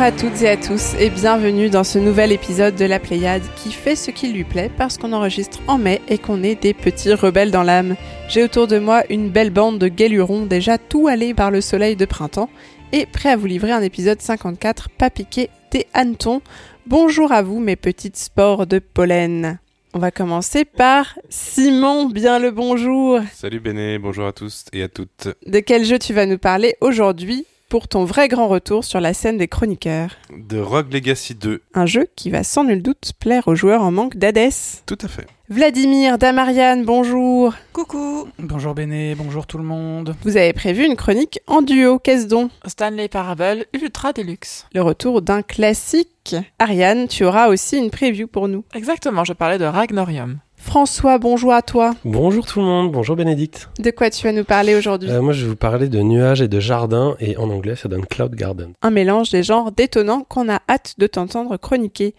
[0.00, 3.42] Bonjour à toutes et à tous et bienvenue dans ce nouvel épisode de la Pléiade
[3.54, 6.72] qui fait ce qui lui plaît parce qu'on enregistre en mai et qu'on est des
[6.72, 7.96] petits rebelles dans l'âme.
[8.26, 11.96] J'ai autour de moi une belle bande de guélurons déjà tout allés par le soleil
[11.96, 12.48] de printemps
[12.92, 16.40] et prêts à vous livrer un épisode 54 pas piqué des hannetons.
[16.86, 19.58] Bonjour à vous mes petites spores de pollen.
[19.92, 23.20] On va commencer par Simon, bien le bonjour.
[23.34, 25.28] Salut Béné, bonjour à tous et à toutes.
[25.44, 27.44] De quel jeu tu vas nous parler aujourd'hui?
[27.70, 31.62] Pour ton vrai grand retour sur la scène des chroniqueurs De Rogue Legacy 2.
[31.72, 34.50] Un jeu qui va sans nul doute plaire aux joueurs en manque d'Hades.
[34.86, 35.28] Tout à fait.
[35.48, 37.54] Vladimir, Damarian, bonjour.
[37.72, 40.16] Coucou Bonjour Béné, bonjour tout le monde.
[40.22, 42.50] Vous avez prévu une chronique en duo, qu'est-ce donc?
[42.66, 44.66] Stanley Parable Ultra Deluxe.
[44.74, 46.34] Le retour d'un classique.
[46.58, 48.64] Ariane, tu auras aussi une preview pour nous.
[48.74, 50.38] Exactement, je parlais de Ragnorium.
[50.74, 51.96] François, bonjour à toi.
[52.04, 53.68] Bonjour tout le monde, bonjour Bénédicte.
[53.80, 56.42] De quoi tu vas nous parler aujourd'hui Euh, moi je vais vous parler de nuages
[56.42, 58.74] et de jardins et en anglais ça donne Cloud Garden.
[58.80, 62.14] Un mélange des genres détonnants qu'on a hâte de t'entendre chroniquer.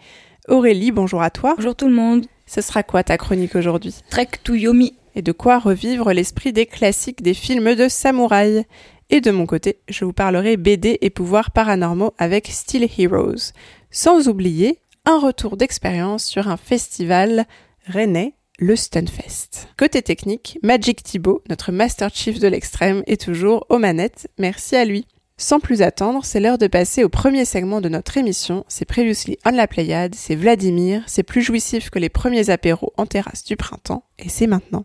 [0.48, 1.54] Aurélie, bonjour à toi.
[1.56, 2.26] Bonjour tout le monde.
[2.44, 4.92] Ce sera quoi ta chronique aujourd'hui Trek to Yomi.
[5.14, 8.66] Et de quoi revivre l'esprit des classiques des films de samouraï.
[9.08, 13.54] Et de mon côté, je vous parlerai BD et pouvoirs paranormaux avec Steel Heroes.
[13.90, 17.46] Sans oublier un retour d'expérience sur un festival
[17.86, 19.68] rennais, le Stunfest.
[19.76, 24.28] Côté technique, Magic Thibaut, notre Master Chief de l'extrême, est toujours aux manettes.
[24.38, 25.06] Merci à lui.
[25.36, 28.64] Sans plus attendre, c'est l'heure de passer au premier segment de notre émission.
[28.68, 33.06] C'est Previously on la Pléiade, c'est Vladimir, c'est plus jouissif que les premiers apéros en
[33.06, 34.84] terrasse du printemps, et c'est maintenant.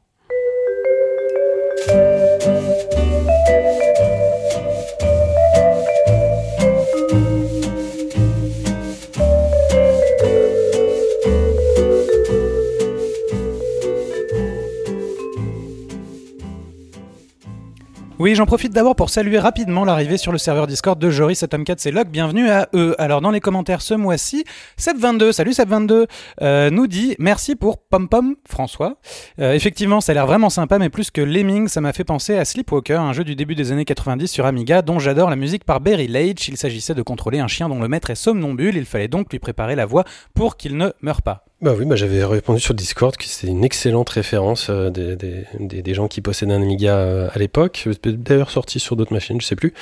[18.20, 21.48] Oui, j'en profite d'abord pour saluer rapidement l'arrivée sur le serveur Discord de Joris et
[21.48, 22.10] Tomcat et Locke.
[22.10, 22.96] Bienvenue à eux.
[22.98, 24.44] Alors, dans les commentaires ce mois-ci,
[24.80, 26.08] Seb22, salut Seb22,
[26.42, 28.98] euh, nous dit merci pour Pom Pom François.
[29.40, 32.36] Euh, effectivement, ça a l'air vraiment sympa, mais plus que Lemming, ça m'a fait penser
[32.36, 35.64] à Sleepwalker, un jeu du début des années 90 sur Amiga, dont j'adore la musique
[35.64, 36.48] par Barry Leitch.
[36.48, 38.78] Il s'agissait de contrôler un chien dont le maître est somnambule.
[38.78, 41.46] Il fallait donc lui préparer la voie pour qu'il ne meure pas.
[41.60, 45.82] Bah oui, bah j'avais répondu sur Discord que c'était une excellente référence euh, des, des,
[45.82, 49.42] des, gens qui possédaient un Amiga euh, à l'époque, C'était d'ailleurs sorti sur d'autres machines,
[49.42, 49.74] je sais plus,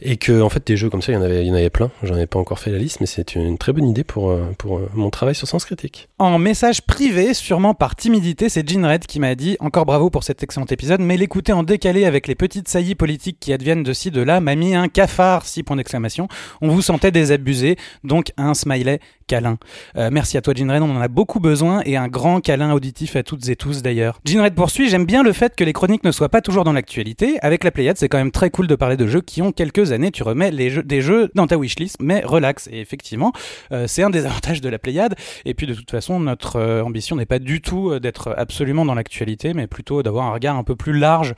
[0.00, 1.54] et que en fait des jeux comme ça, il y en avait, il y en
[1.54, 1.90] avait plein.
[2.04, 4.44] J'en ai pas encore fait la liste, mais c'est une très bonne idée pour euh,
[4.58, 6.08] pour euh, mon travail sur Sens Critique.
[6.20, 10.22] En message privé, sûrement par timidité, c'est Jean Red qui m'a dit encore bravo pour
[10.22, 13.92] cet excellent épisode, mais l'écouter en décalé avec les petites saillies politiques qui adviennent de
[13.92, 16.28] ci de là m'a mis un cafard, 6 points d'exclamation.
[16.60, 17.74] On vous sentait désabusé,
[18.04, 19.58] donc un smiley câlin.
[19.96, 23.16] Euh, merci à toi Jean on en a beaucoup besoin et un grand câlin auditif
[23.16, 24.20] à toutes et tous d'ailleurs.
[24.24, 27.38] Jean poursuit, j'aime bien le fait que les chroniques ne soient pas toujours dans l'actualité.
[27.42, 29.92] Avec la Pléiade, c'est quand même très cool de parler de jeux qui ont quelques
[29.92, 30.10] années.
[30.10, 32.68] Tu remets les jeux, des jeux dans ta wishlist, mais relax.
[32.70, 33.32] Et effectivement,
[33.72, 35.14] euh, c'est un des avantages de la Pléiade.
[35.44, 38.94] Et puis de toute façon, notre euh, ambition n'est pas du tout d'être absolument dans
[38.94, 41.34] l'actualité, mais plutôt d'avoir un regard un peu plus large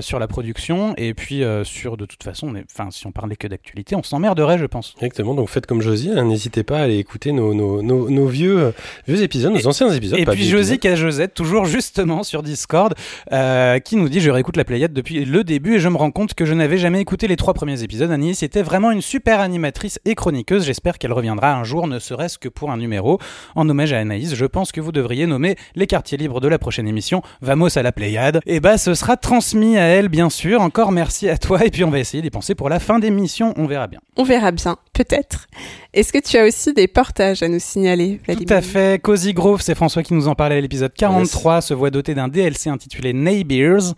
[0.00, 0.94] sur la production.
[0.96, 4.66] Et puis sur, de toute façon, enfin, si on parlait que d'actualité, on s'emmerderait, je
[4.66, 4.94] pense.
[5.00, 8.26] Exactement, donc faites comme Josie, hein, n'hésitez pas à aller écouter nos, nos, nos, nos
[8.26, 8.72] vieux,
[9.06, 10.18] vieux épisodes, nos anciens épisodes.
[10.18, 10.92] Et puis Josie épisodes.
[10.92, 12.94] à Josette, toujours justement sur Discord,
[13.32, 16.10] euh, qui nous dit je réécoute la Pléiade depuis le début et je me rends
[16.10, 18.10] compte que je n'avais jamais écouté les trois premiers épisodes.
[18.10, 20.64] Agnès était vraiment une super animatrice et chroniqueuse.
[20.64, 23.18] J'espère qu'elle reviendra un jour, ne serait-ce que pour un numéro.
[23.54, 26.58] En hommage à Anaïs, je pense que vous devriez nommer les quartiers libres de la
[26.58, 28.40] prochaine émission Vamos à la Pléiade.
[28.46, 30.60] Et bah ce sera transmis à elle bien sûr.
[30.60, 33.52] Encore merci à toi et puis on va essayer d'y penser pour la fin d'émission.
[33.56, 34.00] On verra bien.
[34.16, 35.46] On verra bien, peut-être.
[35.94, 36.88] Est-ce que tu as aussi des
[37.20, 39.00] à nous signaler, Vladimir Tout à fait.
[39.02, 42.28] Cozy Grove, c'est François qui nous en parlait à l'épisode 43, se voit doté d'un
[42.28, 43.94] DLC intitulé Neighbors.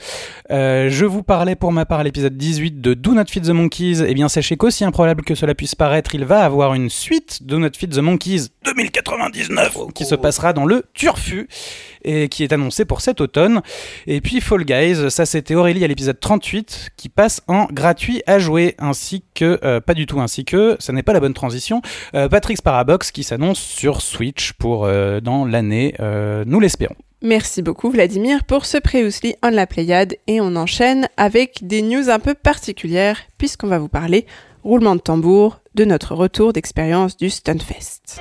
[0.50, 3.50] Euh, je vous parlais pour ma part à l'épisode 18 de Do Not Feed the
[3.50, 4.02] Monkeys.
[4.06, 7.58] Eh bien, sachez qu'aussi improbable que cela puisse paraître, il va avoir une suite Do
[7.58, 11.48] Not Feed the Monkeys 2099 qui se passera dans le Turfu
[12.04, 13.62] et qui est annoncé pour cet automne.
[14.06, 18.38] Et puis Fall Guys, ça c'était Aurélie à l'épisode 38 qui passe en gratuit à
[18.38, 21.80] jouer ainsi que, euh, pas du tout ainsi que, ça n'est pas la bonne transition,
[22.14, 22.60] euh, Patrick's
[23.12, 26.96] Qui s'annonce sur Switch pour euh, dans l'année, euh, nous l'espérons.
[27.22, 32.10] Merci beaucoup Vladimir pour ce Previously on la Pléiade et on enchaîne avec des news
[32.10, 34.26] un peu particulières puisqu'on va vous parler,
[34.62, 38.20] roulement de tambour, de notre retour d'expérience du Stunfest.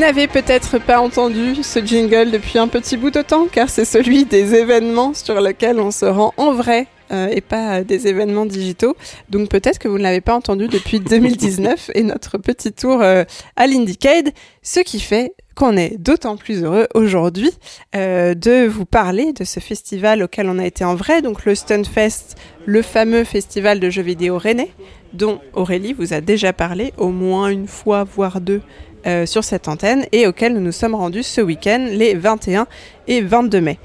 [0.00, 4.24] N'avez peut-être pas entendu ce jingle depuis un petit bout de temps, car c'est celui
[4.24, 8.96] des événements sur lesquels on se rend en vrai euh, et pas des événements digitaux.
[9.28, 13.24] Donc peut-être que vous ne l'avez pas entendu depuis 2019 et notre petit tour euh,
[13.56, 14.30] à l'Indiecade,
[14.62, 17.50] ce qui fait qu'on est d'autant plus heureux aujourd'hui
[17.94, 21.54] euh, de vous parler de ce festival auquel on a été en vrai, donc le
[21.54, 24.70] Stunfest, le fameux festival de jeux vidéo rennais,
[25.12, 28.62] dont Aurélie vous a déjà parlé au moins une fois, voire deux,
[29.06, 32.66] euh, sur cette antenne, et auquel nous nous sommes rendus ce week-end, les 21
[33.08, 33.78] et 22 mai.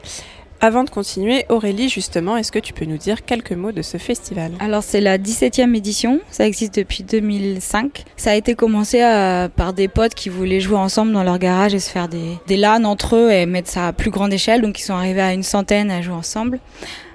[0.61, 3.97] Avant de continuer, Aurélie, justement, est-ce que tu peux nous dire quelques mots de ce
[3.97, 4.51] festival?
[4.59, 8.03] Alors c'est la 17e édition, ça existe depuis 2005.
[8.15, 11.73] Ça a été commencé euh, par des potes qui voulaient jouer ensemble dans leur garage
[11.73, 14.61] et se faire des, des LAN entre eux et mettre ça à plus grande échelle,
[14.61, 16.59] donc ils sont arrivés à une centaine à jouer ensemble.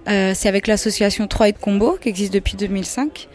[0.08, 3.28] Euh, c'est avec l'association 3 et de Combo qui existe depuis 2005.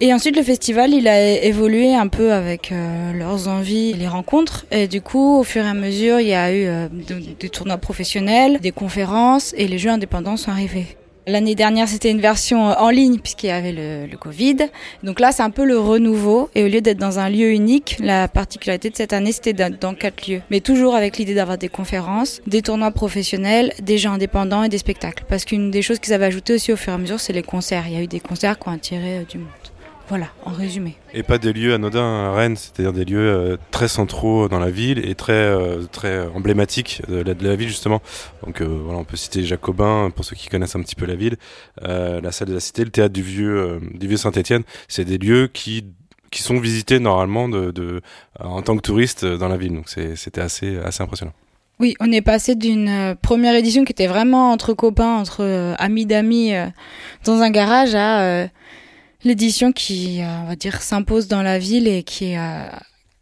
[0.00, 4.64] Et ensuite, le festival, il a évolué un peu avec euh, leurs envies, les rencontres.
[4.70, 7.48] Et du coup, au fur et à mesure, il y a eu euh, de- des
[7.48, 10.86] tournois professionnels, des conférences, et les jeux indépendants sont arrivés.
[11.26, 14.68] L'année dernière, c'était une version euh, en ligne puisqu'il y avait le, le Covid.
[15.02, 16.48] Donc là, c'est un peu le renouveau.
[16.54, 19.94] Et au lieu d'être dans un lieu unique, la particularité de cette année, c'était dans
[19.94, 20.42] quatre lieux.
[20.52, 24.78] Mais toujours avec l'idée d'avoir des conférences, des tournois professionnels, des jeux indépendants et des
[24.78, 25.24] spectacles.
[25.28, 27.42] Parce qu'une des choses qu'ils avaient ajoutées aussi au fur et à mesure, c'est les
[27.42, 27.82] concerts.
[27.88, 29.48] Il y a eu des concerts qui ont attiré euh, du monde.
[30.08, 30.96] Voilà, en résumé.
[31.12, 34.70] Et pas des lieux anodins à Rennes, c'est-à-dire des lieux euh, très centraux dans la
[34.70, 38.00] ville et très, euh, très emblématiques de la, de la ville justement.
[38.46, 41.14] Donc euh, voilà, on peut citer Jacobin pour ceux qui connaissent un petit peu la
[41.14, 41.36] ville,
[41.84, 44.62] euh, la salle de la Cité, le théâtre du vieux, euh, du vieux Saint-Étienne.
[44.88, 45.84] C'est des lieux qui
[46.30, 48.02] qui sont visités normalement de, de,
[48.38, 49.74] en tant que touristes dans la ville.
[49.74, 51.32] Donc c'était assez, assez impressionnant.
[51.80, 55.74] Oui, on est passé d'une euh, première édition qui était vraiment entre copains, entre euh,
[55.78, 56.66] amis d'amis euh,
[57.24, 58.46] dans un garage à euh,
[59.24, 62.66] l'édition qui, euh, on va dire, s'impose dans la ville et qui, euh,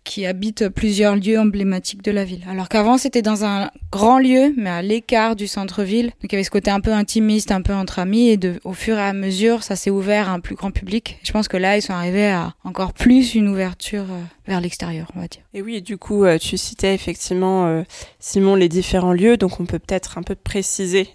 [0.05, 2.45] qui habite plusieurs lieux emblématiques de la ville.
[2.49, 6.07] Alors qu'avant, c'était dans un grand lieu, mais à l'écart du centre-ville.
[6.07, 8.73] Donc il y avait ce côté un peu intimiste, un peu entre amis, et au
[8.73, 11.19] fur et à mesure, ça s'est ouvert à un plus grand public.
[11.25, 15.11] Je pense que là, ils sont arrivés à encore plus une ouverture euh, vers l'extérieur,
[15.17, 15.43] on va dire.
[15.55, 17.83] Et oui, du coup, tu citais effectivement,
[18.21, 21.09] Simon, les différents lieux, donc on peut peut-être un peu préciser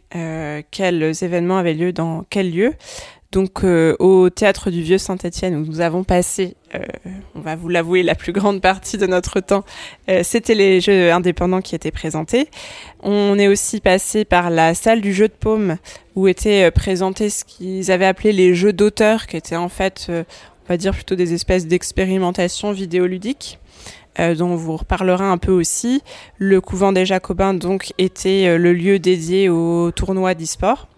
[0.71, 2.73] quels événements avaient lieu dans quel lieu.
[3.31, 6.79] Donc euh, au théâtre du Vieux Saint-Étienne où nous avons passé, euh,
[7.33, 9.63] on va vous l'avouer, la plus grande partie de notre temps,
[10.09, 12.49] euh, c'était les jeux indépendants qui étaient présentés.
[13.01, 15.77] On est aussi passé par la salle du jeu de paume
[16.15, 20.67] où étaient présentés ce qu'ils avaient appelé les jeux d'auteur, qui étaient en fait, on
[20.67, 23.59] va dire plutôt des espèces d'expérimentation vidéoludique
[24.19, 26.01] euh, dont on vous reparlera un peu aussi.
[26.37, 30.89] Le couvent des Jacobins donc était le lieu dédié au tournoi d'e-sport.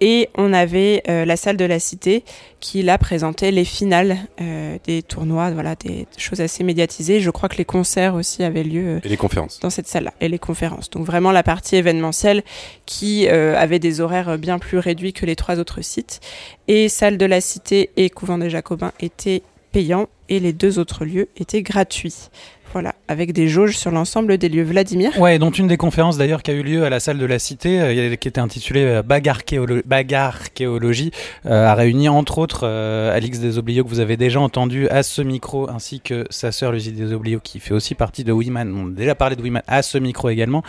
[0.00, 2.24] Et on avait euh, la salle de la Cité
[2.60, 7.20] qui là présentait les finales euh, des tournois, voilà, des choses assez médiatisées.
[7.20, 9.60] Je crois que les concerts aussi avaient lieu euh, Et les conférences.
[9.60, 10.90] dans cette salle-là et les conférences.
[10.90, 12.42] Donc vraiment la partie événementielle
[12.86, 16.20] qui euh, avait des horaires bien plus réduits que les trois autres sites.
[16.66, 21.04] Et salle de la Cité et couvent des Jacobins étaient payants et les deux autres
[21.04, 22.28] lieux étaient gratuits.
[22.74, 24.62] Voilà, avec des jauges sur l'ensemble des lieux.
[24.62, 27.24] Vladimir Ouais, dont une des conférences d'ailleurs qui a eu lieu à la salle de
[27.24, 31.10] la Cité, euh, qui était intitulée euh, Bagarre, Kéolo- Bagarre Archéologie,
[31.46, 35.22] euh, a réuni entre autres euh, Alix Desobliaux que vous avez déjà entendu à ce
[35.22, 38.90] micro, ainsi que sa sœur Lucie Desobliaux qui fait aussi partie de Wiman, on a
[38.90, 40.62] déjà parlé de Wiman à ce micro également,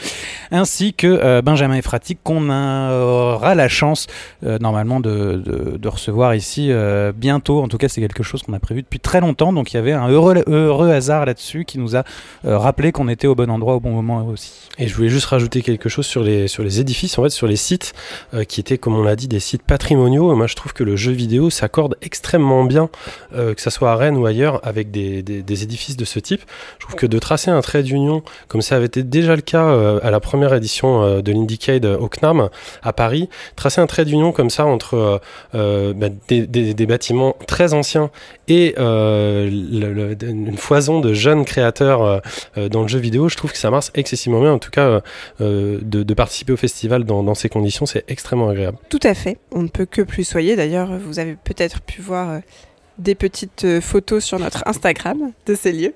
[0.52, 4.08] ainsi que euh, Benjamin Efratic qu'on aura la chance
[4.42, 6.72] normalement de, de, de recevoir ici
[7.16, 7.62] bientôt.
[7.62, 9.80] En tout cas, c'est quelque chose qu'on a prévu depuis très longtemps, donc il y
[9.80, 12.04] avait un heureux, heureux hasard là-dessus qui nous a
[12.46, 14.70] euh, rappelé qu'on était au bon endroit au bon moment aussi.
[14.78, 17.48] Et je voulais juste rajouter quelque chose sur les, sur les édifices, en fait, sur
[17.48, 17.94] les sites
[18.34, 20.34] euh, qui étaient, comme on l'a dit, des sites patrimoniaux.
[20.36, 22.90] Moi, je trouve que le jeu vidéo s'accorde extrêmement bien,
[23.36, 26.42] euh, que ça soit à Rennes ou ailleurs, avec des, des, édifices de ce type.
[26.80, 30.00] Je trouve que de tracer un trait d'union, comme ça avait été déjà le cas
[30.02, 32.50] à la première édition de l'Indiecade au CNAM
[32.82, 35.20] à Paris, tracer un trait d'union comme ça entre
[35.54, 38.10] bah, des, des, bâtiments très anciens
[38.48, 42.20] et une foison de jeunes créateurs euh,
[42.58, 44.54] euh, dans le jeu vidéo, je trouve que ça marche excessivement bien.
[44.54, 45.02] En tout cas,
[45.42, 48.78] euh, de, participer au festival dans, ces conditions, c'est extrêmement agréable.
[48.90, 49.38] Tout à fait.
[49.52, 50.56] On ne peut que plus soyer.
[50.56, 52.42] D'ailleurs, vous avez peut-être pu voir
[53.00, 55.94] des petites euh, photos sur notre Instagram de ces lieux.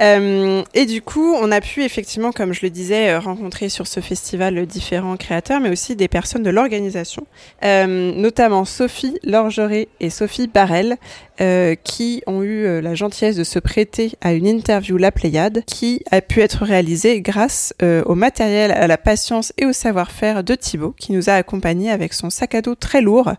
[0.00, 3.86] Euh, et du coup, on a pu effectivement, comme je le disais, euh, rencontrer sur
[3.86, 7.26] ce festival différents créateurs, mais aussi des personnes de l'organisation,
[7.62, 10.96] notamment Sophie Lorgeret et Sophie Barrel,
[11.40, 16.02] euh, qui ont eu la gentillesse de se prêter à une interview La Pléiade, qui
[16.10, 20.94] a pu être réalisée grâce au matériel, à la patience et au savoir-faire de Thibaut,
[20.98, 23.32] qui nous a accompagnés avec son sac à dos très lourd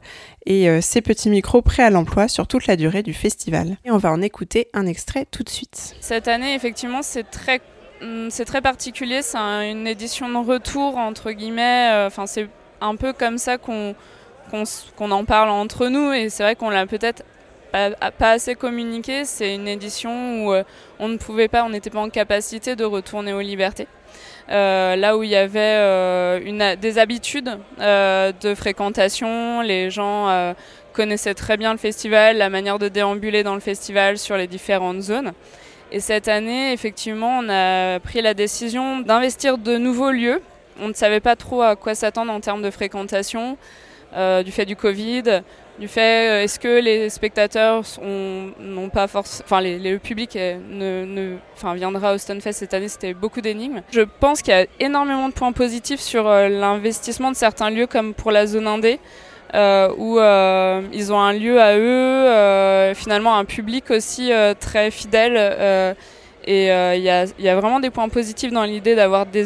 [0.46, 3.78] et euh, ses petits micros prêts à l'emploi sur toute la durée du festival.
[3.86, 5.96] Et on va en écouter un extrait tout de suite.
[6.02, 7.62] Cette année, effectivement, c'est très
[8.02, 11.90] hum, c'est très particulier, c'est un- une édition de retour entre guillemets.
[11.92, 12.48] euh, Enfin, c'est
[12.82, 13.96] un peu comme ça qu'on
[14.52, 14.64] qu'on
[14.96, 17.24] qu'on en parle entre nous et c'est vrai qu'on l'a peut-être
[17.72, 19.26] pas, pas assez communiqué.
[19.26, 20.64] C'est une édition où euh,
[21.00, 23.88] on ne pouvait pas, on n'était pas en capacité de retourner aux libertés.
[24.50, 30.54] Euh, là où il y avait euh, une, des habitudes euh, de fréquentation, les gens
[30.94, 35.02] connaissaient très bien le festival, la manière de déambuler dans le festival sur les différentes
[35.02, 35.34] zones.
[35.92, 40.42] Et cette année, effectivement, on a pris la décision d'investir de nouveaux lieux.
[40.82, 43.58] On ne savait pas trop à quoi s'attendre en termes de fréquentation,
[44.16, 45.24] euh, du fait du Covid,
[45.80, 51.06] du fait euh, est-ce que les spectateurs n'ont pas force, enfin le public est- ne,
[51.06, 53.82] ne- enfin viendra au Stunfest cette année, c'était beaucoup d'énigmes.
[53.92, 57.88] Je pense qu'il y a énormément de points positifs sur euh, l'investissement de certains lieux
[57.88, 59.00] comme pour la zone indé.
[59.54, 64.54] euh, où euh, ils ont un lieu à eux, euh, finalement un public aussi euh,
[64.60, 65.36] très fidèle.
[65.38, 65.94] euh,
[66.48, 67.04] et euh, il
[67.44, 69.46] y a vraiment des points positifs dans l'idée d'avoir des,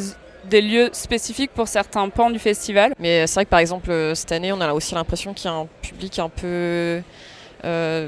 [0.49, 2.93] des lieux spécifiques pour certains pans du festival.
[2.99, 5.53] Mais c'est vrai que par exemple, euh, cette année, on a aussi l'impression qu'il y
[5.53, 7.01] a un public un peu.
[7.65, 8.07] euh,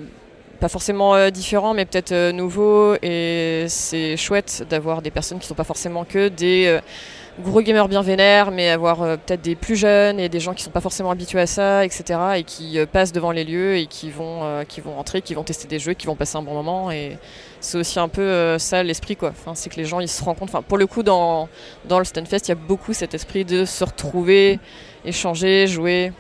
[0.60, 2.96] pas forcément euh, différent, mais peut-être nouveau.
[3.02, 6.80] Et c'est chouette d'avoir des personnes qui ne sont pas forcément que des
[7.40, 10.66] gros gamers bien vénères, mais avoir peut-être des plus jeunes et des gens qui ne
[10.66, 12.20] sont pas forcément habitués à ça, etc.
[12.36, 15.68] Et qui passent devant les lieux et qui vont, qui vont rentrer, qui vont tester
[15.68, 16.92] des jeux, qui vont passer un bon moment.
[16.92, 17.18] Et
[17.62, 19.34] c'est aussi un peu euh, ça l'esprit, quoi.
[19.54, 20.56] C'est que les gens ils se rencontrent.
[20.56, 21.48] Enfin, pour le coup, dans,
[21.86, 24.60] dans le Stunfest, il y a beaucoup cet esprit de se retrouver,
[25.06, 26.12] échanger, jouer.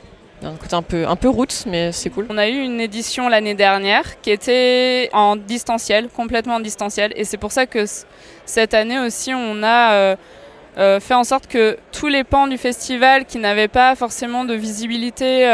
[0.43, 2.25] Un côté un peu, un peu roots, mais c'est cool.
[2.29, 7.13] On a eu une édition l'année dernière qui était en distanciel, complètement en distanciel.
[7.15, 7.85] Et c'est pour ça que
[8.45, 10.15] cette année aussi, on a euh,
[10.79, 14.55] euh, fait en sorte que tous les pans du festival qui n'avaient pas forcément de
[14.55, 15.45] visibilité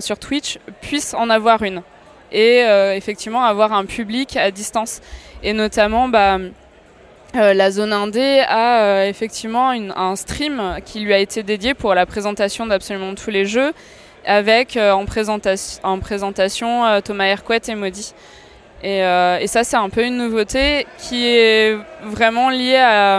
[0.00, 1.82] sur Twitch puissent en avoir une.
[2.32, 5.00] Et euh, effectivement avoir un public à distance.
[5.42, 6.38] Et notamment, bah,
[7.36, 11.74] euh, la zone indé a euh, effectivement une- un stream qui lui a été dédié
[11.74, 13.72] pour la présentation d'absolument tous les jeux
[14.26, 18.12] avec en, présentation, en présentation Thomas Hercouet et Maudit.
[18.86, 23.18] Et, euh, et ça, c'est un peu une nouveauté qui est vraiment liée à,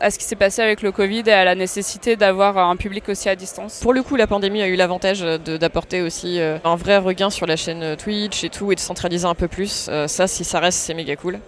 [0.00, 3.08] à ce qui s'est passé avec le Covid et à la nécessité d'avoir un public
[3.08, 3.80] aussi à distance.
[3.80, 7.30] Pour le coup, la pandémie a eu l'avantage de- d'apporter aussi euh, un vrai regain
[7.30, 9.86] sur la chaîne euh, Twitch et tout, et de centraliser un peu plus.
[9.88, 11.38] Euh, ça, si ça reste, c'est méga cool.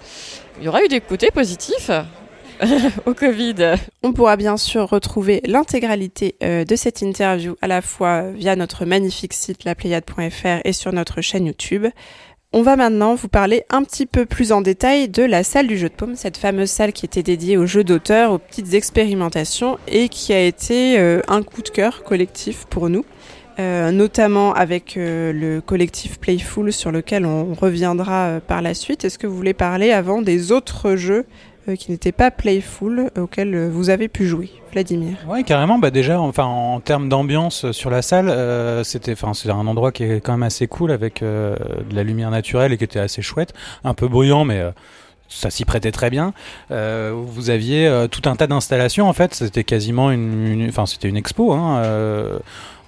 [0.60, 1.90] Il y aura eu des côtés positifs
[3.06, 3.74] au Covid.
[4.02, 8.84] On pourra bien sûr retrouver l'intégralité euh, de cette interview à la fois via notre
[8.86, 11.86] magnifique site lapléiade.fr et sur notre chaîne YouTube.
[12.54, 15.76] On va maintenant vous parler un petit peu plus en détail de la salle du
[15.76, 19.78] jeu de paume, cette fameuse salle qui était dédiée aux jeux d'auteur, aux petites expérimentations
[19.86, 23.04] et qui a été euh, un coup de cœur collectif pour nous.
[23.58, 29.04] euh, notamment avec euh, le collectif Playful sur lequel on reviendra par la suite.
[29.04, 31.26] Est-ce que vous voulez parler avant des autres jeux
[31.76, 35.78] qui n'étaient pas Playful euh, auxquels euh, vous avez pu jouer Vladimir Ouais, carrément.
[35.78, 39.66] Bah déjà, enfin, en termes d'ambiance euh, sur la salle, euh, c'était, enfin, c'est un
[39.66, 41.56] endroit qui est quand même assez cool avec euh,
[41.88, 44.70] de la lumière naturelle et qui était assez chouette, un peu bruyant, mais euh,
[45.28, 46.32] ça s'y prêtait très bien.
[46.70, 49.34] Euh, vous aviez euh, tout un tas d'installations en fait.
[49.34, 51.52] C'était quasiment une, enfin, c'était une expo.
[51.52, 52.38] Hein, euh,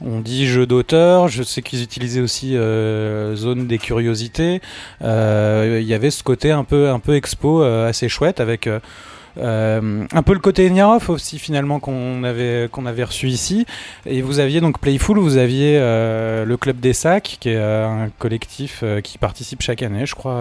[0.04, 1.28] on dit jeu d'auteur.
[1.28, 4.60] Je sais qu'ils utilisaient aussi euh, zone des curiosités.
[5.02, 8.68] Euh, Il y avait ce côté un peu, un peu expo euh, assez chouette avec.
[9.38, 13.66] Euh, un peu le côté Niarov aussi finalement qu'on avait qu'on avait reçu ici
[14.06, 17.86] et vous aviez donc Playful vous aviez euh, le club des sacs qui est euh,
[17.86, 20.40] un collectif qui participe chaque année je crois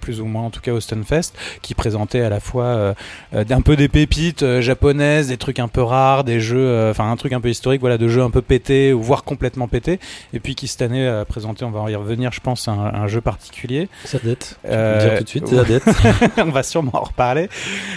[0.00, 1.32] plus ou moins en tout cas au Stunfest
[1.62, 2.94] qui présentait à la fois
[3.32, 7.32] un peu des pépites japonaises des trucs un peu rares des jeux enfin un truc
[7.32, 9.98] un peu historique voilà de jeux un peu pétés ou voire complètement pétés
[10.32, 13.06] et puis qui cette année a présenté on va y revenir je pense un, un
[13.06, 13.88] jeu particulier.
[14.62, 16.38] Je peux Euh, le dire tout de suite, date.
[16.38, 17.48] on va sûrement en reparler.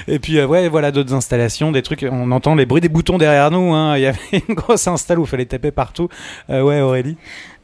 [0.08, 2.06] Et puis, euh, ouais, voilà, d'autres installations, des trucs.
[2.10, 3.74] On entend les bruits des boutons derrière nous.
[3.74, 3.98] hein.
[3.98, 6.10] Il y avait une grosse install où il fallait taper partout.
[6.50, 7.18] Euh, ouais, Aurélie.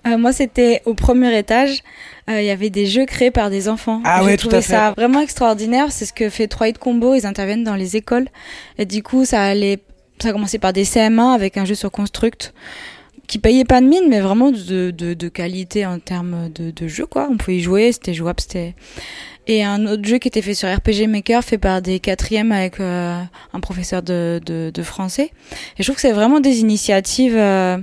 [0.06, 1.82] Euh, moi, c'était au premier étage.
[2.30, 4.02] Euh, Il y avait des jeux créés par des enfants.
[4.04, 4.74] Ah J'ai ouais, tout trouvé à fait.
[4.74, 5.92] ça vraiment extraordinaire.
[5.92, 7.16] C'est ce que fait 3 Combo.
[7.16, 8.28] Ils interviennent dans les écoles.
[8.78, 9.80] Et du coup, ça allait,
[10.20, 12.54] ça a commencé par des CM1 avec un jeu sur Construct
[13.27, 17.27] qui payait pas de mine, mais vraiment de, qualité en termes de, jeu, quoi.
[17.32, 18.75] On pouvait y jouer, c'était jouable, c'était.
[19.46, 22.80] Et un autre jeu qui était fait sur RPG Maker, fait par des quatrièmes avec
[22.80, 25.32] euh, un professeur de, français.
[25.77, 27.77] Et je trouve que c'est vraiment des initiatives euh,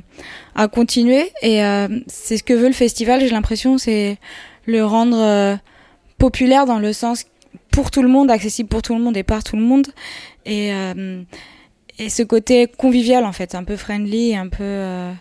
[0.54, 1.30] à continuer.
[1.42, 4.16] Et euh, c'est ce que veut le festival, j'ai l'impression, c'est
[4.66, 5.58] le rendre
[6.18, 7.24] populaire dans le sens
[7.70, 9.88] pour tout le monde, accessible pour tout le monde et par tout le monde.
[10.46, 10.70] Et,
[11.98, 15.12] et ce côté convivial, en fait, un peu friendly, un peu.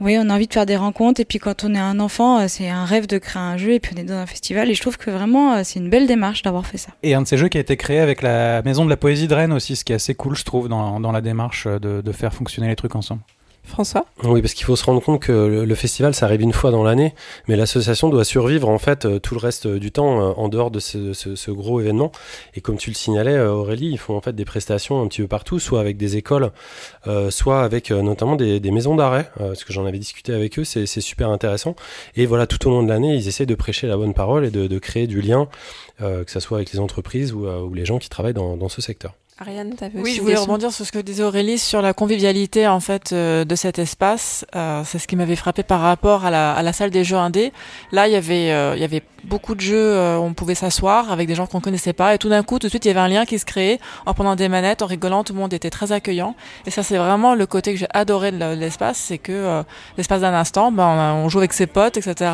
[0.00, 2.38] Oui, on a envie de faire des rencontres et puis quand on est un enfant,
[2.38, 4.70] euh, c'est un rêve de créer un jeu et puis on est dans un festival
[4.70, 6.92] et je trouve que vraiment euh, c'est une belle démarche d'avoir fait ça.
[7.02, 9.26] Et un de ces jeux qui a été créé avec la Maison de la Poésie
[9.26, 12.32] de Rennes aussi, ce qui est assez cool, je trouve, dans, la démarche de faire
[12.32, 13.22] fonctionner les trucs ensemble.
[13.68, 16.70] François Oui, parce qu'il faut se rendre compte que le, festival, ça arrive une fois
[16.70, 17.14] dans l'année,
[17.46, 20.70] mais l'association doit survivre en fait euh, tout le reste du temps euh, en dehors
[20.70, 22.10] de ce, gros événement.
[22.54, 25.22] Et comme tu le signalais, euh, Aurélie, ils font en fait des prestations un petit
[25.22, 26.50] peu partout, soit avec des écoles,
[27.06, 30.58] euh, soit avec euh, notamment des, maisons d'arrêt, euh, parce que j'en avais discuté avec
[30.58, 31.74] eux, c'est super intéressant.
[32.16, 34.50] Et voilà, tout au long de l'année, ils essaient de prêcher la bonne parole et
[34.50, 35.48] de, créer du lien,
[36.00, 38.80] euh, que ce soit avec les entreprises ou, euh, les gens qui travaillent dans ce
[38.80, 39.14] secteur.
[39.40, 42.66] Ariane, t'avais Oui, aussi je voulais rebondir sur ce que disait Aurélie sur la convivialité
[42.66, 44.44] en fait euh, de cet espace.
[44.56, 47.16] Euh, c'est ce qui m'avait frappé par rapport à la, à la salle des jeux
[47.18, 47.52] indés.
[47.92, 50.56] Là, il y avait euh, il y avait beaucoup de jeux euh, où on pouvait
[50.56, 52.88] s'asseoir avec des gens qu'on connaissait pas et tout d'un coup, tout de suite, il
[52.88, 55.38] y avait un lien qui se créait en prenant des manettes, en rigolant, tout le
[55.38, 56.34] monde était très accueillant.
[56.66, 59.62] Et ça, c'est vraiment le côté que j'ai adoré de l'espace, c'est que euh,
[59.96, 62.32] l'espace d'un instant, ben, on, a- on joue avec ses potes, etc.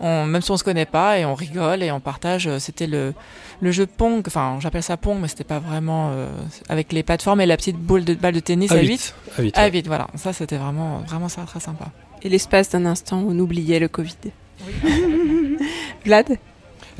[0.00, 2.46] On, même si on se connaît pas et on rigole et on partage.
[2.46, 3.12] euh, C'était le
[3.60, 6.28] le jeu Pong, enfin j'appelle ça Pong, mais c'était pas vraiment euh,
[6.68, 9.14] avec les plateformes et la petite boule de balle de tennis à 8.
[9.38, 9.58] À 8.
[9.58, 10.06] À 8, voilà.
[10.14, 11.86] Ça, c'était vraiment, vraiment ça, très sympa.
[12.22, 14.16] Et l'espace d'un instant où on oubliait le Covid.
[16.04, 16.38] Vlad?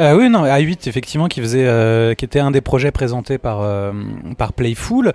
[0.00, 3.62] Euh, oui, non, A8, effectivement, qui, faisait, euh, qui était un des projets présentés par,
[3.62, 3.93] euh,
[4.37, 5.12] par Playful.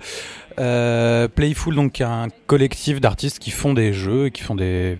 [0.58, 4.98] Euh, Playful, donc, un collectif d'artistes qui font des jeux, qui font des,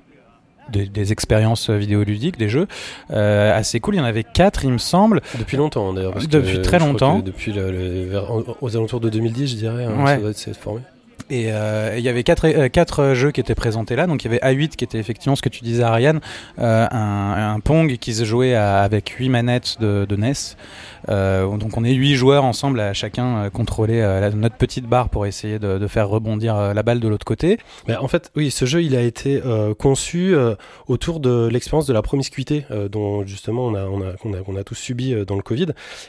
[0.70, 2.66] des, des expériences vidéoludiques, des jeux
[3.10, 3.94] euh, assez cool.
[3.94, 5.20] Il y en avait quatre, il me semble.
[5.38, 6.12] Depuis longtemps d'ailleurs.
[6.12, 7.18] parce que Depuis très longtemps.
[7.20, 8.30] Depuis le, le- vers-
[8.62, 10.14] aux alentours de 2010, je dirais, hein, Ouais.
[10.14, 10.80] ça doit être formé.
[11.30, 14.06] Et euh, il y avait quatre, euh, quatre jeux qui étaient présentés là.
[14.06, 16.20] Donc il y avait A8 qui était effectivement ce que tu disais Ariane,
[16.58, 20.32] euh, un, un Pong qui se jouait à- avec huit manettes de, de NES.
[21.08, 25.08] Euh, donc on est huit joueurs ensemble à chacun euh, contrôler euh, notre petite barre
[25.08, 27.58] pour essayer de, faire rebondir la balle de l'autre côté.
[28.00, 29.40] En fait, oui, ce jeu, il a été
[29.78, 30.34] conçu
[30.88, 34.12] autour de l'expérience de la promiscuité, dont justement on a, on a,
[34.42, 35.66] qu'on a, tous subi dans le Covid.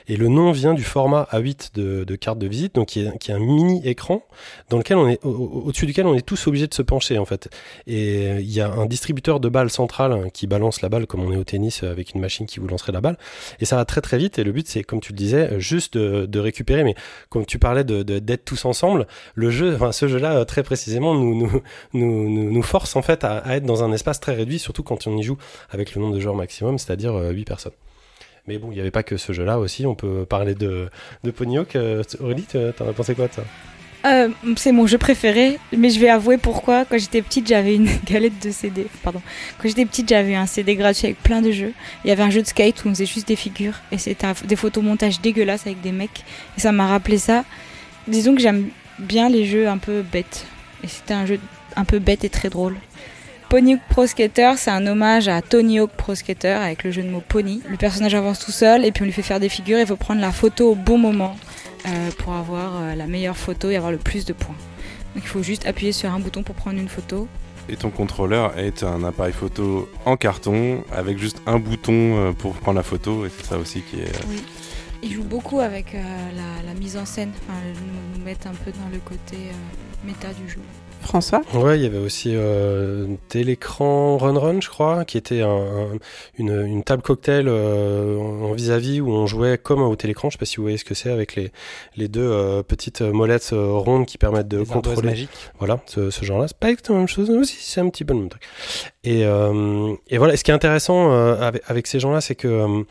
[0.08, 3.30] Et le nom vient du format A8 de, de carte de visite, donc qui est,
[3.32, 4.24] un mini écran
[4.70, 7.18] dans lequel on est au- au- au-dessus duquel on est tous obligés de se pencher
[7.18, 7.50] en fait.
[7.88, 11.22] Et il y a un distributeur de balles central hein, qui balance la balle comme
[11.22, 13.18] on est au tennis avec une machine qui vous lancerait la balle.
[13.60, 14.40] Et ça va très très vite.
[14.40, 16.84] Et le but, c'est comme tu le disais, euh, juste de, récupérer.
[16.84, 16.96] Mais
[17.30, 21.16] comme tu parlais de de- d'être tous ensemble, le jeu, ce jeu-là euh, très précisément
[21.94, 25.24] nous force en fait à, être dans un espace très réduit, surtout quand on y
[25.24, 25.38] joue
[25.70, 27.74] avec le nombre de joueurs maximum, c'est-à-dire euh, 8 personnes.
[28.48, 29.88] Mais bon, il n'y avait pas que ce jeu-là aussi.
[29.88, 30.88] On peut parler de,
[31.24, 31.76] de Ponyhawk.
[31.76, 33.44] Euh, Aurélie, t'en as pensé quoi de ça
[34.06, 36.86] Euh, c'est mon jeu préféré, mais je vais avouer pourquoi.
[36.86, 38.86] Quand j'étais petite, j'avais une galette de CD.
[39.04, 39.22] Pardon.
[39.58, 41.74] Quand j'étais petite, j'avais un CD gratuit avec plein de jeux.
[42.04, 44.28] Il y avait un jeu de skate où on faisait juste des figures et c'était
[44.46, 46.24] des photomontages dégueulasses avec des mecs.
[46.58, 47.46] Et ça m'a rappelé ça.
[48.08, 50.46] Disons que j'aime bien les jeux un peu bêtes.
[50.84, 51.40] Et c'était un jeu
[51.76, 52.78] un peu bête et très drôle.
[53.50, 57.02] Pony Hawk Pro Skater, c'est un hommage à Tony Hawk Pro Skater avec le jeu
[57.02, 57.62] de mots pony.
[57.68, 59.80] Le personnage avance tout seul et puis on lui fait faire des figures.
[59.80, 61.36] Il faut prendre la photo au bon moment
[62.18, 64.56] pour avoir euh, la meilleure photo et avoir le plus de points.
[65.16, 67.28] Donc il faut juste appuyer sur un bouton pour prendre une photo.
[67.68, 72.54] Et ton contrôleur est un appareil photo en carton avec juste un bouton euh, pour
[72.54, 74.10] prendre la photo et c'est ça aussi qui est.
[74.10, 74.38] euh,
[75.02, 76.02] Il joue beaucoup avec euh,
[76.36, 80.08] la, la mise en scène, enfin, nous, nous mettre un peu dans le côté euh,
[80.08, 80.60] méta du jeu.
[81.06, 85.48] François Ouais, il y avait aussi euh, Télécran Run Run, je crois, qui était un-
[85.50, 85.98] un-
[86.38, 90.30] une, une table cocktail euh, en vis-à-vis où on jouait comme au télécran.
[90.30, 91.52] Je sais pas si vous voyez ce que c'est avec les,
[91.96, 95.08] les deux euh, petites molettes euh, rondes qui permettent de Les contrôler.
[95.10, 95.30] magiques.
[95.60, 98.14] Voilà, ce, ce genre-là, c'est pas exactement la même chose aussi, c'est un petit peu
[98.14, 98.44] le même truc.
[99.04, 102.36] Et, euh, et voilà, et ce qui est intéressant euh, avec, avec ces gens-là, c'est
[102.36, 102.84] que euh,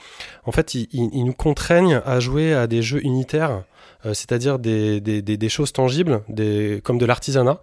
[0.45, 3.65] en fait, ils, ils- ils nous contraignent à jouer à des jeux unitaires.
[4.07, 7.61] Euh, C'est-à-dire des, des, des, choses tangibles, des, comme de l'artisanat,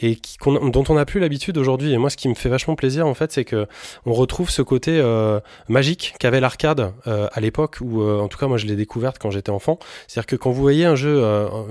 [0.00, 1.92] et dont on n'a plus l'habitude aujourd'hui.
[1.92, 3.66] Et moi, ce qui me fait vachement plaisir, en fait, c'est que
[4.06, 8.38] on retrouve ce côté euh, magique qu'avait l'arcade euh, à l'époque, où, euh, en tout
[8.38, 9.78] cas, moi, je l'ai découverte quand j'étais enfant.
[10.06, 11.22] C'est-à-dire que quand vous voyez un jeu,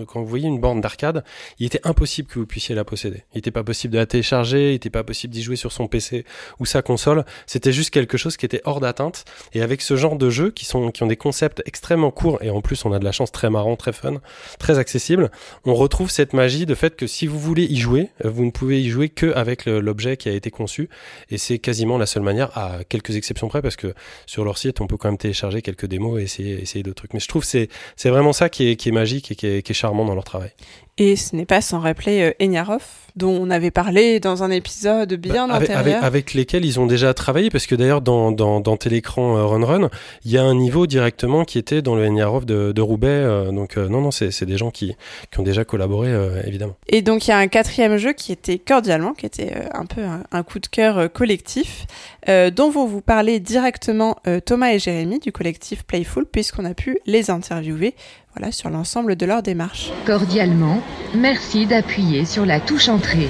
[0.08, 1.24] quand vous voyez une borne d'arcade,
[1.60, 3.24] il était impossible que vous puissiez la posséder.
[3.34, 5.88] Il n'était pas possible de la télécharger, il n'était pas possible d'y jouer sur son
[5.88, 6.26] PC
[6.60, 7.26] ou sa console.
[7.46, 9.26] C'était juste quelque chose qui était hors d'atteinte.
[9.54, 12.50] Et avec ce genre de jeux qui sont qui ont des concepts extrêmement courts et
[12.50, 14.13] en plus on a de la chance très marrant, très fun,
[14.60, 15.32] très accessible,
[15.66, 18.82] on retrouve cette magie de fait que si vous voulez y jouer, vous ne pouvez
[18.82, 20.90] y jouer que avec l'objet qui a été conçu.
[21.30, 23.94] Et c'est quasiment la seule manière, à quelques exceptions près, parce que
[24.26, 27.14] sur leur site on peut quand même télécharger quelques démos et essayer d'autres trucs.
[27.14, 30.16] Mais je trouve c'est c'est vraiment ça qui est magique et qui est charmant dans
[30.16, 30.52] leur travail.
[31.00, 32.84] Et ce n'est pas sans rappeler euh, Eniarov,
[33.16, 36.04] dont on avait parlé dans un épisode bien Bah, avec, antérieur.
[36.04, 39.66] avec- lesquels ils ont déjà travaillé, parce que d'ailleurs dans, dans, dans Télécran euh, Run
[39.66, 39.90] Run,
[40.24, 43.08] il y a un niveau directement qui était dans le Niarov de, de Roubaix.
[43.08, 44.96] euh, donc euh, non, non, c'est des gens qui,
[45.32, 46.76] qui ont déjà collaboré, euh, évidemment.
[46.88, 50.02] Et donc il y a un quatrième jeu qui était cordialement, qui était un peu
[50.04, 51.88] un, un coup de cœur collectif,
[52.28, 57.30] dont vont vous parler directement Thomas et Jérémy du collectif Playful, puisqu'on a pu les
[57.32, 57.96] interviewer
[58.36, 59.92] voilà, sur l'ensemble de leur démarche.
[60.06, 60.82] Cordialement,
[61.16, 63.30] merci d'appuyer sur la touche entrée.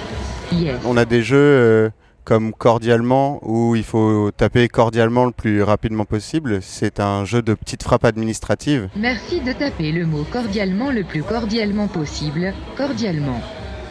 [0.52, 0.76] Yes.
[0.86, 1.90] On a des jeux euh,
[2.24, 6.60] comme Cordialement où il faut taper cordialement le plus rapidement possible.
[6.62, 8.90] C'est un jeu de petites frappes administratives.
[8.96, 12.54] Merci de taper le mot cordialement le plus cordialement possible.
[12.78, 13.42] Cordialement.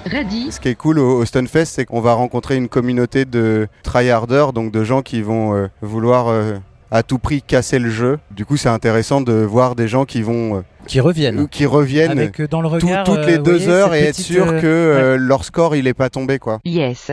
[0.06, 0.50] Ready?
[0.50, 4.52] Ce qui est cool au, au Stunfest, c'est qu'on va rencontrer une communauté de tryharders,
[4.52, 6.58] donc de gens qui vont euh, vouloir euh,
[6.90, 8.18] à tout prix casser le jeu.
[8.32, 11.48] Du coup, c'est intéressant de voir des gens qui vont euh, Qui reviennent.
[11.48, 13.04] qui reviennent Avec euh, dans le tout- regard.
[13.04, 15.86] toutes euh, les deux voyez, heures et être sûr euh, que euh, leur score il
[15.86, 16.60] est pas tombé quoi.
[16.64, 17.10] Yes.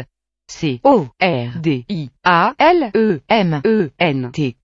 [0.52, 4.56] C O R D I A L E M E N T.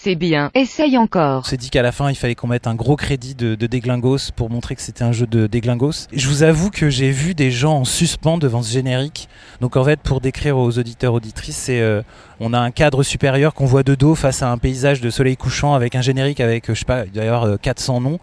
[0.00, 0.52] C'est bien.
[0.54, 1.40] Essaye encore.
[1.40, 4.30] On s'est dit qu'à la fin, il fallait qu'on mette un gros crédit de, Déglingos
[4.36, 6.06] pour montrer que c'était un jeu de Déglingos.
[6.12, 9.28] Je vous avoue que j'ai vu des gens en suspens devant ce générique.
[9.60, 12.02] Donc en fait, pour décrire aux auditeurs auditrices, c'est euh,
[12.38, 15.36] on a un cadre supérieur qu'on voit de dos face à un paysage de soleil
[15.36, 18.20] couchant avec un générique avec, euh, je sais pas, d'ailleurs euh, 400 noms.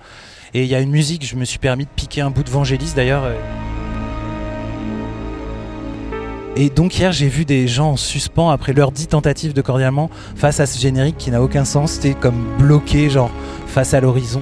[0.53, 2.49] Et il y a une musique, je me suis permis de piquer un bout de
[2.49, 3.29] Vangelis d'ailleurs.
[6.57, 10.09] Et donc hier j'ai vu des gens en suspens après leur dit tentative de cordialement
[10.37, 13.29] face à ce générique qui n'a aucun sens, c'était comme bloqué genre
[13.67, 14.41] face à l'horizon.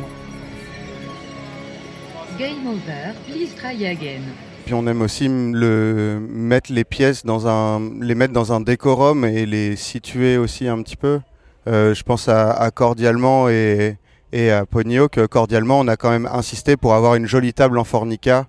[2.38, 3.16] Game over.
[3.28, 4.22] Please try again.
[4.66, 9.26] Puis on aime aussi le mettre les pièces dans un, les mettre dans un décorum
[9.26, 11.20] et les situer aussi un petit peu.
[11.68, 13.98] Euh, je pense à, à cordialement et,
[14.32, 17.80] et à Ponyo que cordialement on a quand même insisté pour avoir une jolie table
[17.80, 18.46] en fornica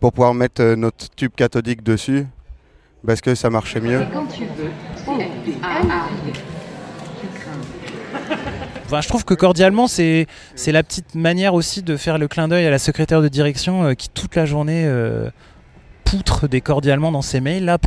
[0.00, 2.26] pour pouvoir mettre euh, notre tube cathodique dessus
[3.06, 4.02] parce que ça marchait mieux.
[4.02, 4.70] Et quand tu veux.
[5.06, 5.18] O
[5.62, 5.80] A
[8.86, 12.48] Enfin, je trouve que cordialement c'est c'est la petite manière aussi de faire le clin
[12.48, 15.30] d'œil à la secrétaire de direction euh, qui toute la journée euh,
[16.04, 17.78] poutre des cordialement dans ses mails là.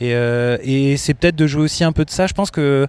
[0.00, 2.26] Et, euh, et c'est peut-être de jouer aussi un peu de ça.
[2.26, 2.88] Je pense que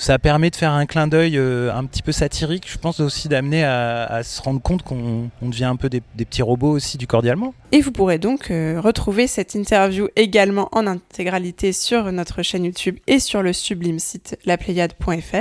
[0.00, 2.64] ça permet de faire un clin d'œil euh, un petit peu satirique.
[2.66, 6.40] Je pense aussi d'amener à, se rendre compte qu'on on devient un peu des, petits
[6.40, 7.52] robots aussi du cordialement.
[7.72, 12.96] Et vous pourrez donc euh, retrouver cette interview également en intégralité sur notre chaîne YouTube
[13.06, 15.36] et sur le sublime site lapléiade.fr.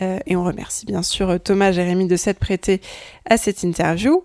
[0.00, 2.80] Euh, et on remercie bien sûr Thomas Jérémy de s'être prêté
[3.28, 4.24] à cette interview.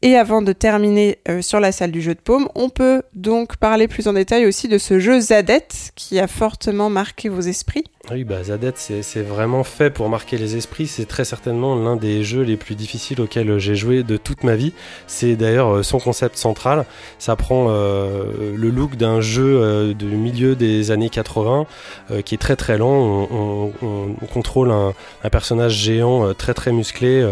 [0.00, 3.88] Et avant de terminer sur la salle du jeu de paume, on peut donc parler
[3.88, 7.84] plus en détail aussi de ce jeu Zadette qui a fortement marqué vos esprits.
[8.10, 10.86] Oui, bah Zadette, c'est vraiment fait pour marquer les esprits.
[10.86, 14.56] C'est très certainement l'un des jeux les plus difficiles auxquels j'ai joué de toute ma
[14.56, 14.72] vie.
[15.06, 16.86] C'est d'ailleurs euh, son concept central.
[17.18, 21.66] Ça prend euh, le look d'un jeu euh, du milieu des années 80
[22.10, 22.88] euh, qui est très très lent.
[22.88, 27.22] On, on- on- on contrôle un, un personnage géant euh, très très musclé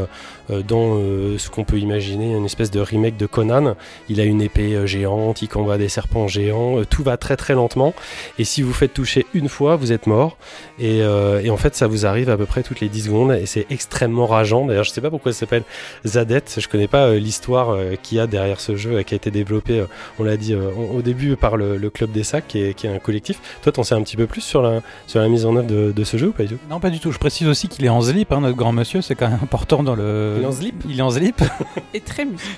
[0.69, 0.97] dans
[1.39, 3.75] ce qu'on peut imaginer une espèce de remake de Conan.
[4.09, 6.83] Il a une épée géante, il combat des serpents géants.
[6.89, 7.95] tout va très très lentement.
[8.39, 10.37] Et si vous faites toucher une fois, vous êtes mort.
[10.79, 13.33] Et, euh, et en fait, ça vous arrive à peu près toutes les 10 secondes
[13.33, 14.67] et c'est extrêmement rageant.
[14.67, 15.65] D'ailleurs, je sais pas pourquoi ça s'appelle
[16.05, 16.57] Zadette.
[16.59, 19.17] Je connais pas euh, l'histoire euh, qu'il y a derrière ce jeu euh, qui a
[19.17, 19.87] été développé, euh,
[20.19, 22.75] on l'a dit euh, au au début, par le, le Club des Sacs qui est,
[22.75, 23.39] qui est un collectif.
[23.63, 25.93] Toi, t'en sais un petit peu plus sur la, sur la mise en œuvre de,
[25.93, 26.59] de ce jeu ou pas du tout?
[26.71, 27.13] Non, pas du tout.
[27.13, 29.03] Je précise aussi qu'il est en slip, hein, notre grand monsieur.
[29.03, 30.35] C'est quand même important dans le.
[30.39, 30.85] Il est en slip?
[30.89, 31.43] Il est en slip.
[31.95, 32.51] Et très musclé.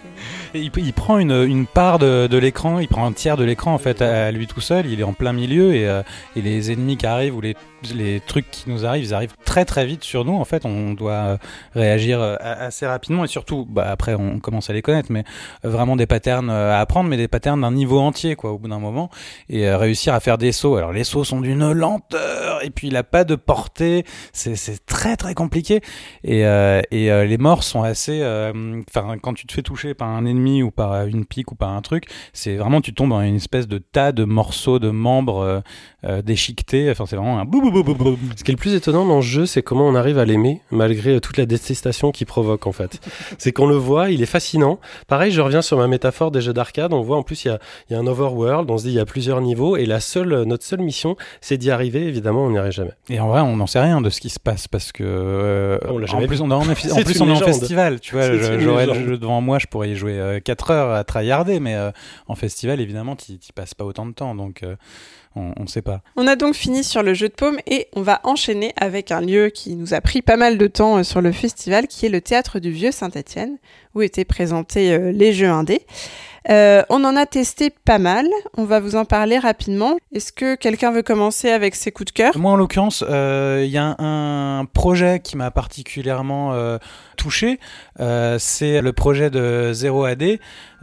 [0.55, 3.79] Il, prend une, une part de, de l'écran, il prend un tiers de l'écran en
[3.79, 6.03] fait à, lui tout seul, il est en plein milieu et, euh,
[6.37, 7.55] et les ennemis qui arrivent ou les,
[7.95, 10.35] les trucs qui nous arrivent, ils arrivent très très vite sur nous.
[10.35, 11.37] En fait, on doit euh,
[11.75, 15.25] réagir euh, assez rapidement et surtout, bah, après on commence à les connaître, mais
[15.65, 18.81] vraiment des patterns à apprendre, mais des patterns d'un niveau entier quoi au bout d'un
[18.81, 19.11] moment.
[19.51, 20.77] Et réussir à faire des sauts.
[20.77, 24.57] Alors les sauts sont d'une lenteur et puis il a pas de portée, c'est
[24.87, 25.83] très très compliqué.
[26.25, 28.23] Et, et les morts sont assez,
[28.89, 31.71] enfin quand tu te fais toucher par un ennemi ou par une pique ou par
[31.71, 35.63] un truc, c'est vraiment tu tombes dans une espèce de tas de morceaux de membres
[36.05, 36.91] euh, euh, déchiquetés.
[36.91, 38.19] Enfin c'est vraiment un bou bou bou bou bou.
[38.37, 40.61] Ce qui est le plus étonnant dans ce jeu, c'est comment on arrive à l'aimer
[40.71, 43.01] malgré euh, toute la détestation qu'il provoque en fait.
[43.39, 44.79] c'est qu'on le voit, il est fascinant.
[45.07, 46.93] Pareil, je reviens sur ma métaphore des jeux d'arcade.
[46.93, 47.59] On voit en plus il y a,
[47.89, 50.01] il y a un overworld, on se dit il y a plusieurs niveaux et la
[50.01, 52.07] seule, notre seule mission, c'est d'y arriver.
[52.07, 52.93] Évidemment, on n'y arrive jamais.
[53.09, 55.79] Et en vrai, on n'en sait rien de ce qui se passe parce que euh,
[55.89, 56.43] On l'a en jamais plus vu.
[56.43, 56.55] on est
[56.93, 58.37] en, plus on est en festival, tu vois.
[58.59, 61.91] J'aurais le jeu devant moi, je pourrais y jouer 4 heures à tryharder, mais euh,
[62.27, 64.65] en festival évidemment, tu passes pas autant de temps, donc.
[65.57, 66.01] On ne sait pas.
[66.17, 69.21] On a donc fini sur le jeu de paume et on va enchaîner avec un
[69.21, 72.11] lieu qui nous a pris pas mal de temps euh, sur le festival, qui est
[72.11, 73.59] le théâtre du Vieux Saint-Étienne,
[73.95, 75.83] où étaient présentés euh, les jeux indés.
[76.51, 78.27] Euh, on en a testé pas mal.
[78.57, 79.97] On va vous en parler rapidement.
[80.15, 82.39] Est-ce que quelqu'un veut commencer avec ses coups de cœur?
[82.39, 86.79] Moi, en l'occurrence, il y a un, projet qui m'a particulièrement
[87.17, 87.59] touché.
[87.99, 90.07] c'est le projet de 0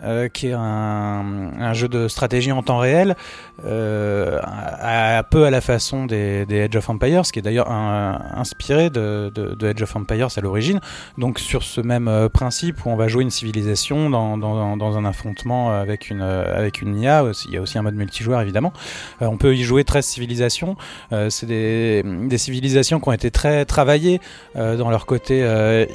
[0.02, 3.16] AD, qui est un, jeu de stratégie en temps réel,
[3.64, 9.32] un peu à la façon des, des Edge of Empires, qui est d'ailleurs inspiré de,
[9.34, 10.80] de, Edge of Empires à l'origine.
[11.18, 16.10] Donc sur ce même principe où on va jouer une civilisation dans, un affrontement avec
[16.10, 17.24] une, avec une IA.
[17.48, 18.74] Il y a aussi un mode multijoueur évidemment.
[19.22, 20.76] Euh, on peut y jouer 13 civilisations.
[21.12, 24.20] Euh, c'est des, civilisations qui ont été très travaillées
[24.56, 25.46] euh, dans leur côté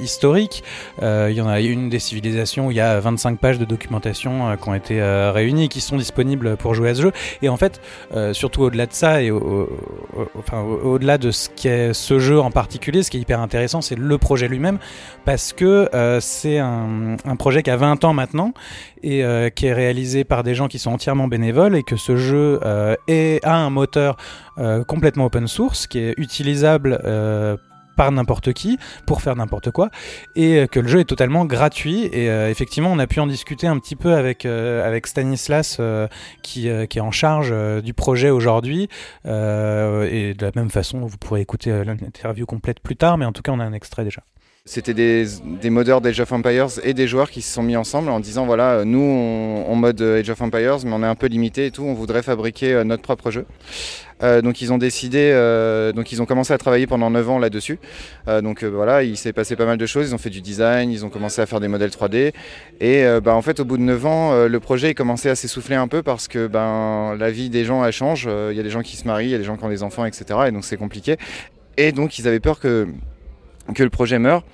[0.01, 0.63] historique.
[1.01, 4.55] il y en a une des civilisations où il y a 25 pages de documentation
[4.57, 7.11] qui ont été réunies et qui sont disponibles pour jouer à ce jeu.
[7.41, 7.81] Et en fait,
[8.31, 9.69] surtout au-delà de ça et au,
[10.37, 13.97] enfin, au-delà de ce qu'est ce jeu en particulier, ce qui est hyper intéressant, c'est
[13.97, 14.79] le projet lui-même
[15.25, 15.89] parce que
[16.21, 18.53] c'est un, projet qui a 20 ans maintenant
[19.03, 22.15] et euh, qui est réalisé par des gens qui sont entièrement bénévoles et que ce
[22.15, 24.17] jeu euh, est, a un moteur
[24.57, 26.99] euh, complètement open source qui est utilisable
[27.95, 29.89] par n'importe qui pour faire n'importe quoi
[30.35, 33.77] et que le jeu est totalement gratuit et effectivement on a pu en discuter un
[33.79, 35.79] petit peu avec avec Stanislas
[36.41, 38.89] qui, qui est en charge du projet aujourd'hui
[39.25, 43.41] et de la même façon vous pourrez écouter l'interview complète plus tard mais en tout
[43.41, 44.23] cas on a un extrait déjà.
[44.73, 48.09] C'était des, des modeurs d'Age of Empires et des joueurs qui se sont mis ensemble
[48.09, 51.65] en disant voilà, nous on, mode Age of Empires, mais on est un peu limité
[51.65, 53.45] et tout, on voudrait fabriquer euh, notre propre jeu.
[54.23, 57.37] Euh, donc ils ont décidé, euh, donc ils ont commencé à travailler pendant 9 ans
[57.37, 57.79] là-dessus.
[58.27, 61.05] donc voilà, il s'est passé pas mal de choses, ils ont fait du design, ils
[61.05, 62.31] ont commencé à faire des modèles 3D.
[62.79, 65.75] Et bah, en fait, au bout de 9 ans, le projet est commencé à s'essouffler
[65.75, 68.29] un peu parce que ben, la vie des gens elle change.
[68.51, 69.69] Il y a des gens qui se marient, il y a des gens qui ont
[69.69, 70.23] des enfants, etc.
[70.47, 71.17] Et donc c'est compliqué.
[71.75, 72.87] Et donc ils avaient peur que
[73.73, 74.45] que le projet meurt.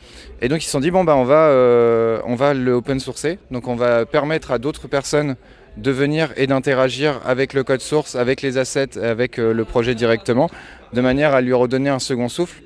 [0.41, 2.99] Et donc ils se sont dit bon bah on va euh, on va le open
[2.99, 5.35] sourcer, donc on va permettre à d'autres personnes
[5.77, 9.95] de venir et d'interagir avec le code source, avec les assets, avec euh, le projet
[9.95, 10.49] directement,
[10.93, 12.61] de manière à lui redonner un second souffle.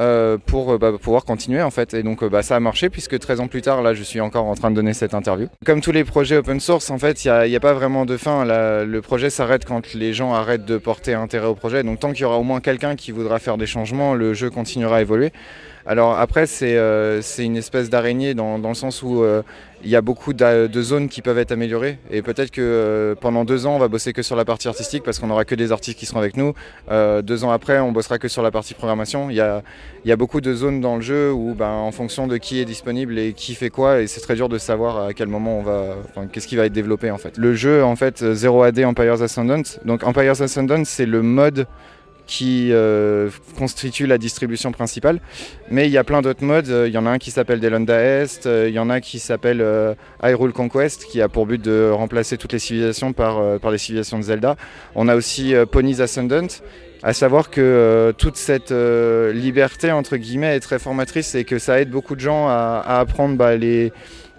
[0.00, 1.94] Euh, pour bah, pouvoir continuer en fait.
[1.94, 4.46] Et donc bah, ça a marché puisque 13 ans plus tard là je suis encore
[4.46, 5.46] en train de donner cette interview.
[5.64, 8.16] Comme tous les projets open source en fait il n'y a, a, pas vraiment de
[8.16, 8.44] fin.
[8.44, 11.84] Le projet s'arrête quand les gens arrêtent de porter intérêt au projet.
[11.84, 14.50] Donc tant qu'il y aura au moins quelqu'un qui voudra faire des changements le jeu
[14.50, 15.30] continuera à évoluer
[15.86, 19.42] alors après, c'est euh, une espèce d'araignée dans, le sens où euh,
[19.84, 21.98] il y a beaucoup de, zones qui peuvent être améliorées.
[22.10, 25.02] Et peut-être que euh, pendant deux ans, on va bosser que sur la partie artistique
[25.02, 26.54] parce qu'on n'aura que des artistes qui seront avec nous.
[26.90, 29.28] Deux ans après, on bossera que sur la partie programmation.
[29.28, 32.60] Il y a, beaucoup de zones dans le jeu où, ben, en fonction de qui
[32.60, 35.58] est disponible et qui fait quoi, et c'est très dur de savoir à quel moment
[35.58, 35.96] on va,
[36.32, 37.36] qu'est-ce qui va être développé en fait.
[37.36, 39.62] Le jeu, en fait, 0 AD Empire's Ascendant.
[39.84, 41.66] Donc Empire's Ascendant, c'est le mode
[42.26, 45.20] qui euh, constitue la distribution principale.
[45.70, 46.72] Mais il y a plein d'autres modes.
[46.86, 49.60] Il y en a un qui s'appelle Delonda Est, il y en a qui s'appelle
[49.60, 53.70] euh, Hyrule Conquest, qui a pour but de remplacer toutes les civilisations par, euh, par
[53.70, 54.56] les civilisations de Zelda.
[54.94, 56.46] On a aussi Pony's Ascendant,
[57.02, 61.90] à savoir que toute cette liberté entre guillemets est très formatrice et que ça aide
[61.90, 63.92] beaucoup de gens à, apprendre bah, les,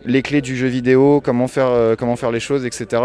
[0.05, 3.01] les clés du jeu vidéo, comment faire, comment faire les choses, etc.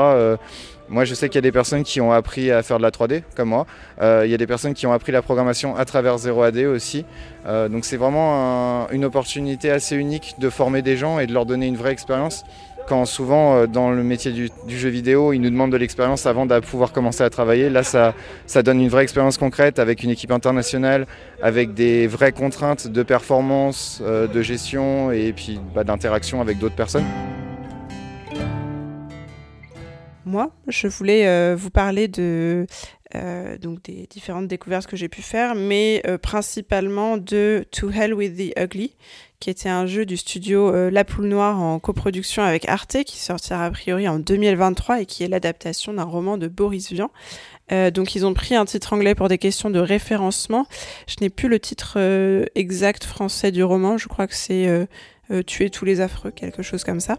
[0.91, 2.91] Moi, je sais qu'il y a des personnes qui ont appris à faire de la
[2.91, 3.65] 3D, comme moi.
[4.03, 7.05] Euh, il y a des personnes qui ont appris la programmation à travers 0AD aussi.
[7.47, 11.47] Euh, donc c'est vraiment une opportunité assez unique de former des gens et de leur
[11.47, 12.43] donner une vraie expérience.
[12.89, 16.45] Quand souvent, euh, dans le métier du, jeu vidéo, ils nous demandent de l'expérience avant
[16.45, 17.71] de pouvoir commencer à travailler.
[17.71, 18.13] Là, ça,
[18.65, 21.07] donne une vraie expérience concrète avec une équipe internationale,
[21.41, 27.07] avec des vraies contraintes de performance, de gestion et puis bah, d'interaction avec d'autres personnes
[30.31, 32.67] moi, je voulais euh, vous parler de
[33.17, 38.15] euh, donc des différentes découvertes que j'ai pu faire, mais euh, principalement de To Hell
[38.15, 38.95] with the Ugly,
[39.41, 43.65] qui était un jeu du studio La Poule Noire en coproduction avec Arte, qui sortira
[43.65, 47.11] a priori en 2023 et qui est l'adaptation d'un roman de Boris Vian.
[47.91, 50.67] donc ils ont pris un titre anglais pour des questions de référencement.
[51.09, 51.99] Je n'ai plus le titre
[52.55, 54.87] exact français du roman, je crois que c'est
[55.47, 57.19] tuer tous les affreux, quelque chose comme ça.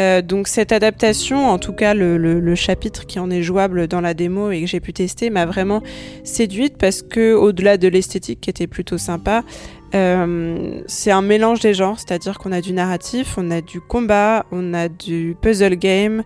[0.00, 4.14] Euh, donc cette adaptation, en tout cas le, chapitre qui en est jouable dans la
[4.14, 5.82] démo et que j'ai pu tester, m'a vraiment
[6.24, 9.44] séduite parce que au-delà de l'esthétique qui était plutôt sympa,
[9.94, 14.46] euh, c'est un mélange des genres, c'est-à-dire qu'on a du narratif, on a du combat,
[14.50, 16.22] on a du puzzle game,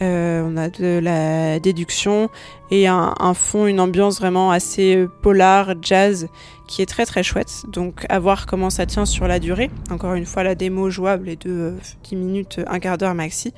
[0.00, 2.28] on a de la déduction
[2.70, 6.28] et un, fond, une ambiance vraiment assez polar, jazz,
[6.66, 7.64] qui est très très chouette.
[7.68, 9.70] Donc à voir comment ça tient sur la durée.
[9.90, 13.52] Encore une fois, la démo jouable est de euh, 10 minutes, un quart d'heure maxi.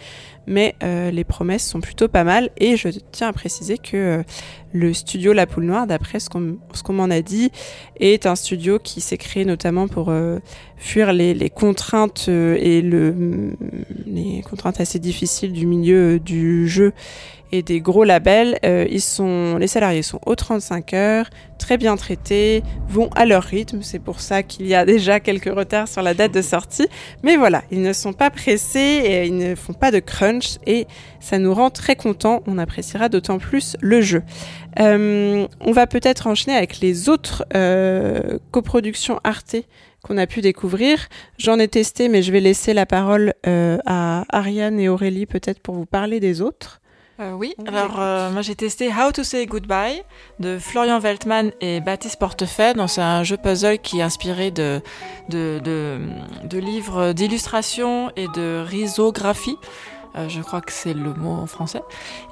[0.46, 2.50] Mais euh, les promesses sont plutôt pas mal.
[2.56, 4.22] Et je tiens à préciser que euh,
[4.76, 7.50] le studio La Poule Noire, d'après ce qu'on m'en a dit,
[7.98, 10.38] est un studio qui s'est créé notamment pour euh,
[10.76, 13.56] fuir les, contraintes euh, et le,
[14.06, 16.92] les contraintes assez difficiles du milieu euh, du jeu
[17.52, 18.58] et des gros labels.
[18.64, 23.42] Euh, ils sont, les salariés sont aux 35 heures, très bien traités, vont à leur
[23.42, 23.82] rythme.
[23.82, 26.88] C'est pour ça qu'il y a déjà quelques retards sur la date de sortie.
[27.22, 30.86] Mais voilà, ils ne sont pas pressés ils ne font pas de crunch et
[31.20, 32.42] ça nous rend très contents.
[32.46, 34.22] On appréciera d'autant plus le jeu.
[34.78, 39.56] Euh, on va peut-être enchaîner avec les autres euh, coproductions Arte
[40.02, 41.08] qu'on a pu découvrir.
[41.38, 45.60] J'en ai testé, mais je vais laisser la parole euh, à Ariane et Aurélie peut-être
[45.60, 46.80] pour vous parler des autres.
[47.18, 50.02] Euh, oui, alors euh, moi j'ai testé How to Say Goodbye
[50.38, 52.74] de Florian Weltman et Baptiste Portefeuille.
[52.74, 54.82] Donc c'est un jeu puzzle qui est inspiré de,
[55.30, 55.98] de, de,
[56.44, 59.56] de livres d'illustration et de risographie.
[60.16, 61.82] Euh, je crois que c'est le mot en français.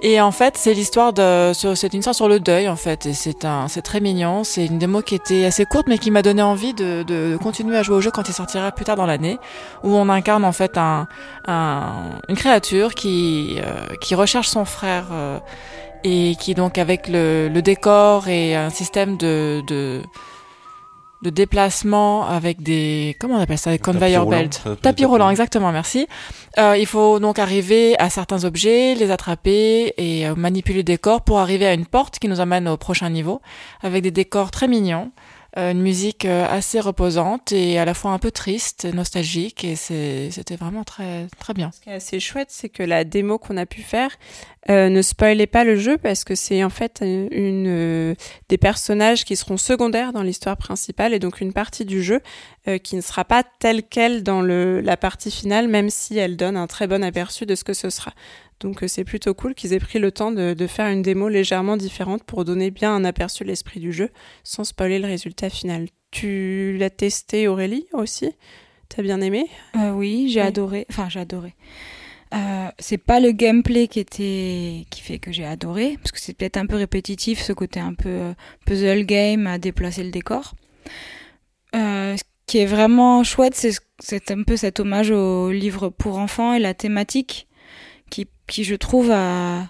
[0.01, 3.05] Et en fait, c'est l'histoire de, c'est une histoire sur le deuil en fait.
[3.07, 4.43] Et c'est un, c'est très mignon.
[4.43, 7.77] C'est une démo qui était assez courte, mais qui m'a donné envie de, de continuer
[7.77, 9.39] à jouer au jeu quand il sortira plus tard dans l'année,
[9.83, 11.07] où on incarne en fait un,
[11.47, 15.39] un- une créature qui, euh, qui recherche son frère euh,
[16.05, 20.03] et qui donc avec le, le décor et un système de, de
[21.25, 25.73] de déplacement avec des comment on appelle ça des conveyor belt tapis tapis roulant exactement
[25.73, 26.07] merci.
[26.59, 31.23] Euh, il faut donc arriver à certains objets les attraper et euh, manipuler le décor
[31.23, 33.41] pour arriver à une porte qui nous amène au prochain niveau
[33.83, 35.11] avec des décors très mignons
[35.57, 40.57] une musique euh, assez reposante et à la fois un peu triste nostalgique et c'était
[40.57, 43.67] vraiment très très bien Ce qui est assez chouette, c'est que la démo qu'on a
[43.67, 44.11] pu faire
[44.71, 48.15] euh, ne spoilait pas le jeu parce que c'est en fait euh, une euh,
[48.49, 52.21] des personnages qui seront secondaires dans l'histoire principale et donc une partie du jeu
[52.67, 56.57] euh, qui ne sera pas telle quelle dans la partie finale, même si elle donne
[56.57, 58.15] un très bon aperçu de ce que ce sera.
[58.61, 61.29] Donc euh, c'est plutôt cool qu'ils aient pris le temps de, de faire une démo
[61.29, 64.11] légèrement différente pour donner bien un aperçu de l'esprit du jeu
[64.43, 65.89] sans spoiler le résultat final.
[66.11, 68.31] Tu l'as testé Aurélie aussi?
[68.89, 69.47] T'as bien aimé?
[69.77, 70.47] Euh, oui, j'ai Oui.
[70.47, 70.87] adoré.
[70.91, 71.55] Enfin, j'ai adoré.
[72.35, 76.35] Euh, c'est pas le gameplay qui était qui fait que j'ai adoré parce que c'est
[76.35, 78.35] peut-être un peu répétitif ce côté un peu
[78.67, 80.55] puzzle game à déplacer le décor.
[81.75, 86.19] Euh, ce qui est vraiment chouette, c'est c'est un peu cet hommage au livre pour
[86.19, 87.47] enfants et la thématique
[88.47, 89.69] qui je trouve a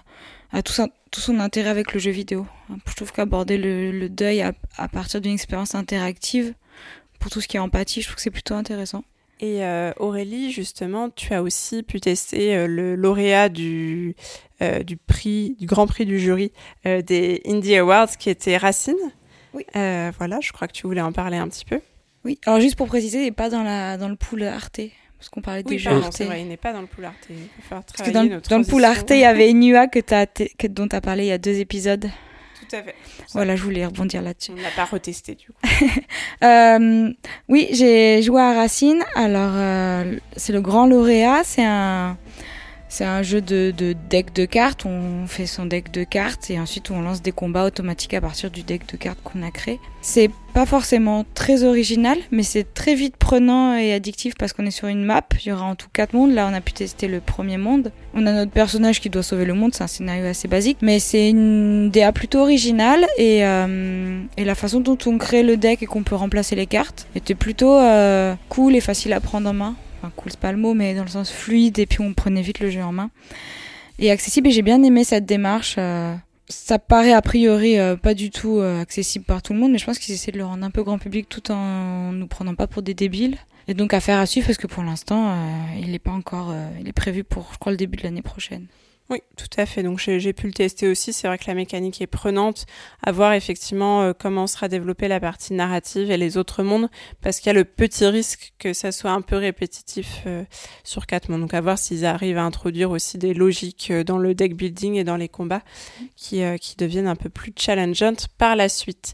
[0.51, 2.47] a tout, son- tout son intérêt avec le jeu vidéo.
[2.87, 6.53] Je trouve qu'aborder le, le deuil à, à partir d'une expérience interactive
[7.19, 9.03] pour tout ce qui est empathie, je trouve que c'est plutôt intéressant.
[9.41, 14.15] Et euh, Aurélie, justement, tu as aussi pu tester euh, le lauréat du,
[14.61, 16.53] euh, du prix, du grand prix du jury
[16.85, 18.95] des Indie Awards, qui était Racine.
[19.53, 19.65] Oui.
[19.73, 21.81] Voilà, je crois que tu voulais en parler un petit peu.
[22.23, 24.79] Oui, alors juste pour préciser, il n'est pas dans, la, dans le pool Arte,
[25.25, 26.13] parce qu'on parlait Oui, jeux pardon, Arte.
[26.15, 27.27] c'est vrai, il n'est pas dans le pool Arte.
[27.31, 27.35] Il
[27.67, 28.85] Parce que dans, dans le pool.
[28.85, 32.07] Arte, il y avait Inua que dont tu as parlé il y a deux épisodes.
[32.59, 32.93] Tout à fait.
[33.33, 34.51] Voilà, je voulais rebondir là-dessus.
[34.51, 35.53] On n'a pas retesté, du coup.
[36.43, 37.09] Euh,
[37.47, 39.01] oui, j'ai joué à Racine.
[39.15, 41.43] Alors, euh, c'est le grand lauréat.
[41.43, 42.17] C'est un,
[42.95, 44.85] c'est un jeu de, de deck de cartes.
[44.85, 48.49] On fait son deck de cartes et ensuite on lance des combats automatiques à partir
[48.49, 49.81] du deck de cartes qu'on a créé.
[50.01, 54.71] C'est pas forcément très original, mais c'est très vite prenant et addictif parce qu'on est
[54.71, 55.25] sur une map.
[55.43, 56.31] Il y aura en tout quatre mondes.
[56.31, 57.91] Là, on a pu tester le premier monde.
[58.13, 59.73] On a notre personnage qui doit sauver le monde.
[59.75, 64.55] C'est un scénario assez basique, mais c'est une DA plutôt originale et, euh, et la
[64.55, 68.35] façon dont on crée le deck et qu'on peut remplacer les cartes était plutôt euh,
[68.47, 69.75] cool et facile à prendre en main.
[70.05, 72.41] Enfin, cool, c'est pas le mot, mais dans le sens fluide et puis on prenait
[72.41, 73.09] vite le jeu en main.
[73.97, 75.75] Et accessible, et j'ai bien aimé cette démarche.
[75.77, 76.13] euh,
[76.47, 79.79] ça paraît a priori euh, pas du tout euh, accessible par tout le monde, mais
[79.79, 82.53] je pense qu'ils essaient de le rendre un peu grand public tout en nous prenant
[82.53, 83.37] pas pour des débiles.
[83.67, 85.35] Et donc à faire à suivre parce que pour l'instant,
[85.79, 88.67] il n'est pas encore, il est prévu pour, je crois, le début de l'année prochaine.
[89.09, 89.83] Oui, tout à fait.
[89.83, 91.13] Donc j'ai pu le tester aussi.
[91.13, 92.65] C'est vrai que la mécanique est prenante.
[93.03, 96.89] À voir effectivement euh, comment sera développée la partie narrative et les autres mondes,
[97.21, 100.43] parce qu'il y a le petit risque que ça soit un peu répétitif euh,
[100.83, 101.41] sur quatre mondes.
[101.41, 104.95] Donc à voir s'ils arrivent à introduire aussi des logiques euh, dans le deck building
[104.95, 105.61] et dans les combats
[106.15, 109.13] qui, qui deviennent un peu plus challengeantes par la suite.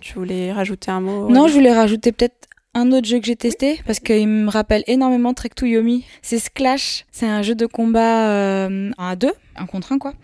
[0.00, 3.36] Tu voulais rajouter un mot Non, je voulais rajouter peut-être un autre jeu que j'ai
[3.36, 6.04] testé parce qu'il me rappelle énormément Trek to Yomi.
[6.22, 7.04] C'est Sklash.
[7.12, 10.14] C'est un jeu de combat euh, à deux, un contre un quoi.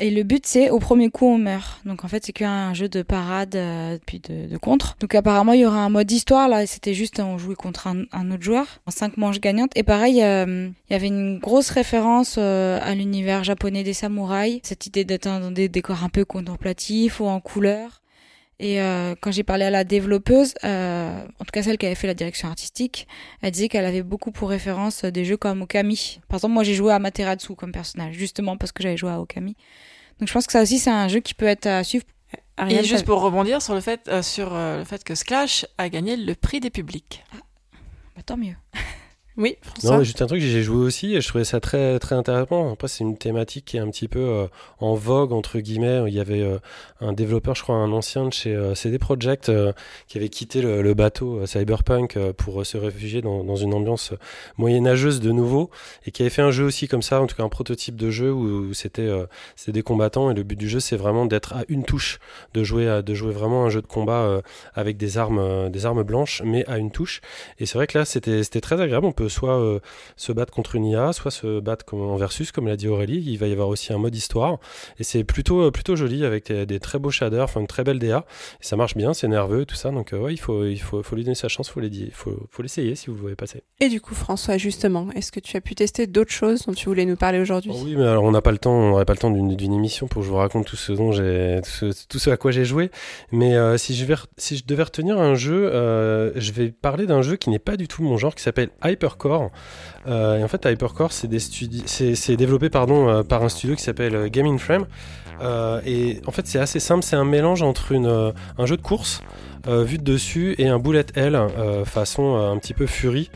[0.00, 1.80] Et le but c'est au premier coup on meurt.
[1.84, 4.96] Donc en fait c'est qu'un jeu de parade euh, puis de, de contre.
[4.98, 6.64] Donc apparemment il y aura un mode histoire là.
[6.64, 9.70] et C'était juste on jouait contre un, un autre joueur en cinq manches gagnantes.
[9.76, 14.60] Et pareil euh, il y avait une grosse référence euh, à l'univers japonais des samouraïs.
[14.64, 18.02] Cette idée d'être dans des décors un peu contemplatifs ou en couleur.
[18.60, 21.94] Et euh, quand j'ai parlé à la développeuse, euh, en tout cas celle qui avait
[21.94, 23.08] fait la direction artistique,
[23.42, 26.20] elle disait qu'elle avait beaucoup pour référence des jeux comme Okami.
[26.28, 29.20] Par exemple, moi j'ai joué à Materatsu comme personnage, justement parce que j'avais joué à
[29.20, 29.56] Okami.
[30.20, 32.04] Donc je pense que ça aussi c'est un jeu qui peut être à suivre.
[32.68, 35.88] Et juste pour rebondir sur le fait, euh, sur euh, le fait que Sklash a
[35.88, 37.24] gagné le prix des publics.
[38.14, 38.54] Bah, tant mieux.
[39.36, 39.96] Oui, François.
[39.96, 42.72] Non, juste un truc, j'ai joué aussi et je trouvais ça très très intéressant.
[42.72, 44.46] Après, c'est une thématique qui est un petit peu euh,
[44.78, 46.04] en vogue entre guillemets.
[46.06, 46.58] Il y avait euh,
[47.00, 49.50] un développeur, je crois, un ancien de chez euh, CD Projekt
[50.06, 54.12] qui avait quitté le, le bateau Cyberpunk pour se réfugier dans, dans une ambiance
[54.56, 55.68] moyenâgeuse de nouveau
[56.06, 58.10] et qui avait fait un jeu aussi comme ça, en tout cas un prototype de
[58.10, 59.10] jeu où, où c'était
[59.66, 62.20] des combattants et le but du jeu c'est vraiment d'être à une touche,
[62.54, 64.42] de jouer à, de jouer vraiment un jeu de combat
[64.74, 67.20] avec des armes des armes blanches mais à une touche.
[67.58, 69.06] Et c'est vrai que là c'était c'était très agréable.
[69.06, 69.80] On peut soit euh,
[70.16, 73.22] se battre contre une IA, soit se battre comme en versus, comme l'a dit Aurélie.
[73.26, 74.58] Il va y avoir aussi un mode histoire.
[74.98, 77.84] Et c'est plutôt, euh, plutôt joli avec des, des très beaux shaders, enfin une très
[77.84, 78.24] belle DA.
[78.60, 79.90] Et ça marche bien, c'est nerveux, tout ça.
[79.90, 82.36] Donc euh, ouais, il faut, il faut, faut lui donner sa chance, faut l'aider- faut,
[82.50, 83.62] faut l'essayer si vous le voulez passer.
[83.80, 86.86] Et du coup, François, justement, est-ce que tu as pu tester d'autres choses dont tu
[86.88, 87.70] voulais nous parler aujourd'hui?
[87.74, 89.72] Oh oui, mais alors on n'a pas le temps, on n'aurait pas le temps d'une
[89.72, 92.36] émission pour que je vous raconte tout ce dont j'ai, tout ce, tout ce à
[92.36, 92.90] quoi j'ai joué.
[93.32, 96.68] Mais euh, si je vais, re- si je devais retenir un jeu, euh, je vais
[96.70, 98.70] parler d'un jeu qui n'est pas du tout mon genre, qui s'appelle
[99.14, 99.50] Hypercore.
[100.06, 104.28] Euh, et en fait, Hypercore, c'est développé pardon euh, par un studio qui s'appelle euh,
[104.28, 104.86] Game in Frame.
[105.86, 109.20] Et en fait, c'est assez simple, c'est un mélange entre un jeu de course.
[109.66, 113.30] vu de dessus et un bullet euh, façon un petit peu Fury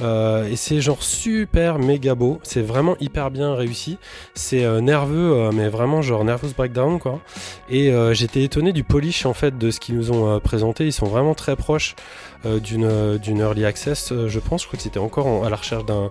[0.00, 3.98] Euh, et c'est genre super méga beau c'est vraiment hyper bien réussi
[4.34, 7.20] c'est nerveux mais vraiment genre nervous breakdown quoi
[7.68, 11.06] et j'étais étonné du polish en fait de ce qu'ils nous ont présenté ils sont
[11.06, 11.94] vraiment très proches
[12.44, 15.50] d'une euh, d'une early access euh, je pense je crois que c'était encore en- à
[15.50, 16.10] la recherche d'un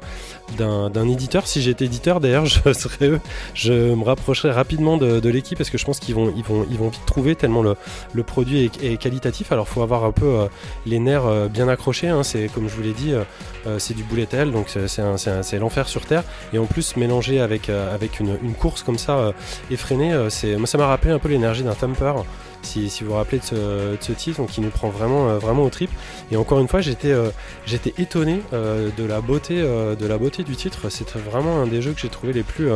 [0.58, 1.48] d'un éditeur.
[1.48, 3.12] Si j'étais éditeur d'ailleurs je serais
[3.54, 6.78] je me rapprocherais rapidement de, l'équipe parce que je pense qu'ils vont ils vont ils
[6.78, 7.76] vont vite trouver tellement le,
[8.14, 9.52] le produit est, qualitatif.
[9.52, 10.48] Alors faut avoir un peu euh,
[10.86, 12.24] les nerfs euh, bien accrochés hein.
[12.24, 13.24] c'est comme je vous l'ai dit euh,
[13.68, 16.24] euh, c'est du bullet hell donc c'est c'est l'enfer sur terre.
[16.54, 19.32] Et en plus mélangé avec euh, avec une, course comme ça euh,
[19.72, 22.14] effrénée euh, c'est moi ça m'a rappelé un peu l'énergie d'un Thumper
[22.62, 25.30] si, si vous vous rappelez de ce, de ce titre donc qui nous prend vraiment
[25.30, 25.90] euh, vraiment au trip.
[26.32, 27.30] Et encore une fois j'étais euh,
[27.66, 30.90] j'étais étonné euh, de la beauté de la beauté du titre.
[30.90, 32.70] C'est vraiment un des jeux que j'ai trouvé les plus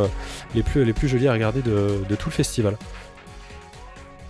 [0.54, 2.76] les plus les plus jolis à regarder de, de tout le festival.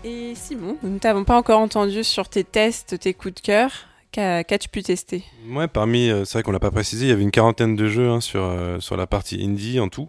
[0.04, 3.70] Et Simon, nous ne t'avons pas encore entendu sur tes tests, tes coups de cœur.
[4.16, 5.24] Qu'a- Qu'as-tu pu tester?
[5.50, 7.86] Ouais, parmi, euh, c'est vrai qu'on l'a pas précisé, il y avait une quarantaine de
[7.86, 10.08] jeux hein, sur euh, sur la partie indie en tout.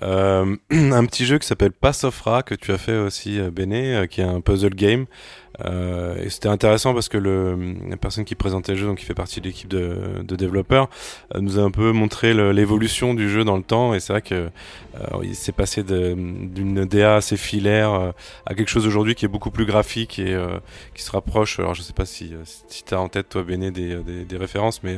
[0.00, 4.24] Euh, un petit jeu qui s'appelle Passofra que tu as fait aussi, Béné, qui est
[4.24, 5.04] un puzzle game.
[5.60, 7.56] Euh, et c'était intéressant parce que le,
[7.88, 10.88] la personne qui présentait le jeu, donc qui fait partie de l'équipe de, de développeurs,
[11.34, 13.94] euh, nous a un peu montré l'évolution du jeu dans le temps.
[13.94, 14.50] Et c'est vrai que
[14.94, 18.12] euh, il s'est passé d'une DA assez filaire euh,
[18.46, 20.58] à quelque chose aujourd'hui qui est beaucoup plus graphique et euh,
[20.94, 21.58] qui se rapproche.
[21.58, 22.32] Alors je sais pas si,
[22.68, 24.96] si tu as en tête toi Béné des, des, des références, mais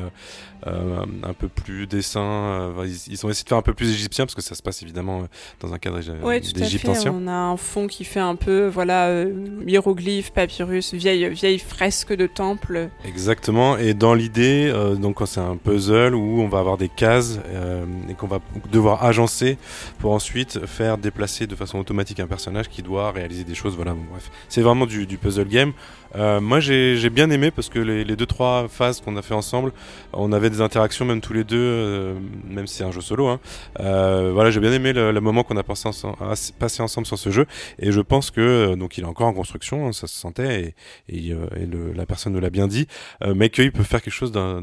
[0.66, 2.72] un peu plus dessin.
[2.84, 4.82] ils, ils ont essayé de faire un peu plus égyptien parce que ça se passe
[4.82, 5.26] évidemment
[5.60, 7.12] dans un cadre à d'Égypte ancien.
[7.12, 9.32] On a un fond qui fait un peu, voilà, euh,
[9.66, 12.90] hiéroglyphe, vieille, fresque de temple.
[13.04, 13.76] Exactement.
[13.76, 17.84] Et dans l'idée, euh, donc c'est un puzzle où on va avoir des cases euh,
[18.08, 18.40] et qu'on va
[18.70, 19.58] devoir agencer
[19.98, 23.76] pour ensuite faire déplacer de façon automatique un personnage qui doit réaliser des choses.
[23.76, 23.92] Voilà.
[23.92, 25.72] Bon, bref, c'est vraiment du puzzle game.
[26.16, 29.22] Euh, moi, j'ai j'ai bien aimé parce que les, les deux trois phases qu'on a
[29.22, 29.72] fait ensemble,
[30.12, 32.14] on avait des interactions même tous les deux, euh,
[32.48, 33.26] même si c'est un jeu solo.
[33.28, 33.40] Hein.
[33.80, 36.16] Euh, voilà, j'ai bien aimé le, le moment qu'on a passé ensemble,
[36.58, 37.46] passé ensemble sur ce jeu.
[37.78, 40.74] Et je pense que euh, donc il est encore en construction, hein, ça se sentait
[41.08, 42.86] et, et, euh, et le, la personne nous l'a bien dit,
[43.22, 44.62] euh, mais qu'il peut faire quelque chose d'un-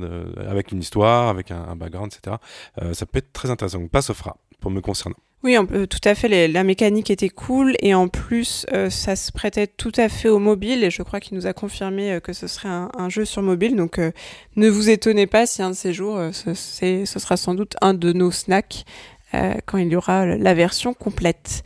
[0.50, 2.38] avec une histoire, avec un, un background, etc.
[2.94, 3.80] Ça peut être très intéressant.
[3.80, 5.16] Donc, pas Sofra pour me concernant.
[5.44, 6.48] Oui, peut- tout à fait.
[6.48, 10.38] la mécanique était cool et en plus, euh, ça se prêtait tout à fait au
[10.38, 13.42] mobile et je crois qu'il nous a confirmé euh, que ce serait un, jeu sur
[13.42, 13.76] mobile.
[13.76, 14.12] Donc, euh,
[14.56, 18.14] ne vous étonnez pas si un de ces jours, ce, sera sans doute un de
[18.14, 18.86] nos snacks
[19.66, 21.64] quand il y aura la version complète.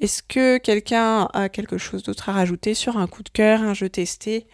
[0.00, 3.74] Est-ce que quelqu'un a quelque chose d'autre à rajouter sur un coup de cœur, un
[3.74, 4.46] jeu testé?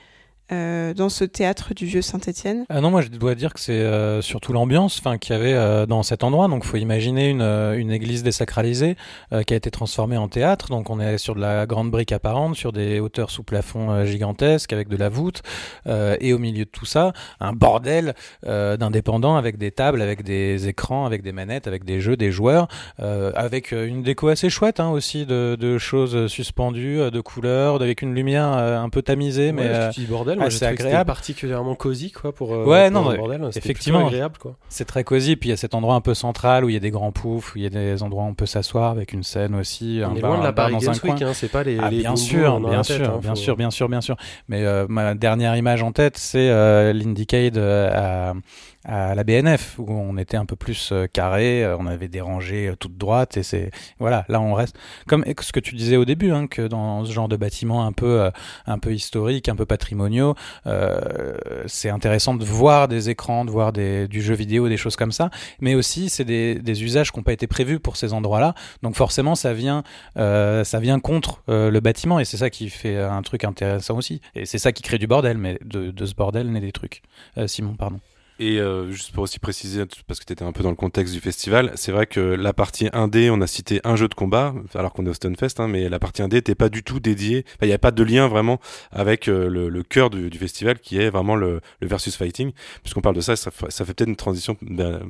[0.52, 3.72] Euh, dans ce théâtre du vieux Saint-Étienne Ah non, moi je dois dire que c'est
[3.72, 6.48] euh, surtout l'ambiance enfin, qu'il y avait euh, dans cet endroit.
[6.48, 8.96] Donc faut imaginer une, une église désacralisée
[9.32, 10.68] euh, qui a été transformée en théâtre.
[10.68, 14.04] Donc on est sur de la grande brique apparente, sur des hauteurs sous plafond euh,
[14.04, 15.42] gigantesques avec de la voûte.
[15.86, 18.14] euh, et au milieu de tout ça, un bordel
[18.46, 22.30] euh, d'indépendants avec des tables, avec des écrans, avec des manettes, avec des jeux, des
[22.30, 22.68] joueurs,
[23.00, 28.02] euh, avec une déco assez chouette hein, aussi de, de choses suspendues, de couleurs, avec
[28.02, 29.52] une lumière euh, un peu tamisée.
[29.52, 31.06] mais Ouais, euh, dis bordel, moi, que c'était agréable.
[31.06, 33.48] particulièrement cosy, quoi, pour, euh, Ouais, pour non, bordel.
[33.56, 34.06] Effectivement.
[34.06, 34.56] agréable, quoi.
[34.68, 36.76] C'est très cosy, puis il y a cet endroit un peu central où il y
[36.76, 39.12] a des grands poufs, où il y a des endroits où on peut s'asseoir avec
[39.12, 40.00] une scène aussi.
[40.04, 41.16] On un est bar- loin de la Paris dans un coin.
[41.20, 43.70] Hein, c'est pas les, Ah, les bien sûr, bien tête, hein, bien faut- sûr, bien
[43.70, 44.16] sûr, bien sûr.
[44.48, 48.34] Mais euh, ma dernière image en tête, c'est euh, l'Indiecade euh, à,
[48.84, 52.20] à la BNF où on était un peu plus euh, carré, euh, on avait des
[52.20, 54.76] rangées euh, toutes droites et c'est voilà, là on reste
[55.06, 57.92] comme ce que tu disais au début, hein, que dans ce genre de bâtiments un
[57.92, 58.30] peu
[58.66, 60.34] un peu historiques, un peu patrimoniaux,
[60.66, 61.34] euh,
[61.66, 65.12] c'est intéressant de voir des écrans, de voir des, du jeu vidéo, des choses comme
[65.12, 65.30] ça.
[65.60, 68.54] Mais aussi, c'est des, des usages qui n'ont pas été prévus pour ces endroits-là.
[68.82, 69.82] Donc forcément, ça vient,
[70.16, 74.20] euh, ça vient contre le bâtiment et c'est ça qui fait un truc intéressant aussi.
[74.34, 77.02] Et c'est ça qui crée du bordel, mais de, de ce bordel naît des trucs.
[77.46, 77.98] Simon, pardon.
[78.38, 81.14] Et euh, juste pour aussi préciser, parce que tu étais un peu dans le contexte
[81.14, 84.54] du festival, c'est vrai que la partie 1D, on a cité un jeu de combat,
[84.74, 87.44] alors qu'on est au Stonefest, hein, mais la partie 1D n'était pas du tout dédiée,
[87.60, 88.58] il n'y a pas de lien vraiment
[88.90, 92.52] avec euh, le, cœur du, festival qui est vraiment le, le versus fighting.
[92.82, 95.00] Puisqu'on parle de ça, ça, fait peut-être une transition euh,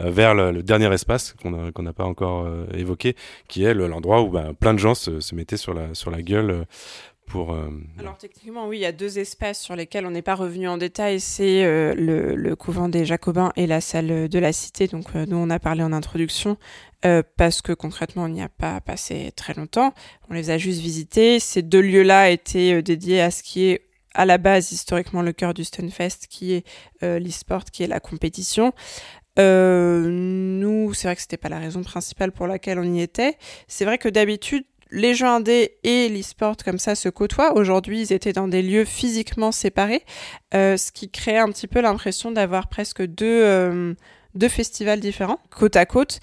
[0.00, 3.16] vers le, dernier espace qu'on n'a pas encore euh, évoqué,
[3.48, 6.66] qui est l'endroit où bah, plein de gens se, mettaient sur la gueule
[7.34, 7.70] euh...
[7.98, 10.76] Alors techniquement, oui, il y a deux espaces sur lesquels on n'est pas revenu en
[10.76, 11.20] détail.
[11.20, 15.38] C'est euh, le, couvent des Jacobins et la salle de la Cité, donc euh, dont
[15.38, 16.56] on a parlé en introduction,
[17.04, 19.92] euh, parce que concrètement, on n'y a pas passé très longtemps.
[20.30, 21.40] On les a juste visités.
[21.40, 23.82] Ces deux lieux-là étaient dédiés à ce qui est
[24.14, 26.64] à la base historiquement le cœur du Stunfest, qui est
[27.02, 28.72] l'e-sport, qui est la compétition.
[29.36, 33.36] Nous, c'est vrai que c'était pas la raison principale pour laquelle on y était.
[33.68, 34.64] C'est vrai que d'habitude,
[34.96, 37.54] les jeux indés et l'e-sport comme ça se côtoient.
[37.54, 40.02] Aujourd'hui, ils étaient dans des lieux physiquement séparés,
[40.54, 43.94] euh, ce qui crée un petit peu l'impression d'avoir presque deux, euh,
[44.34, 46.18] deux festivals différents, côte à côte.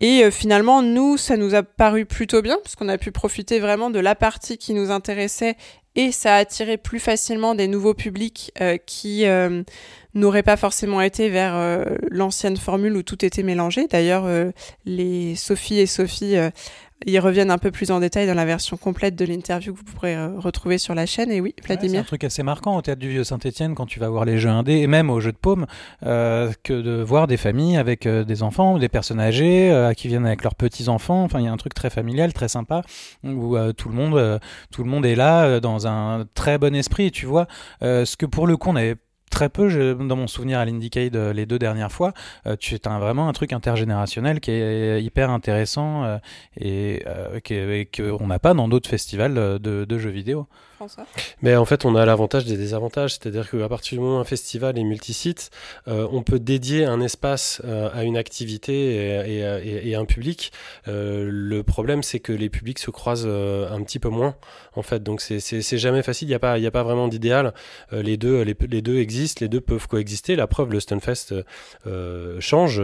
[0.00, 3.60] Et euh, finalement, nous, ça nous a paru plutôt bien, parce qu'on a pu profiter
[3.60, 5.56] vraiment de la partie qui nous intéressait,
[5.96, 8.52] et ça a attiré plus facilement des nouveaux publics
[8.86, 9.24] qui
[10.14, 13.86] n'auraient pas forcément été vers euh, l'ancienne formule où tout était mélangé.
[13.86, 14.50] D'ailleurs, euh,
[14.84, 16.36] les Sophie et Sophie
[17.06, 19.84] ils reviennent un peu plus en détail dans la version complète de l'interview que vous
[19.84, 21.30] pourrez euh, retrouver sur la chaîne.
[21.30, 21.92] Et oui, Vladimir.
[21.92, 24.24] Ouais, c'est un truc assez marquant au théâtre du Vieux Saint-Etienne quand tu vas voir
[24.24, 25.66] les jeux indés et même au jeu de paume,
[26.04, 30.08] euh, que de voir des familles avec euh, des enfants, des personnes âgées euh, qui
[30.08, 31.22] viennent avec leurs petits enfants.
[31.22, 32.82] Enfin, il y a un truc très familial, très sympa
[33.22, 34.40] où euh, tout le monde,
[34.72, 37.10] tout le monde est là dans un très bon esprit.
[37.10, 37.46] Tu vois,
[37.80, 38.96] ce que pour le coup on avait
[39.28, 42.12] très peu, dans mon souvenir à l'Indiecade euh, les deux dernières fois,
[42.46, 46.18] euh, tu as vraiment un truc intergénérationnel qui est hyper intéressant euh,
[46.60, 50.46] et, qu'on n'a pas dans d'autres festivals de, jeux vidéo.
[51.42, 54.24] Mais en fait, on a l'avantage des désavantages, c'est-à-dire qu'à partir du moment où un
[54.24, 55.50] festival est multisite,
[55.86, 60.52] euh, on peut dédier un espace euh, à une activité et, un public.
[60.86, 64.34] Euh, le problème, c'est que les publics se croisent un petit peu moins,
[64.76, 65.02] en fait.
[65.02, 66.28] Donc, c'est jamais facile.
[66.28, 67.52] Il n'y a pas, vraiment d'idéal.
[67.92, 70.36] les deux, existent, les deux peuvent coexister.
[70.36, 71.34] La preuve, le Stunfest
[72.40, 72.82] change,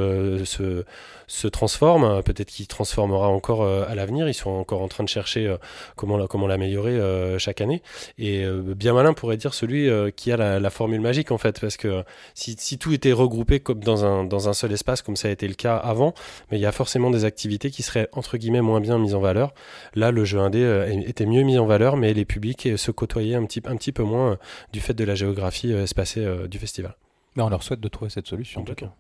[1.27, 2.23] se transforme.
[2.23, 4.29] Peut-être qu'il transformera encore à l'avenir.
[4.29, 5.55] Ils sont encore en train de chercher
[5.97, 6.99] comment, comment l'améliorer
[7.39, 7.83] chaque année.
[8.19, 11.39] Et euh, bien malin pourrait dire celui euh, qui a la, la, formule magique en
[11.39, 12.05] fait, parce que
[12.35, 15.31] si, si, tout était regroupé comme dans un, dans un seul espace, comme ça a
[15.31, 16.15] été le cas avant,
[16.51, 19.21] mais il y a forcément des activités qui seraient entre guillemets moins bien mises en
[19.21, 19.55] valeur.
[19.95, 23.35] Là, le jeu indé euh, était mieux mis en valeur, mais les publics se côtoyaient
[23.35, 24.39] un petit, un petit peu moins
[24.73, 26.97] du fait de la géographie espacée du festival.
[27.37, 28.93] Mais on leur souhaite de trouver cette solution en tout cas.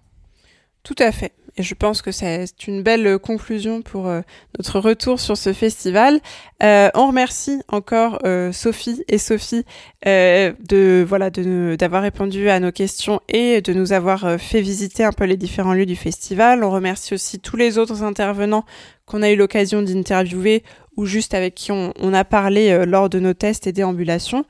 [0.84, 1.32] Tout à fait.
[1.56, 4.22] Et je pense que c'est une belle conclusion pour euh,
[4.58, 6.20] notre retour sur ce festival.
[6.64, 9.64] Euh, on remercie encore euh, Sophie et Sophie
[10.04, 15.12] de voilà de d'avoir répondu à nos questions et de nous avoir fait visiter un
[15.12, 16.64] peu les différents lieux du festival.
[16.64, 18.64] On remercie aussi tous les autres intervenants
[19.06, 20.64] qu'on a eu l'occasion d'interviewer
[20.96, 24.44] ou juste avec qui on, on a parlé lors de nos tests et déambulations.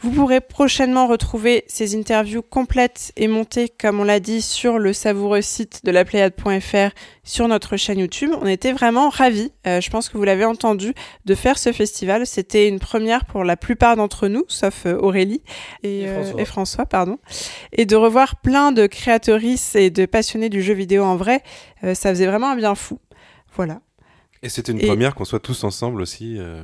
[0.00, 4.92] Vous pourrez prochainement retrouver ces interviews complètes et montées, comme on l'a dit, sur le
[4.92, 8.30] savoureux site de la Pléiade.fr sur notre chaîne YouTube.
[8.40, 12.26] On était vraiment ravis, euh, je pense que vous l'avez entendu, de faire ce festival.
[12.26, 15.42] C'était une première pour la plupart d'entre nous, sauf euh, Aurélie
[15.82, 16.34] et, et, François.
[16.34, 16.86] Euh, et, François.
[16.86, 17.18] pardon.
[17.72, 21.42] Et de revoir plein de créatrices et de passionnés du jeu vidéo en vrai,
[21.82, 22.98] euh, ça faisait vraiment un bien fou.
[23.56, 23.80] Voilà.
[24.44, 24.86] Et c'était une et...
[24.86, 26.62] première qu'on soit tous ensemble aussi, euh,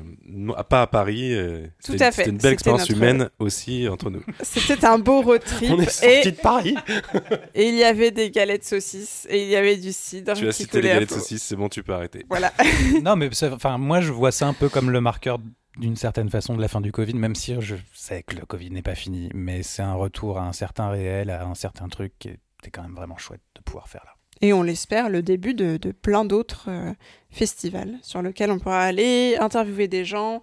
[0.69, 1.35] pas à Paris.
[1.35, 2.25] Euh, Tout à fait.
[2.25, 2.93] C'était une belle expérience notre...
[2.93, 4.23] humaine aussi entre nous.
[4.43, 5.71] C'était un beau road trip.
[5.71, 6.31] On est sorti et...
[6.31, 6.77] de Paris.
[7.55, 10.35] et il y avait des galettes saucisses et il y avait du cidre.
[10.35, 12.27] Tu as cité les galettes saucisses, c'est bon, tu peux arrêter.
[12.29, 12.53] Voilà.
[13.03, 15.39] non, mais enfin, moi je vois ça un peu comme le marqueur
[15.79, 18.71] d'une certaine façon de la fin du Covid, même si je sais que le Covid
[18.71, 22.13] n'est pas fini, mais c'est un retour à un certain réel, à un certain truc
[22.19, 24.13] qui était quand même vraiment chouette de pouvoir faire là.
[24.43, 26.93] Et on l'espère, le début de, plein d'autres euh,
[27.31, 30.43] festivals sur lesquels on pourra aller interviewer des gens,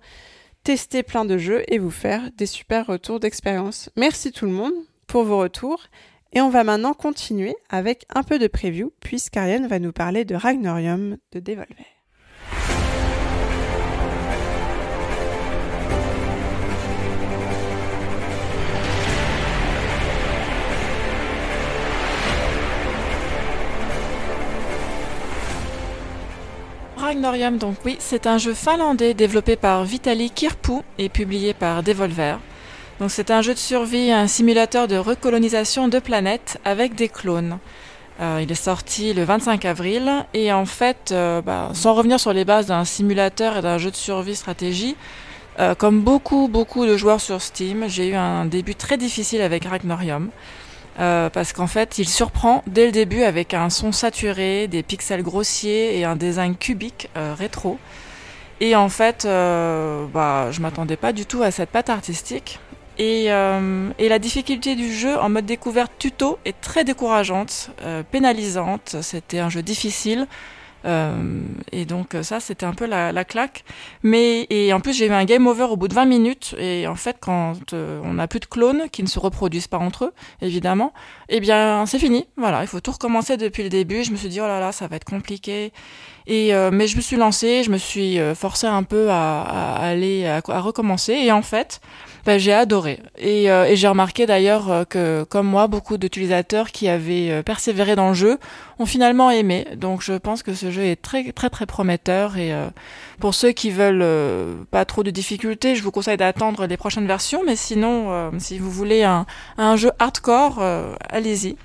[0.64, 3.90] tester plein de jeux et vous faire des super retours d'expérience.
[3.96, 4.74] Merci tout le monde
[5.08, 5.84] pour vos retours.
[6.34, 10.36] Et on va maintenant continuer avec un peu de preview, puisqu'Ariane va nous parler de
[10.36, 11.97] Ragnorium de Devolver.
[27.08, 32.38] Ragnorium, donc oui, c'est un jeu finlandais développé par Vitali Kirpu et publié par Devolver.
[33.00, 37.60] Donc c'est un jeu de survie, un simulateur de recolonisation de planètes avec des clones.
[38.20, 42.34] Euh, il est sorti le 25 avril et en fait, euh, bah, sans revenir sur
[42.34, 44.98] les bases d'un simulateur et d'un jeu de survie stratégie,
[45.60, 49.64] euh, comme beaucoup beaucoup de joueurs sur Steam, j'ai eu un début très difficile avec
[49.64, 50.30] Ragnorium.
[51.00, 55.22] Euh, parce qu'en fait, il surprend dès le début avec un son saturé, des pixels
[55.22, 57.78] grossiers et un design cubique euh, rétro.
[58.62, 62.60] Et en fait, euh, bah, je m'attendais pas du tout à cette patte artistique.
[63.00, 67.70] Et, et, la difficulté du jeu en mode découverte tuto est très décourageante,
[68.10, 68.96] pénalisante.
[69.04, 70.26] C'était un jeu difficile.
[70.88, 73.64] Euh, et donc ça, c'était un peu la, la, claque.
[74.04, 76.56] Mais et en plus, j'ai eu un game over au bout de 20 minutes.
[76.58, 79.78] Et en fait, quand euh, on n'a plus de clones qui ne se reproduisent pas
[79.78, 80.94] entre eux, évidemment,
[81.30, 82.26] eh bien, c'est fini.
[82.38, 84.04] Voilà, il faut tout recommencer depuis le début.
[84.04, 85.74] Je me suis dit oh là là, ça va être compliqué.
[86.26, 90.26] Et euh, mais je me suis lancée, je me suis forcée un peu à, aller
[90.26, 91.14] à, recommencer.
[91.14, 91.82] Et en fait,
[92.28, 93.00] bah, j'ai adoré.
[93.18, 97.42] Et, euh, et j'ai remarqué d'ailleurs euh, que, comme moi, beaucoup d'utilisateurs qui avaient euh,
[97.42, 98.38] persévéré dans le jeu
[98.80, 99.66] ont finalement aimé.
[99.78, 102.38] Donc je pense que ce jeu est très très très prometteur.
[102.38, 102.52] Et
[103.20, 104.06] pour ceux qui veulent
[104.70, 107.42] pas trop de difficultés, je vous conseille d'attendre les prochaines versions.
[107.44, 110.62] Mais sinon, si vous voulez un jeu hardcore,
[111.10, 111.56] allez-y.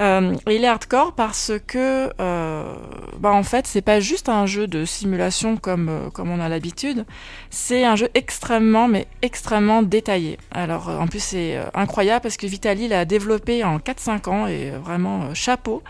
[0.00, 2.74] Euh, il est hardcore parce que, euh,
[3.18, 6.48] bah en fait, c'est pas juste un jeu de simulation comme euh, comme on a
[6.48, 7.04] l'habitude.
[7.50, 10.38] C'est un jeu extrêmement, mais extrêmement détaillé.
[10.52, 15.34] Alors, en plus, c'est incroyable parce que Vitali l'a développé en 4-5 ans et vraiment
[15.34, 15.82] chapeau.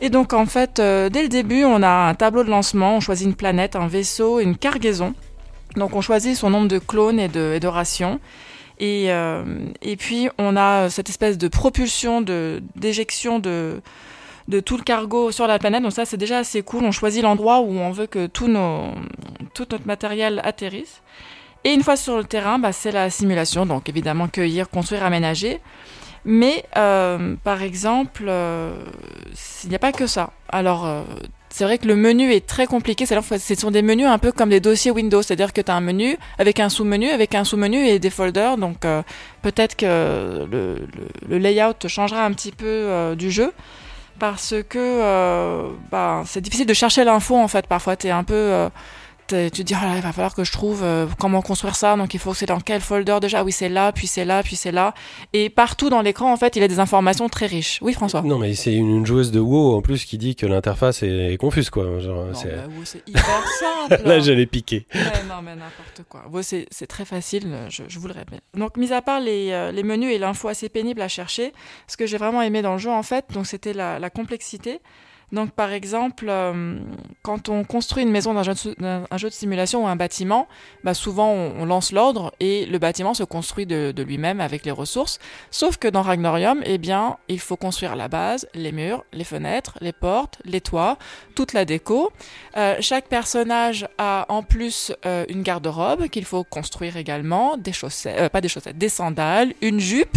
[0.00, 2.96] Et donc, en fait, dès le début, on a un tableau de lancement.
[2.96, 5.14] On choisit une planète, un vaisseau, une cargaison.
[5.76, 8.20] Donc, on choisit son nombre de clones et de, et de rations.
[8.78, 9.44] Et, euh,
[9.82, 13.80] et puis on a cette espèce de propulsion, de d'éjection de
[14.48, 15.82] de tout le cargo sur la planète.
[15.82, 16.84] Donc ça, c'est déjà assez cool.
[16.84, 18.94] On choisit l'endroit où on veut que tout, nos,
[19.52, 21.02] tout notre matériel atterrisse.
[21.64, 23.66] Et une fois sur le terrain, bah, c'est la simulation.
[23.66, 25.60] Donc évidemment, cueillir, construire, aménager.
[26.24, 28.74] Mais euh, par exemple, euh,
[29.64, 30.30] il n'y a pas que ça.
[30.48, 31.02] Alors, euh,
[31.58, 33.04] c'est vrai que le menu est très compliqué.
[33.04, 35.80] Ce sont des menus un peu comme des dossiers Windows, c'est-à-dire que tu as un
[35.80, 38.58] menu avec un sous-menu, avec un sous-menu et des folders.
[38.58, 39.02] Donc euh,
[39.42, 43.52] peut-être que le, layout changera un petit peu euh, du jeu
[44.20, 47.66] parce que euh, bah, c'est difficile de chercher l'info en fait.
[47.66, 48.68] Parfois, tu es un peu
[49.28, 51.96] tu te dis, oh là, il va falloir que je trouve euh, comment construire ça.
[51.96, 53.44] Donc, il faut que c'est dans quel folder déjà?
[53.44, 54.94] Oui, c'est là, puis c'est là, puis c'est là.
[55.32, 57.78] Et partout dans l'écran, en fait, il a des informations très riches.
[57.82, 58.22] Oui, François.
[58.22, 61.70] Non, mais c'est une, joueuse de WoW en plus qui dit que l'interface est, confuse,
[61.70, 61.98] quoi.
[62.00, 62.56] Genre, c'est...
[62.56, 63.44] Bah, c'est hyper
[63.88, 64.02] simple.
[64.06, 64.86] là, j'allais piquer.
[65.28, 66.24] non, mais n'importe quoi.
[66.30, 68.40] WoW, c'est, c'est très facile, je, je, vous le répète.
[68.54, 71.52] Donc, mis à part les, euh, les menus et l'info assez pénible à chercher,
[71.86, 74.80] ce que j'ai vraiment aimé dans le jeu, en fait, donc c'était la, la complexité.
[75.30, 76.78] Donc, par exemple, euh,
[77.22, 78.74] quand on construit une maison dans un jeu,
[79.16, 80.48] jeu de simulation ou un bâtiment,
[80.84, 85.18] bah souvent on, lance l'ordre et le bâtiment se construit de, lui-même avec les ressources.
[85.50, 89.76] Sauf que dans Ragnorium, eh bien, il faut construire la base, les murs, les fenêtres,
[89.82, 90.96] les portes, les toits,
[91.34, 92.10] toute la déco.
[92.56, 98.32] Euh, chaque personnage a en plus euh, une garde-robe qu'il faut construire également, des chaussettes,
[98.32, 100.16] pas des chaussettes, des sandales, une jupe,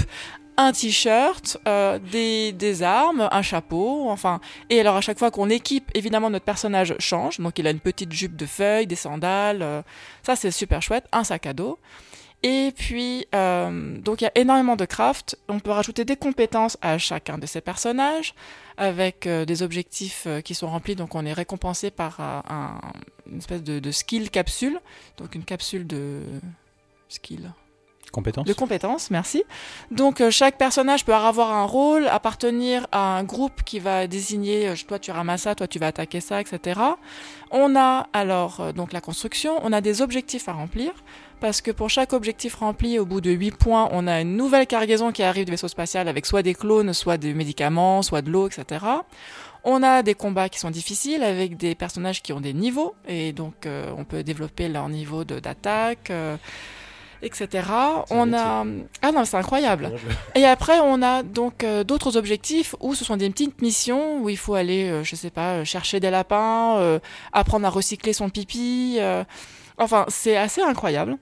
[0.57, 4.39] un t-shirt, euh, des, des, armes, un chapeau, enfin.
[4.69, 7.39] Et alors à chaque fois qu'on équipe, évidemment notre personnage change.
[7.39, 9.81] Donc il a une petite jupe de feuilles, des sandales, euh,
[10.23, 11.79] ça c'est super chouette, un sac à dos.
[12.43, 15.37] Et puis euh, donc il y a énormément de craft.
[15.47, 18.33] On peut rajouter des compétences à chacun de ces personnages
[18.77, 20.95] avec des objectifs qui sont remplis.
[20.95, 22.81] Donc on est récompensé par un,
[23.31, 24.79] une espèce de skill capsule,
[25.17, 26.21] donc une capsule de
[27.09, 27.51] skill
[28.11, 28.45] Compétences.
[28.45, 29.43] De compétences, merci.
[29.89, 34.67] Donc euh, chaque personnage peut avoir un rôle, appartenir à un groupe qui va désigner,
[34.67, 36.81] euh, toi tu ramasses ça, toi tu vas attaquer ça, etc.
[37.51, 40.91] On a alors euh, donc la construction, on a des objectifs à remplir,
[41.39, 44.67] parce que pour chaque objectif rempli, au bout de 8 points, on a une nouvelle
[44.67, 48.29] cargaison qui arrive du vaisseau spatial avec soit des clones, soit des médicaments, soit de
[48.29, 48.85] l'eau, etc.
[49.63, 53.31] On a des combats qui sont difficiles avec des personnages qui ont des niveaux, et
[53.31, 56.11] donc on peut développer leur niveau d'attaque.
[57.21, 57.67] Euh, etc.
[58.09, 58.65] On a
[59.01, 59.91] ah non c'est incroyable.
[60.35, 64.29] Et après on a donc euh, d'autres objectifs où ce sont des petites missions où
[64.29, 66.99] il faut aller euh, je sais pas chercher des lapins, euh,
[67.33, 68.99] apprendre à recycler son pipi.
[69.77, 71.17] enfin c'est assez incroyable.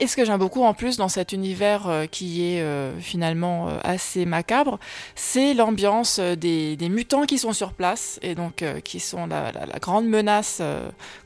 [0.00, 3.68] Et ce que j'aime beaucoup en plus dans cet univers euh, qui est euh, finalement
[3.68, 4.78] euh, assez macabre,
[5.14, 10.62] c'est l'ambiance des, mutants qui sont sur place et donc qui sont la, grande menace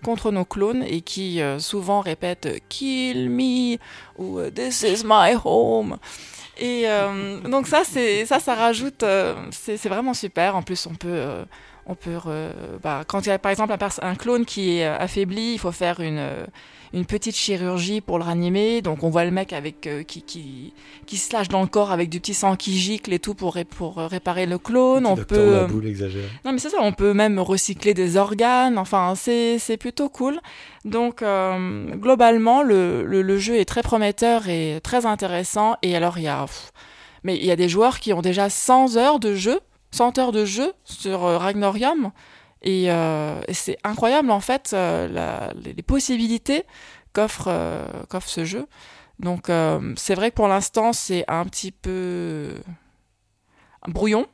[0.04, 3.76] contre nos clones et qui souvent répètent Kill me
[4.16, 5.98] ou This is my home.
[6.58, 6.86] Et
[7.44, 9.04] donc ça, ça, ça rajoute,
[9.50, 10.56] c'est vraiment super.
[10.56, 11.44] En plus, on peut
[11.88, 12.18] on peut,
[12.82, 15.72] bah, quand il y a par exemple un, clone qui est euh, affaibli, il faut
[15.72, 16.44] faire une, euh,
[16.92, 18.82] une petite chirurgie pour le ranimer.
[18.82, 20.74] Donc on voit le mec avec euh, qui, qui,
[21.06, 23.54] qui se lâche dans le corps avec du petit sang qui gicle et tout pour,
[23.54, 25.06] ré- pour réparer le clone.
[25.06, 25.54] On peut,
[26.44, 30.40] non mais c'est ça, on peut même recycler des organes, enfin c'est c'est plutôt cool.
[30.84, 36.18] Donc euh, globalement le, le, le jeu est très prometteur et très intéressant et alors
[36.18, 36.70] il y a pff,
[37.24, 39.58] mais il y a des joueurs qui ont déjà 100 heures de jeu,
[39.90, 42.12] 100 heures de jeu sur euh, Ragnorium
[42.62, 46.64] et, euh, et c'est incroyable en fait euh, les, possibilités
[47.12, 47.48] qu'offre
[48.26, 48.66] ce jeu.
[49.20, 49.50] Donc
[49.96, 52.54] c'est vrai que pour l'instant c'est un petit peu
[53.86, 54.26] brouillon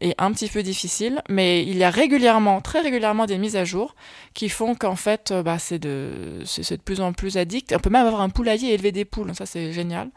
[0.00, 3.64] et un petit peu difficile, mais il y a régulièrement, très régulièrement, des mises à
[3.64, 3.94] jour
[4.34, 7.72] qui font qu'en fait, bah, c'est de, de plus en plus addict.
[7.76, 10.10] On peut même avoir un poulailler et élever des poules, ça c'est génial.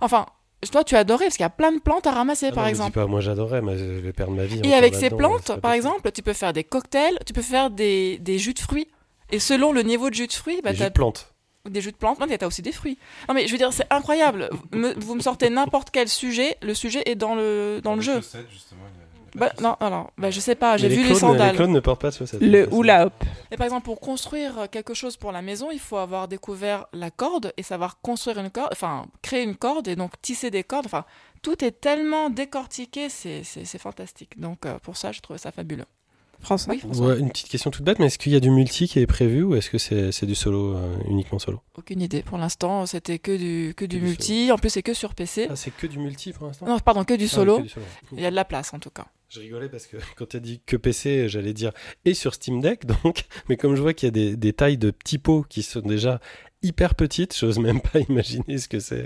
[0.00, 0.26] Enfin,
[0.72, 2.70] toi tu adoré parce qu'il y a plein de plantes à ramasser Ah par non,
[2.70, 2.90] exemple.
[2.90, 4.60] dis pas, moi j'adorais, mais je vais perdre ma vie.
[4.64, 5.74] Et avec ces là-dedans, plantes, par possible.
[5.76, 8.88] exemple, tu peux faire des cocktails, tu peux faire des, des jus de fruits.
[9.30, 11.34] Et selon le niveau de jus de fruits, bah, Des jus de plantes.
[11.68, 12.98] des jus de plantes, non, mais t'as aussi des fruits.
[13.28, 14.48] Non, mais je veux dire, c'est incroyable.
[14.72, 18.00] Vous me, vous me sortez n'importe quel sujet, le sujet est dans le, dans le
[18.00, 18.20] jeu.
[19.34, 21.50] Bah, non, alors, bah, je sais pas, j'ai Mais vu les sandales.
[21.50, 22.40] Les clones ne portent pas de chaussettes.
[22.40, 23.12] Le hula hop.
[23.50, 27.10] Et par exemple, pour construire quelque chose pour la maison, il faut avoir découvert la
[27.10, 30.86] corde et savoir construire une corde, enfin, créer une corde et donc tisser des cordes.
[30.86, 31.04] Enfin,
[31.42, 34.38] tout est tellement décortiqué, c'est fantastique.
[34.40, 35.84] Donc, euh, pour ça, je trouve ça fabuleux.
[36.40, 37.08] François Oui, François.
[37.08, 39.06] Ouais, une petite question toute bête, mais est-ce qu'il y a du multi qui est
[39.08, 41.60] prévu ou est-ce que c'est c'est du solo, euh, uniquement solo?
[41.76, 42.22] Aucune idée.
[42.22, 44.52] Pour l'instant, c'était que du, que du du multi.
[44.52, 45.48] En plus, c'est que sur PC.
[45.50, 46.66] Ah, c'est que du multi pour l'instant?
[46.66, 47.60] Non, pardon, que du Ah, que du solo.
[48.12, 49.06] Il y a de la place, en tout cas.
[49.28, 51.72] Je rigolais parce que quand tu as dit que PC, j'allais dire
[52.04, 54.78] et sur Steam Deck, donc, mais comme je vois qu'il y a des, des tailles
[54.78, 56.20] de petits pots qui sont déjà
[56.62, 59.04] hyper petites, j'ose même pas imaginer ce que c'est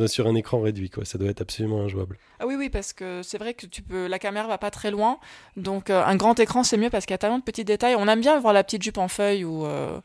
[0.00, 1.04] euh, sur un écran réduit, quoi.
[1.04, 2.18] Ça doit être absolument injouable.
[2.38, 4.90] Ah oui, oui, parce que c'est vrai que tu peux, la caméra va pas très
[4.90, 5.18] loin,
[5.56, 7.94] donc euh, un grand écran c'est mieux parce qu'il y a tellement de petits détails.
[7.96, 10.00] On aime bien voir la petite jupe en feuille ou, euh,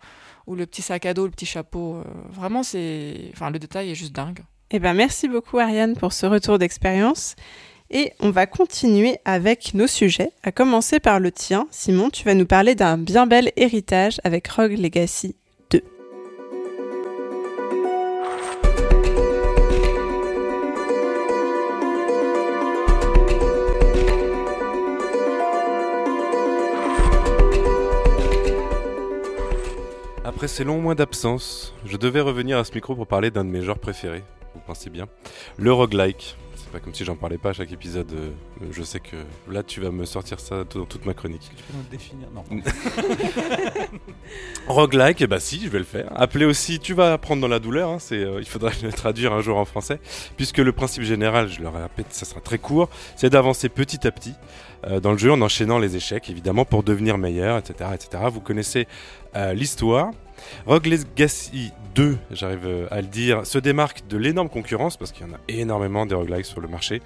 [0.46, 1.96] ou le petit sac à dos, le petit chapeau.
[1.96, 4.40] euh, vraiment, c'est, enfin, le détail est juste dingue.
[4.70, 7.36] Eh ben, merci beaucoup Ariane pour ce retour d'expérience.
[7.90, 11.68] Et on va continuer avec nos sujets, à commencer par le tien.
[11.72, 15.36] Simon, tu vas nous parler d'un bien bel héritage avec Rogue Legacy
[15.72, 15.82] 2.
[30.26, 33.50] Après ces longs mois d'absence, je devais revenir à ce micro pour parler d'un de
[33.50, 34.26] mes genres préférés,
[34.56, 35.08] vous pensez bien,
[35.58, 36.36] le roguelike.
[36.78, 38.30] Pas comme si j'en parlais pas à chaque épisode, euh,
[38.70, 39.16] je sais que
[39.50, 41.42] là tu vas me sortir ça dans toute ma chronique.
[41.42, 42.44] Tu peux nous le définir Non.
[44.68, 46.12] Roguelike, bah si, je vais le faire.
[46.16, 49.34] Appelé aussi Tu vas apprendre dans la douleur, hein, c'est, euh, il faudra le traduire
[49.34, 50.00] un jour en français,
[50.36, 54.12] puisque le principe général, je le répète, ça sera très court, c'est d'avancer petit à
[54.12, 54.36] petit
[54.86, 57.90] euh, dans le jeu en enchaînant les échecs, évidemment, pour devenir meilleur, etc.
[57.96, 58.26] etc.
[58.32, 58.88] Vous connaissez
[59.56, 60.12] l'histoire.
[60.66, 65.26] Rogue Legacy 2, j'arrive euh, à le dire, se démarque de l'énorme concurrence, parce qu'il
[65.26, 67.02] y en a énormément des roguelikes sur le marché,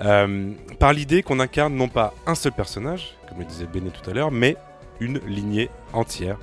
[0.00, 4.08] euh, par l'idée qu'on incarne non pas un seul personnage, comme le disait Béné tout
[4.10, 4.56] à l'heure, mais
[5.00, 6.36] une lignée entière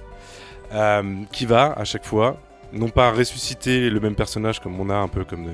[0.73, 2.37] euh, qui va à chaque fois
[2.73, 5.49] non pas ressusciter le même personnage comme on a un peu comme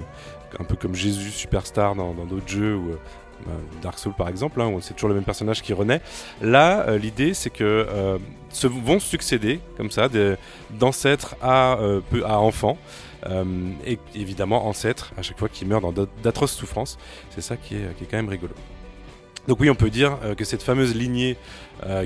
[0.59, 2.91] un peu comme Jésus superstar dans d'autres jeux ou
[3.81, 6.01] Dark Souls par exemple hein, c'est toujours le même personnage qui renaît.
[6.41, 8.17] Là euh, l'idée c'est que euh,
[8.49, 10.09] se vont succéder comme ça
[10.71, 12.77] d'ancêtres à euh, enfants
[13.85, 15.93] et évidemment ancêtres à chaque fois qui meurent dans
[16.23, 16.97] d'atroces souffrances.
[17.29, 18.53] C'est ça qui est, quand même rigolo.
[19.49, 21.35] Donc oui, on peut dire que cette fameuse lignée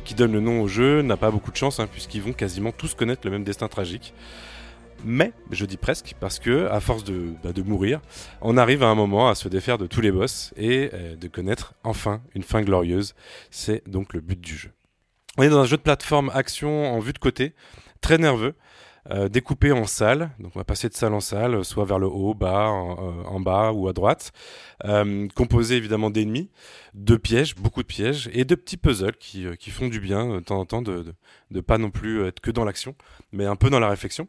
[0.03, 2.71] qui donne le nom au jeu n'a pas beaucoup de chance, hein, puisqu'ils vont quasiment
[2.71, 4.13] tous connaître le même destin tragique.
[5.03, 8.01] Mais, je dis presque, parce que à force de, bah, de mourir,
[8.41, 11.27] on arrive à un moment à se défaire de tous les boss et euh, de
[11.27, 13.15] connaître enfin une fin glorieuse.
[13.49, 14.71] C'est donc le but du jeu.
[15.37, 17.55] On est dans un jeu de plateforme action en vue de côté,
[18.01, 18.53] très nerveux,
[19.09, 20.29] euh, découpé en salles.
[20.39, 23.39] Donc on va passer de salle en salle, soit vers le haut, bas, en, euh,
[23.39, 24.31] bas ou à droite.
[25.35, 26.51] Composé évidemment d'ennemis,
[26.93, 30.39] de pièges, beaucoup de pièges, et de petits puzzles qui, qui font du bien de
[30.41, 31.05] temps en temps de,
[31.49, 32.93] de pas non plus être que dans l'action,
[33.31, 34.27] mais un peu dans la réflexion.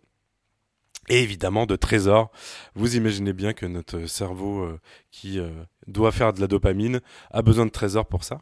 [1.08, 2.30] Et évidemment de trésors.
[2.74, 4.80] Vous imaginez bien que notre cerveau euh,
[5.10, 5.50] qui euh,
[5.86, 7.00] doit faire de la dopamine
[7.30, 8.40] a besoin de trésors pour ça.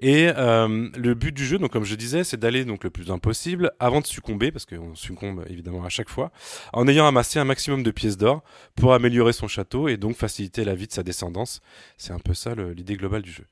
[0.00, 3.06] Et euh, le but du jeu, donc comme je disais, c'est d'aller donc le plus
[3.06, 6.32] loin possible avant de succomber, parce qu'on succombe évidemment à chaque fois,
[6.72, 8.42] en ayant amassé un maximum de pièces d'or
[8.74, 11.60] pour améliorer son château et donc faciliter la vie de sa descendance.
[11.96, 13.44] C'est un peu ça l'idée globale du jeu.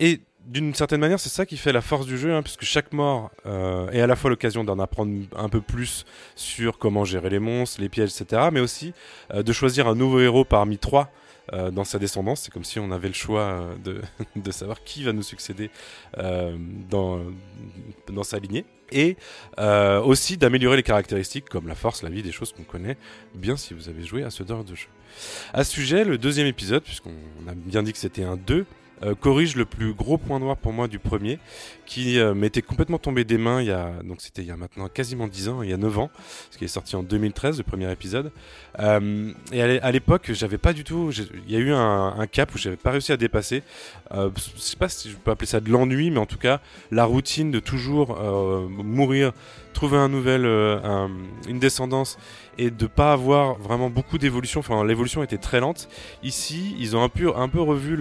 [0.00, 2.92] Et d'une certaine manière, c'est ça qui fait la force du jeu, hein, puisque chaque
[2.92, 7.30] mort euh, est à la fois l'occasion d'en apprendre un peu plus sur comment gérer
[7.30, 8.92] les monstres, les pièges, etc., mais aussi
[9.32, 11.10] euh, de choisir un nouveau héros parmi trois
[11.52, 12.42] euh, dans sa descendance.
[12.42, 14.02] C'est comme si on avait le choix de,
[14.36, 15.70] de savoir qui va nous succéder
[16.90, 17.20] dans,
[18.08, 18.66] dans sa lignée.
[18.92, 19.16] Et
[20.04, 22.96] aussi d'améliorer les caractéristiques comme la force, la vie, des choses qu'on connaît
[23.34, 24.88] bien si vous avez joué à ce genre de jeu.
[25.52, 27.10] À ce sujet, le deuxième épisode, puisqu'on
[27.48, 28.66] a bien dit que c'était un 2,
[29.02, 31.38] euh, corrige le plus gros point noir pour moi du premier,
[31.86, 34.56] qui euh, m'était complètement tombé des mains il y a, donc c'était il y a
[34.56, 36.10] maintenant quasiment 10 ans, il y a 9 ans,
[36.50, 38.30] ce qui est sorti en 2013, le premier épisode.
[38.78, 41.10] Euh, et à l'é- à l'époque, j'avais pas du tout,
[41.46, 43.62] il y a eu un, un cap où j'avais pas réussi à dépasser.
[44.12, 46.60] Euh, je sais pas si je peux appeler ça de l'ennui, mais en tout cas,
[46.90, 49.32] la routine de toujours euh, mourir,
[49.74, 51.10] trouver un nouvel, euh, un-
[51.48, 52.16] une descendance
[52.56, 54.60] et de pas avoir vraiment beaucoup d'évolution.
[54.60, 55.88] Enfin, l'évolution était très lente.
[56.22, 57.96] Ici, ils ont un peu, un peu revu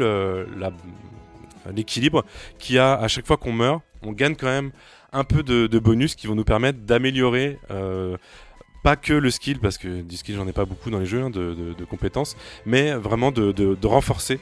[1.75, 2.23] l'équilibre
[2.59, 4.71] qui a à chaque fois qu'on meurt, on gagne quand même
[5.11, 7.59] un peu de, de bonus qui vont nous permettre d'améliorer.
[7.71, 8.17] euh,
[8.83, 11.23] pas que le skill, parce que du skill j'en ai pas beaucoup dans les jeux
[11.23, 14.39] hein, de, compétences, mais vraiment de, renforcer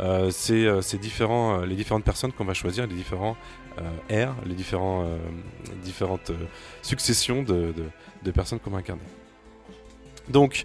[0.00, 3.36] euh, euh, euh, les différentes personnes qu'on va choisir, les différents
[3.78, 6.32] euh, airs, les différentes
[6.82, 7.72] successions de,
[8.34, 9.02] personnes qu'on va incarner.
[10.28, 10.64] Donc,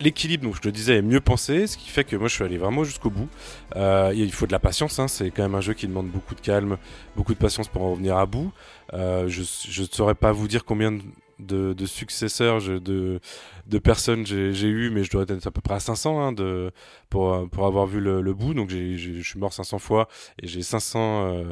[0.00, 2.44] l'équilibre, donc je le disais, est mieux pensé, ce qui fait que moi je suis
[2.44, 3.28] allé vraiment jusqu'au bout.
[3.76, 6.34] Euh, il faut de la patience, hein, c'est quand même un jeu qui demande beaucoup
[6.34, 6.76] de calme,
[7.16, 8.52] beaucoup de patience pour en revenir à bout.
[8.94, 11.02] Euh, je ne saurais pas vous dire combien de,
[11.38, 13.20] de, de successeurs, de,
[13.66, 16.70] de personnes j'ai eu, mais je dois être à peu près à 500 hein, de,
[17.10, 18.54] pour, pour avoir vu le, le bout.
[18.54, 20.08] Donc je suis mort 500 fois
[20.42, 21.44] et j'ai 500 euh,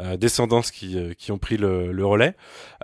[0.00, 2.34] euh, descendances qui, euh, qui ont pris le, le relais.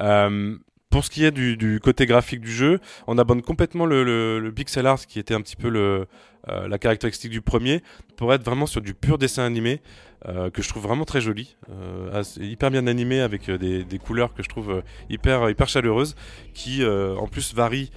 [0.01, 0.57] Euh,
[0.91, 4.41] pour ce qui est du, du côté graphique du jeu, on abandonne complètement le, le,
[4.41, 6.07] le pixel art qui était un petit peu le,
[6.49, 7.83] euh, la caractéristique du premier
[8.17, 9.83] pour être vraiment sur du pur dessin animé
[10.27, 13.99] euh, que je trouve vraiment très joli, euh, hyper bien animé avec euh, des, des
[13.99, 16.17] couleurs que je trouve euh, hyper hyper chaleureuses
[16.55, 17.91] qui euh, en plus varient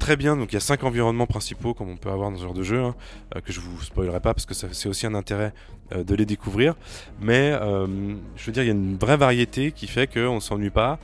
[0.00, 0.36] très bien.
[0.36, 2.64] Donc il y a cinq environnements principaux comme on peut avoir dans ce genre de
[2.64, 2.96] jeu hein,
[3.36, 5.52] euh, que je vous spoilerai pas parce que c'est aussi un intérêt
[5.92, 6.74] euh, de les découvrir.
[7.20, 7.86] Mais euh,
[8.34, 10.98] je veux dire il y a une vraie variété qui fait qu'on ne s'ennuie pas.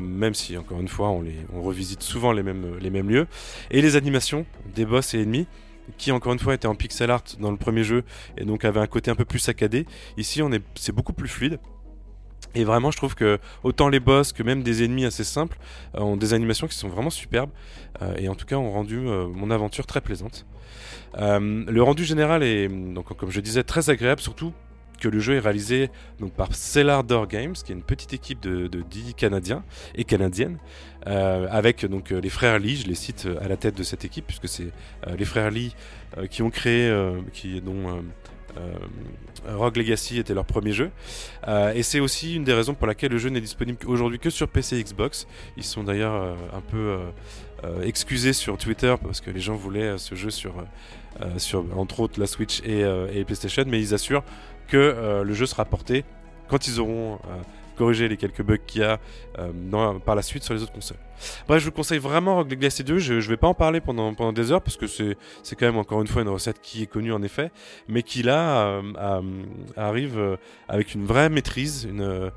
[0.00, 3.26] même si encore une fois on, les, on revisite souvent les mêmes, lieux
[3.70, 4.44] et les animations
[4.74, 5.46] des boss et ennemis
[5.96, 8.04] qui encore une fois étaient en pixel art dans le premier jeu
[8.36, 9.86] et donc avait un côté un peu plus saccadé
[10.16, 11.58] ici on est c'est beaucoup plus fluide
[12.54, 15.58] et vraiment, je trouve que autant les boss que même des ennemis assez simples
[15.94, 17.50] euh, ont des animations qui sont vraiment superbes
[18.02, 20.46] euh, et en tout cas ont rendu euh, mon aventure très plaisante.
[21.16, 24.52] Le rendu général est donc comme je disais très agréable, surtout
[25.00, 25.90] que le jeu est réalisé
[26.36, 30.58] par Cellar Door Games, qui est une petite équipe de, de 10 Canadiens et Canadiennes,
[31.06, 34.46] avec donc les frères Lee, je les cite à la tête de cette équipe puisque
[34.46, 34.68] c'est
[35.18, 35.74] les frères Lee
[36.30, 36.94] qui ont créé,
[37.32, 38.04] qui dont
[39.46, 40.90] Rogue Legacy était leur premier jeu.
[41.48, 44.30] Euh, et c'est aussi une des raisons pour laquelle le jeu n'est disponible aujourd'hui que
[44.30, 45.26] sur PC et Xbox.
[45.56, 46.98] Ils sont d'ailleurs euh, un peu euh,
[47.64, 50.62] euh, excusés sur Twitter parce que les gens voulaient euh, ce jeu sur, euh,
[51.22, 54.24] euh, sur entre autres la Switch et, euh, et PlayStation, mais ils assurent
[54.68, 56.04] que euh, le jeu sera porté
[56.48, 57.18] quand ils auront
[57.80, 58.98] euh, corrigé les quelques bugs qu'il y a
[59.38, 60.98] euh, dans- par la suite sur les autres consoles.
[61.48, 62.98] Bref, je vous conseille vraiment Rogue Legacy 2.
[62.98, 65.66] Je, je vais pas en parler pendant, pendant des heures parce que c'est c'est quand
[65.66, 67.50] même encore une fois une recette qui est connue en effet,
[67.88, 69.20] mais qui là euh, a-
[69.76, 70.36] arrive euh,
[70.68, 72.30] avec une vraie maîtrise, une, euh,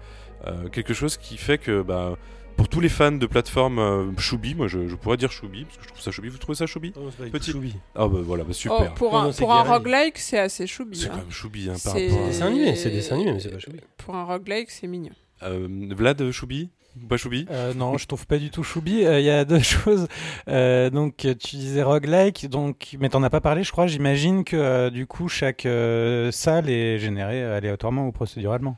[0.47, 2.17] euh, quelque chose qui fait que bah,
[2.57, 5.77] pour tous les fans de plateforme euh, choubi, moi je, je pourrais dire choubi parce
[5.77, 6.27] que je trouve ça choubi.
[6.27, 6.91] Vous trouvez ça choubi
[7.31, 7.53] Petit
[7.95, 8.89] Ah bah voilà, bah super.
[8.91, 10.97] Oh, pour un, pour un roguelike, c'est assez choubi.
[10.99, 11.11] C'est hein.
[11.13, 12.27] quand même choubi hein, par C'est- rapport à...
[12.27, 13.79] Dessin animé, c'est dessin animé, mais c'est pas choubi.
[13.97, 15.13] Pour un roguelike, c'est mignon.
[15.45, 16.69] Euh, Vlad Choubi
[17.01, 17.45] Ou Pas Choubi?
[17.51, 19.03] Euh, non, je trouve pas du tout choubi.
[19.05, 20.07] Euh, Il y a deux choses.
[20.47, 23.87] Euh, donc, euh, tu disais roguelike, donc, mais t'en as pas parlé, je crois.
[23.87, 28.77] J'imagine que euh, du coup, chaque euh, salle est générée aléatoirement ou procéduralement.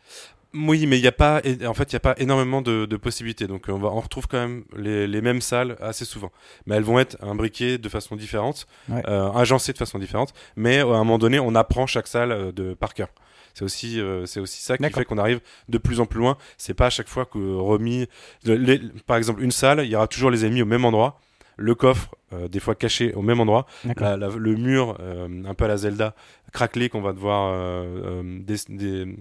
[0.57, 2.95] Oui, mais il n'y a pas, en fait, il y a pas énormément de, de
[2.95, 3.45] possibilités.
[3.45, 6.31] Donc, on va, on retrouve quand même les, les mêmes salles assez souvent,
[6.65, 9.03] mais elles vont être imbriquées de façon différente, Ouais.
[9.05, 10.33] euh, agencées de façon différente.
[10.55, 13.09] Mais euh, à un moment donné, on apprend chaque salle euh, de par cœur.
[13.55, 15.39] C'est aussi, euh, c'est aussi ça qui fait qu'on arrive
[15.69, 16.37] de plus en plus loin.
[16.57, 18.05] C'est pas à chaque fois que remis,
[18.43, 21.19] le- les- par exemple, une salle, il y aura toujours les ennemis au même endroit.
[21.57, 23.65] Le coffre, euh, des fois caché au même endroit.
[23.85, 24.07] D'accord.
[24.09, 26.13] La- la- le mur, euh, un peu à la Zelda,
[26.51, 27.81] craquelé qu'on va devoir
[28.23, 29.15] des- des-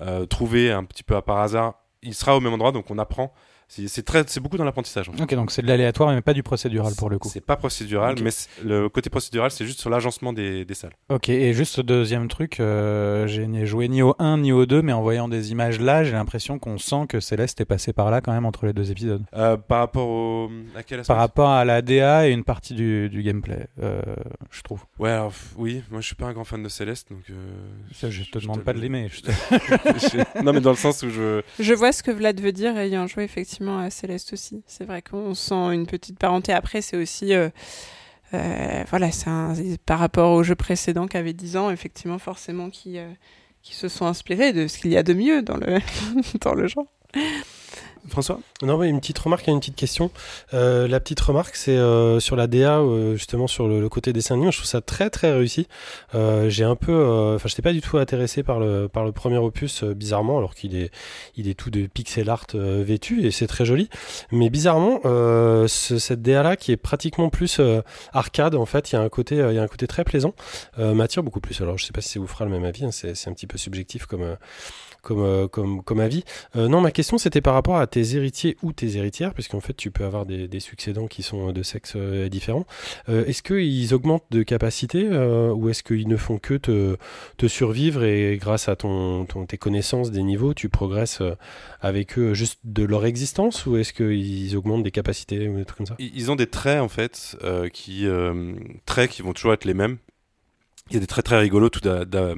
[0.00, 2.98] euh, trouver un petit peu à par hasard, il sera au même endroit, donc on
[2.98, 3.32] apprend
[3.88, 5.08] C'est très, c'est beaucoup dans l'apprentissage.
[5.08, 5.22] en fait.
[5.22, 7.28] Ok, donc c'est de l'aléatoire, mais pas du procédural pour le coup.
[7.32, 8.30] C'est pas procédural, mais
[8.64, 10.92] le côté procédural, c'est juste sur l'agencement des, des salles.
[11.08, 14.92] Ok, et juste deuxième truc, euh, j'ai joué ni au 1 ni au 2, mais
[14.92, 18.20] en voyant des images là, j'ai l'impression qu'on sent que Céleste est passé par là
[18.20, 19.22] quand même entre les deux épisodes.
[19.34, 21.08] Euh, par rapport au, à quel aspect?
[21.12, 24.02] Par rapport à la DA et une partie du, du gameplay, euh,
[24.50, 24.82] je trouve.
[24.98, 27.22] Ouais, alors, oui, moi je suis pas un grand fan de Céleste, donc.
[27.30, 27.34] euh,
[27.94, 29.08] Ça, je te demande pas de l'aimer.
[29.12, 31.42] je te- je- non, mais dans le sens où je.
[31.58, 34.62] Je vois ce que Vlad veut dire ayant joué effectivement à Céleste aussi.
[34.66, 36.52] C'est vrai qu'on sent une petite parenté.
[36.52, 37.34] Après, c'est aussi.
[37.34, 37.48] euh,
[38.34, 42.98] euh, voilà, c'est par rapport au jeu précédent qui avait 10 ans, effectivement, forcément, qui,
[42.98, 43.08] euh,
[43.62, 46.86] se sont inspirés de ce qu'il y a de mieux dans le genre.
[48.06, 48.38] François?
[48.62, 50.10] Non, mais une petite remarque et une petite question.
[50.52, 54.34] Euh, la petite remarque, c'est euh, sur la DA, euh, justement sur le, côté dessin
[54.34, 54.52] animé.
[54.52, 55.68] Je trouve ça très très réussi.
[56.14, 59.12] Euh, J'ai un peu, euh, enfin, j'étais pas du tout intéressé par le par le
[59.12, 60.90] premier opus, euh, bizarrement, alors qu'il est
[61.36, 63.88] il est tout de pixel art vêtu et c'est très joli.
[64.30, 65.00] Mais bizarrement,
[65.66, 67.58] ce- cette DA là, qui est pratiquement plus
[68.12, 70.34] arcade, en fait, il y a un côté, il y a un côté très plaisant,
[70.76, 71.58] m'attire beaucoup plus.
[71.62, 72.84] Alors, je sais pas si ça vous fera le même avis.
[72.84, 74.36] hein, c'est un petit peu subjectif comme
[75.04, 76.24] comme, euh, comme, comme avis.
[76.56, 79.74] Euh, non, ma question c'était par rapport à tes héritiers ou tes héritières, puisqu'en fait
[79.74, 82.66] tu peux avoir des, des succédants qui sont de sexe euh, différents.
[83.08, 86.96] Euh, est-ce qu'ils augmentent de capacité euh, ou est-ce qu'ils ne font que te,
[87.46, 91.34] survivre et grâce à ton, tes connaissances des niveaux, tu progresses euh,
[91.80, 95.78] avec eux juste de leur existence ou est-ce qu'ils augmentent des capacités ou des trucs
[95.78, 95.96] comme ça?
[95.98, 98.54] Ils ont des traits en fait euh, qui euh,
[98.86, 99.98] traits qui vont toujours être les mêmes.
[100.90, 102.34] Il y a des traits très rigolos tout d'a- d'a-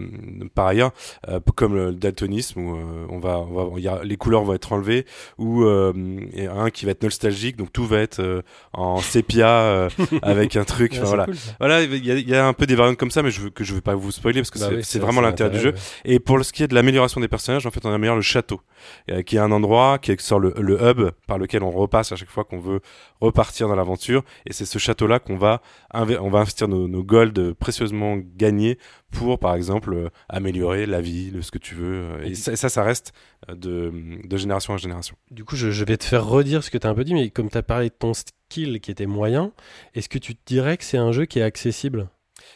[0.54, 0.92] par ailleurs,
[1.28, 4.44] euh, comme le daltonisme où euh, on va, on va il y a, les couleurs
[4.44, 5.04] vont être enlevées
[5.36, 5.92] ou euh,
[6.54, 8.42] un qui va être nostalgique donc tout va être euh,
[8.72, 9.88] en sépia euh,
[10.22, 10.92] avec un truc.
[10.92, 13.10] Ouais, voilà, cool, voilà, il y, a, il y a un peu des variantes comme
[13.10, 15.04] ça, mais je veux que je veux pas vous spoiler parce que Bah c'est oui,
[15.04, 15.74] vraiment l'intérêt du jeu.
[16.04, 18.60] Et pour ce qui est de l'amélioration des personnages, en fait, on améliore le château,
[19.10, 22.16] euh, qui est un endroit qui sur le, le hub par lequel on repasse à
[22.16, 22.80] chaque fois qu'on veut
[23.20, 24.24] repartir dans l'aventure.
[24.46, 25.62] Et c'est ce château-là qu'on va,
[25.94, 28.78] on va investir nos, nos golds précieusement gagnés
[29.10, 31.94] pour, par exemple, euh, améliorer la vie, le- ce que tu veux.
[31.94, 33.12] euh, Et ça, ça, ça reste
[33.48, 33.92] euh, de,
[34.26, 35.16] de génération en génération.
[35.30, 37.14] Du coup, je, je vais te faire redire ce que tu as un peu dit,
[37.14, 39.52] mais comme tu as parlé de ton skill qui était moyen,
[39.94, 42.08] est-ce que tu te dirais que c'est un jeu qui est accessible?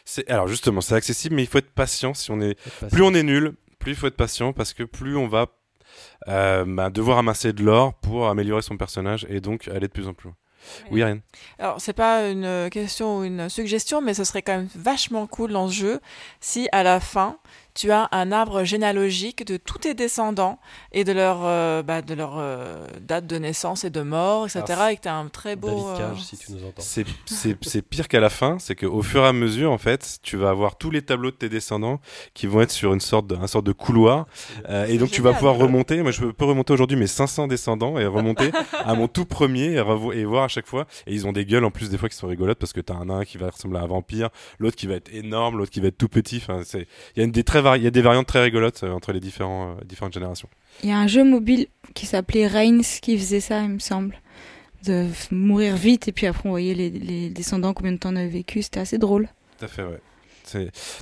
[0.04, 2.14] C'est alors justement, c'est accessible, mais il faut être patient.
[2.14, 2.56] Si on est
[2.90, 5.46] plus on est nul, plus il faut être patient parce que plus on va
[6.28, 10.06] euh, bah, devoir amasser de l'or pour améliorer son personnage et donc aller de plus
[10.06, 10.36] en plus loin.
[10.90, 11.20] Oui, Ariane.
[11.58, 15.52] Alors, c'est pas une question ou une suggestion, mais ce serait quand même vachement cool
[15.52, 16.00] dans ce jeu
[16.40, 17.38] si à la fin
[17.80, 20.58] tu as un arbre généalogique de tous tes descendants
[20.92, 24.64] et de leur, euh, bah, de leur euh, date de naissance et de mort, etc.
[24.68, 25.68] Alors, et que tu as un très beau.
[25.68, 26.82] David euh, Cage, si tu nous entends.
[26.82, 30.18] C'est- C'est c'est pire qu'à la fin, c'est qu'au fur et à mesure, en fait,
[30.22, 32.00] tu vas avoir tous les tableaux de tes descendants
[32.34, 34.26] qui vont être sur une sorte de, un sorte de couloir.
[34.68, 36.02] Euh, et donc, tu vas pouvoir remonter.
[36.02, 38.50] Moi, je peux remonter aujourd'hui mes 500 descendants et remonter
[38.84, 39.82] à mon tout premier et,
[40.18, 40.86] et voir à chaque fois.
[41.06, 42.94] Et ils ont des gueules en plus, des fois, qui sont rigolotes parce que t'as
[42.94, 44.28] un nain qui va ressembler à un vampire,
[44.58, 46.36] l'autre qui va être énorme, l'autre qui va être tout petit.
[46.42, 48.42] Enfin, c'est, il y a une des très vari- il y a des variantes très
[48.42, 50.48] rigolotes euh, entre les différents, euh, différentes générations.
[50.82, 54.16] Il y a un jeu mobile qui s'appelait Reigns qui faisait ça, il me semble.
[54.86, 58.16] De mourir vite et puis après on voyait les, les descendants combien de temps on
[58.16, 58.62] avait vécu.
[58.62, 59.28] C'était assez drôle.
[59.58, 60.00] Tout à fait, ouais.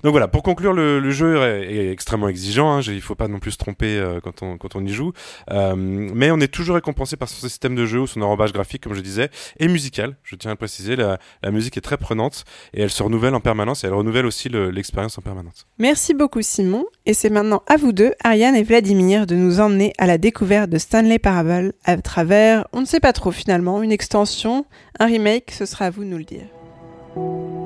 [0.02, 2.70] Donc voilà, pour conclure, le, jeu est, extrêmement exigeant.
[2.70, 2.80] Hein.
[2.82, 5.12] Il faut pas non plus se tromper euh, quand, on, quand on y joue.
[5.50, 8.82] Euh, mais on est toujours récompensé par son système de jeu ou son enrobage graphique,
[8.82, 10.16] comme je disais, et musical.
[10.22, 11.18] Je tiens à le préciser, la,
[11.50, 14.70] musique est très prenante et elle se renouvelle en permanence et elle renouvelle aussi le-
[14.70, 15.66] l'expérience en permanence.
[15.78, 19.92] Merci beaucoup Simon, et c'est maintenant à vous deux, Ariane et Vladimir, de nous emmener
[19.98, 23.92] à la découverte de Stanley Parable à travers, on ne sait pas trop finalement, une
[23.92, 24.66] extension,
[24.98, 27.57] un remake, ce sera à vous de nous le dire.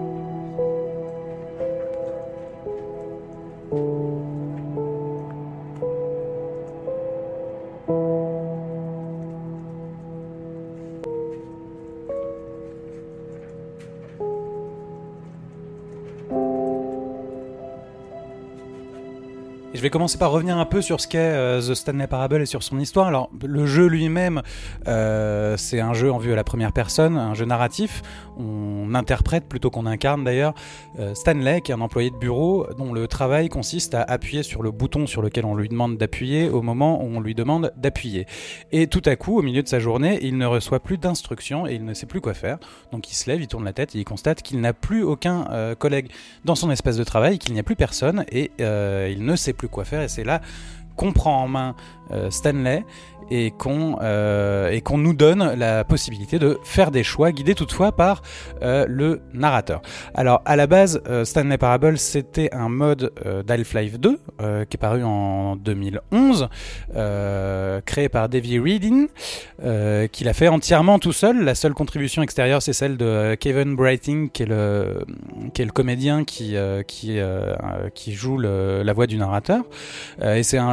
[19.82, 22.62] Vais commencer par revenir un peu sur ce qu'est euh, The Stanley Parable et sur
[22.62, 23.08] son histoire.
[23.08, 24.40] Alors, le jeu lui-même,
[24.86, 28.00] euh, c'est un jeu en vue à la première personne, un jeu narratif.
[28.38, 30.54] On interprète plutôt qu'on incarne d'ailleurs
[31.00, 34.62] euh, Stanley, qui est un employé de bureau dont le travail consiste à appuyer sur
[34.62, 38.26] le bouton sur lequel on lui demande d'appuyer au moment où on lui demande d'appuyer.
[38.70, 41.74] Et tout à coup, au milieu de sa journée, il ne reçoit plus d'instructions et
[41.74, 42.58] il ne sait plus quoi faire.
[42.92, 45.74] Donc il se lève, il tourne la tête et il constate qu'il n'a plus aucun
[45.76, 46.12] collègue
[46.44, 49.71] dans son espace de travail, qu'il n'y a plus personne et il ne sait plus
[49.72, 50.02] quoi faire.
[50.02, 50.40] Et c'est là
[50.94, 51.74] qu'on prend en main
[52.12, 52.84] euh, Stanley
[53.30, 58.22] et qu'on euh, qu'on nous donne la possibilité de faire des choix guidés toutefois par
[58.62, 59.82] euh, le narrateur.
[60.14, 64.76] Alors à la base, euh, Stanley Parable c'était un mode euh, d'Half-Life 2 euh, qui
[64.76, 66.48] est paru en 2011,
[66.96, 69.08] euh, créé par Davey Reading,
[69.64, 71.44] euh, qu'il a fait entièrement tout seul.
[71.44, 75.04] La seule contribution extérieure c'est celle de Kevin Brighting qui est le
[75.54, 76.56] qui est le comédien qui
[76.86, 77.18] qui
[77.94, 79.62] qui joue la voix du narrateur.
[80.22, 80.66] Et c'est un,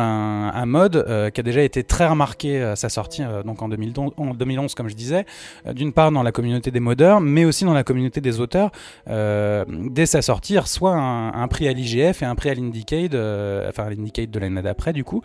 [0.54, 4.14] un mode qui a déjà été très remarqué à sa sortie, euh, donc en 2011,
[4.18, 5.26] en 2011, comme je disais,
[5.66, 8.72] euh, d'une part dans la communauté des modeurs, mais aussi dans la communauté des auteurs.
[9.10, 13.16] Euh, dès sa sortie, reçoit un, un prix à l'IGF et un prix à l'Indicade,
[13.16, 15.22] euh, enfin à de l'année d'après du coup.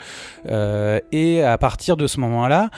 [0.49, 2.71] Euh, et à partir de ce moment-là,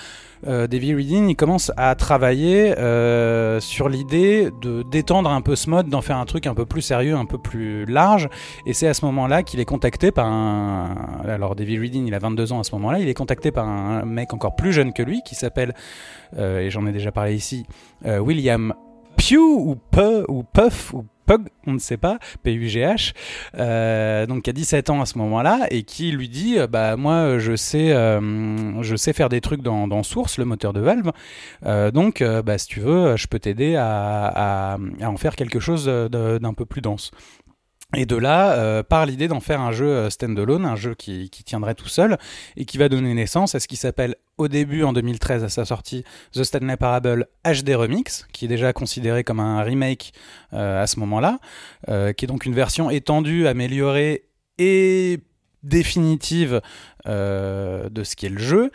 [0.47, 5.71] euh, Davey Reading, il commence à travailler euh, sur l'idée de d'étendre un peu ce
[5.71, 8.29] mode, d'en faire un truc un peu plus sérieux, un peu plus large.
[8.67, 10.95] Et c'est à ce moment-là qu'il est contacté par un.
[11.25, 12.99] Alors, Reading, il a 22 ans à ce moment-là.
[13.01, 15.75] Il est contacté par un mec encore plus jeune que lui qui s'appelle,
[16.37, 17.67] euh, et j'en ai déjà parlé ici,
[18.05, 18.75] euh, William
[19.17, 20.95] Pew ou Pe ou Puff
[21.27, 23.13] Pug, on ne sait pas, P-U-G-H,
[23.59, 26.97] euh, donc qui a 17 ans à ce moment-là et qui lui dit euh, bah
[26.97, 30.81] moi je sais euh, je sais faire des trucs dans, dans Source, le moteur de
[30.81, 31.11] Valve,
[31.93, 36.65] donc bah si tu veux je peux t'aider à, en faire quelque chose d'un peu
[36.65, 37.11] plus dense.
[37.95, 41.31] Et de là, euh, par l'idée d'en faire un jeu euh, standalone, un jeu qui,
[41.31, 42.19] tiendrait tout seul
[42.57, 45.65] et qui va donner naissance à ce qui s'appelle au début, en 2013, à sa
[45.65, 50.13] sortie, The Stanley Parable HD Remix, qui est déjà considéré comme un remake
[50.53, 51.39] euh, à ce moment-là,
[51.87, 54.25] qui est donc une version étendue, améliorée
[54.59, 55.21] et
[55.63, 56.61] définitive
[57.07, 58.73] de ce qui est le jeu.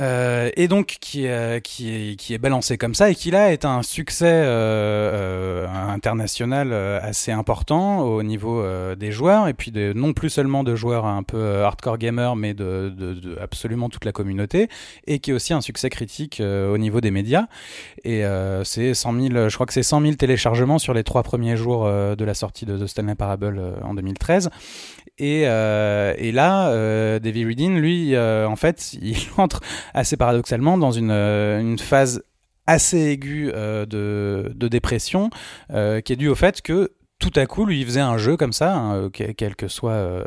[0.00, 3.52] Euh, et donc qui, euh, qui, est, qui est balancé comme ça et qui là
[3.52, 9.48] est un succès euh, euh, international euh, assez important au niveau euh, des joueurs.
[9.48, 13.14] Et puis de, non plus seulement de joueurs un peu hardcore gamers mais de, de,
[13.14, 14.68] de absolument toute la communauté.
[15.06, 17.46] Et qui est aussi un succès critique au niveau des médias.
[18.04, 18.24] Et
[18.64, 21.86] c'est 100 000 je crois que c'est 100 000 téléchargements sur les trois premiers jours
[21.86, 24.50] de la sortie de The Stanley Parable en 2013
[25.18, 29.60] et, euh, et là, euh, Davey Reading, lui, euh, en fait, il entre
[29.94, 32.22] assez paradoxalement dans une, euh, phase
[32.66, 35.30] assez aiguë de, dépression
[35.70, 38.52] qui est due au fait que tout à coup, lui, il faisait un jeu comme
[38.52, 40.24] ça, hein, quel, quel que soit euh,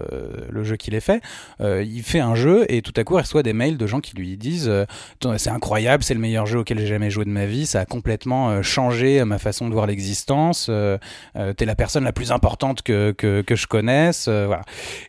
[0.49, 1.21] le jeu qu'il ait fait.
[1.61, 3.99] Euh, il fait un jeu et tout à coup, il reçoit des mails de gens
[3.99, 4.85] qui lui disent euh,
[5.37, 7.85] C'est incroyable, c'est le meilleur jeu auquel j'ai jamais joué de ma vie, ça a
[7.85, 10.67] complètement euh, changé ma façon de voir l'existence.
[10.69, 10.97] Euh,
[11.35, 14.27] euh, T'es la personne la plus importante que, que, que je connaisse.
[14.27, 14.63] euh, voilà.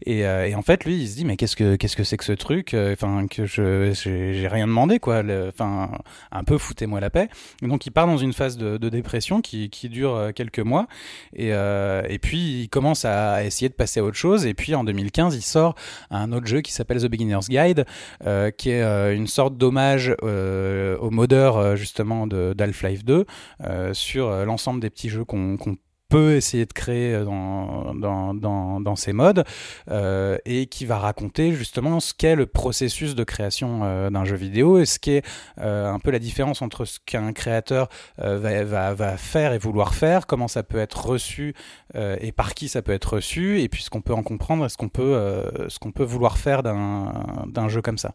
[0.04, 2.24] Et, euh, en fait, lui, il se dit Mais qu'est-ce que qu'est-ce que c'est que
[2.24, 5.22] ce truc Enfin, que je j'ai rien demandé, quoi.
[5.48, 5.90] Enfin,
[6.32, 7.28] un peu foutez-moi la paix.
[7.62, 10.86] Et donc, il part dans une phase de, dépression qui, dure euh, quelques mois.
[11.34, 14.46] Et, euh, et puis, il commence à, essayer de passer à autre chose.
[14.46, 15.74] Et puis, en 2015, il sort
[16.10, 17.84] un autre jeu qui s'appelle The Beginner's Guide,
[18.26, 23.24] euh, qui est euh, une sorte d'hommage euh, au modeur, euh, justement, de- d'Half-Life 2,
[23.64, 25.76] euh, sur euh, l'ensemble des petits jeux qu'on qu'on
[26.11, 29.44] peut essayer de créer euh, dans, dans, dans, ces modes
[29.90, 34.36] euh, et qui va raconter justement ce qu'est le processus de création euh, d'un jeu
[34.36, 35.24] vidéo et ce qui est
[35.58, 37.88] euh, un peu la différence entre ce qu'un créateur
[38.18, 41.54] va, va, faire et vouloir faire, comment ça peut être reçu
[41.94, 44.68] et par qui ça peut être reçu et puis ce qu'on peut en comprendre et
[44.68, 48.12] ce qu'on peut, ce qu'on peut vouloir faire d'un jeu comme ça.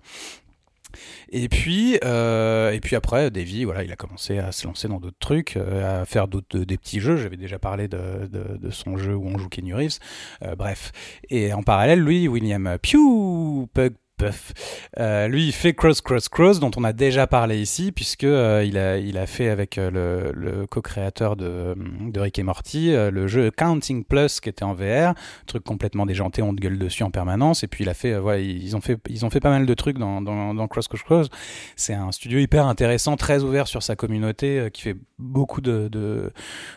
[1.30, 5.00] Et puis, euh, et puis après, Davy, voilà, il a commencé à se lancer dans
[5.00, 7.18] d'autres trucs, euh, à faire d'autres des petits jeux.
[7.18, 10.00] J'avais déjà parlé de, son jeu où on joue Kenny Reeves.
[10.44, 10.92] Euh, bref.
[11.30, 14.54] Et en parallèle, lui, William Pew, Pug, Puff,
[15.00, 18.64] euh, lui, il fait Cross Cross Cross, dont on a déjà parlé ici, puisque euh,
[18.66, 23.28] il a il a fait avec euh, le, co-créateur de, de Rick et Morty le
[23.28, 25.14] jeu Counting Plus qui était en VR,
[25.48, 27.64] truc complètement déjanté, on te gueule dessus en permanence.
[27.64, 29.98] Et puis il a fait, ils ont fait ils ont fait pas mal de trucs
[29.98, 31.28] dans dans, Cross Cross Cross.
[31.76, 35.90] C'est un studio hyper intéressant, très ouvert sur sa communauté, qui fait beaucoup de,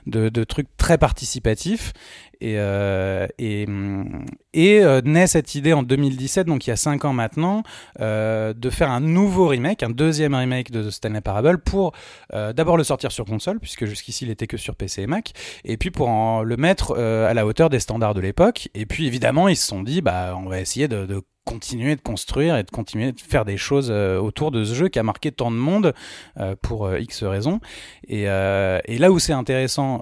[0.06, 1.92] de trucs très participatifs.
[2.40, 7.12] Et, euh, et euh, naît cette idée en 2017, donc il y a 5 ans
[7.12, 7.62] maintenant,
[8.00, 11.92] euh, de faire un nouveau remake, un deuxième remake de The Stanley Parable pour
[12.32, 15.32] d'abord le sortir sur console, puisque jusqu'ici il était que sur PC et Mac,
[15.64, 16.08] et puis pour
[16.44, 18.68] le mettre à la hauteur des standards de l'époque.
[18.74, 22.58] Et puis évidemment, ils se sont dit, bah, on va essayer de continuer de construire
[22.58, 25.32] et de continuer de faire des choses euh, autour de ce jeu qui a marqué
[25.32, 25.94] tant de monde
[26.38, 27.58] euh, pour euh, X raisons.
[28.06, 30.00] Et, là où c'est intéressant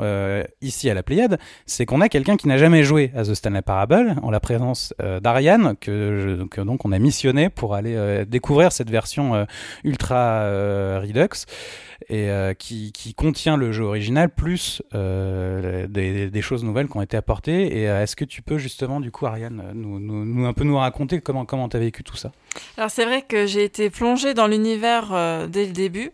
[0.63, 3.61] ici à la Pléiade, c'est qu'on a quelqu'un qui n'a jamais joué à The Stanley
[3.61, 9.47] Parable, en la présence d'Ariane, que, donc on a missionné pour aller découvrir cette version
[9.85, 11.45] ultra Redux.
[12.09, 16.97] Et euh, qui, qui, contient le jeu original plus euh, des, des, choses nouvelles qui
[16.97, 17.79] ont été apportées.
[17.79, 20.77] Et est-ce que tu peux justement, du coup, Ariane, nous, nous, nous un peu nous
[20.77, 22.33] raconter comment comment as vécu tout ça?
[22.77, 26.13] Alors c'est vrai que j'ai été plongée dans l'univers dès le début.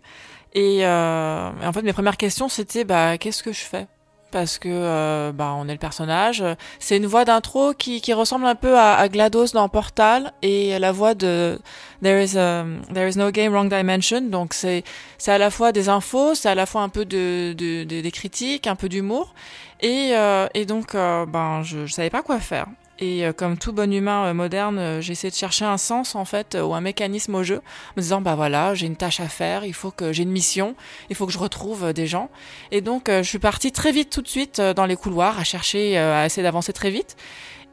[0.54, 3.86] Et, en fait, mes premières questions, c'était bah, qu'est-ce que je fais?
[4.32, 6.42] Parce que euh, bah, on est le personnage.
[6.80, 10.78] C'est une voix d'intro qui, qui ressemble un peu à, à, GLaDOS dans Portal et
[10.78, 11.60] la voix de
[12.02, 14.22] There is, a, There is no game, wrong dimension.
[14.22, 14.82] Donc c'est
[15.18, 18.00] c'est à la fois des infos, c'est à la fois un peu de, de, de
[18.00, 19.34] des critiques, un peu d'humour.
[19.80, 22.66] Et, euh, et donc euh, ben je, je savais pas quoi faire.
[23.02, 26.14] Et euh, comme tout bon humain euh, moderne, euh, j'ai essayé de chercher un sens
[26.14, 29.18] en fait ou un mécanisme au jeu, en me disant bah voilà, j'ai une tâche
[29.18, 30.76] à faire, il faut que j'ai une mission,
[31.10, 32.30] il faut que je retrouve des gens.
[32.70, 35.98] Et donc je suis partie très vite tout de suite dans les couloirs à chercher,
[35.98, 37.16] à essayer d'avancer très vite.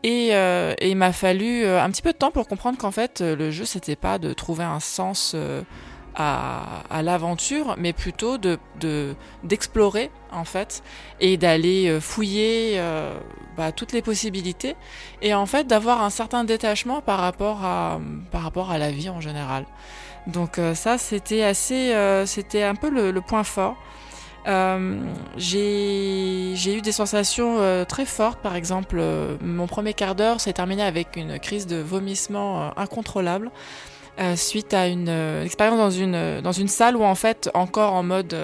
[0.02, 3.52] Et, et il m'a fallu un petit peu de temps pour comprendre qu'en fait le
[3.52, 5.36] jeu c'était pas de trouver un sens
[6.20, 8.60] à, à l'aventure, mais plutôt de
[9.44, 10.84] d'explorer en fait
[11.20, 13.18] et d'aller euh, fouiller euh,
[13.58, 14.76] bah, toutes les possibilités
[15.22, 18.00] et en fait d'avoir un certain détachement par rapport à
[18.32, 19.66] par rapport à la vie en général.
[20.28, 21.94] Donc euh, ça c'était assez
[22.26, 23.76] c'était un peu le, le point fort.
[24.48, 25.02] Euh,
[25.38, 28.40] j'ai eu des sensations très fortes.
[28.40, 29.02] Par exemple,
[29.42, 33.52] mon premier quart d'heure s'est terminé avec une crise de vomissement incontrôlable.
[34.20, 37.50] Euh, suite à une euh, expérience dans une euh, dans une salle où en fait
[37.54, 38.36] encore en mode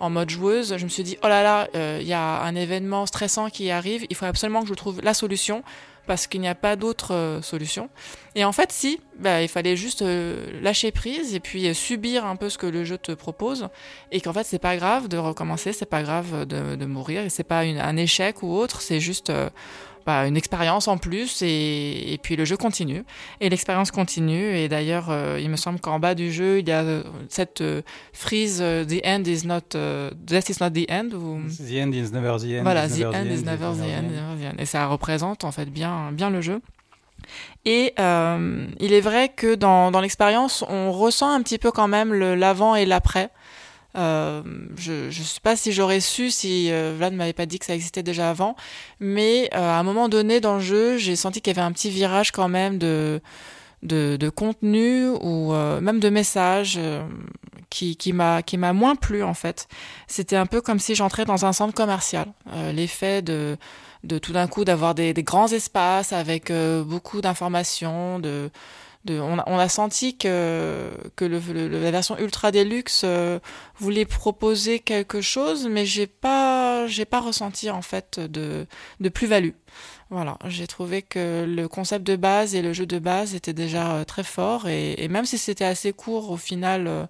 [0.00, 1.68] en mode joueuse, je me suis dit oh là là,
[2.00, 5.14] il y a un événement stressant qui arrive, il faut absolument que je trouve la
[5.14, 5.62] solution
[6.06, 7.88] parce qu'il n'y a pas d'autre solution.
[8.34, 10.04] Et en fait, si, bah, il fallait juste
[10.60, 13.68] lâcher prise et puis subir un peu ce que le jeu te propose,
[14.12, 17.44] et qu'en fait, c'est pas grave de recommencer, c'est pas grave de, de mourir, c'est
[17.44, 19.32] pas un échec ou autre, c'est juste
[20.06, 23.04] bah, une expérience en plus et, et, puis le jeu continue.
[23.40, 26.72] Et l'expérience continue et d'ailleurs euh, il me semble qu'en bas du jeu il y
[26.72, 27.82] a euh, cette euh,
[28.12, 31.92] frise euh, the end is not uh, death is not the end ou the end
[31.92, 35.52] is never the end voilà the end is never the end et ça représente en
[35.52, 36.60] fait bien bien le jeu.
[37.64, 41.88] Et euh, il est vrai que dans, dans l'expérience, on ressent un petit peu quand
[41.88, 43.30] même l'avant et l'après.
[43.96, 44.42] Euh,
[44.76, 47.64] je ne sais pas si j'aurais su si euh, Vlad ne m'avait pas dit que
[47.64, 48.56] ça existait déjà avant,
[48.98, 51.72] mais euh, à un moment donné dans le jeu, j'ai senti qu'il y avait un
[51.72, 53.20] petit virage quand même de,
[53.82, 57.06] de, de contenu ou euh, même de messages euh,
[57.70, 59.68] qui, qui m'a qui m'a moins plu en fait.
[60.08, 62.26] C'était un peu comme si j'entrais dans un centre commercial.
[62.72, 63.56] L'effet de
[64.02, 66.52] de tout d'un coup d'avoir des, des, grands espaces avec
[66.84, 68.50] beaucoup d'informations, de
[69.08, 73.38] on, a, on, a, senti que, que le, le, la version ultra deluxe euh,
[73.78, 78.66] voulait proposer quelque chose, mais j'ai pas j'ai pas ressenti en fait de,
[79.00, 79.52] de plus-value.
[80.10, 83.96] Voilà, j'ai trouvé que le concept de base et le jeu de base étaient déjà
[83.96, 87.06] euh, très forts et, et, même si c'était assez court, au final, euh,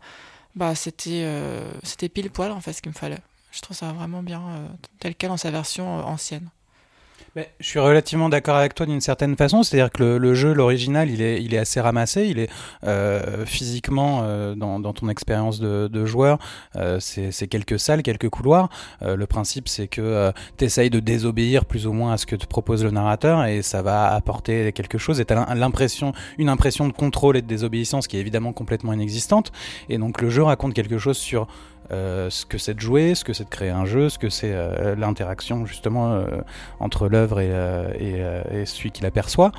[0.54, 3.18] bah c'était euh, c'était pile poil en fait ce qu'il me fallait.
[3.50, 4.42] Je trouve ça vraiment bien
[5.00, 6.48] tel quel dans sa version ancienne.
[7.36, 10.52] Mais je suis relativement d'accord avec toi d'une certaine façon, c'est-à-dire que le, le jeu,
[10.52, 12.48] l'original, il est, il est assez ramassé, il est
[12.84, 16.38] euh, physiquement euh, dans, dans, ton expérience de, de joueur,
[16.76, 18.68] euh, c'est quelques salles, quelques couloirs.
[19.02, 22.26] Euh, le principe, c'est que euh, tu essayes de désobéir plus ou moins à ce
[22.26, 25.18] que te propose le narrateur et ça va apporter quelque chose.
[25.18, 28.92] Et tu as l'impression, une impression de contrôle et de désobéissance qui est évidemment complètement
[28.92, 29.50] inexistante.
[29.88, 31.48] Et donc le jeu raconte quelque chose sur
[31.92, 34.30] euh, ce que c'est de jouer, ce que c'est de créer un jeu, ce que
[34.30, 36.24] c'est euh, l'interaction justement euh,
[36.80, 39.52] entre l'œuvre et, celui qui l'aperçoit.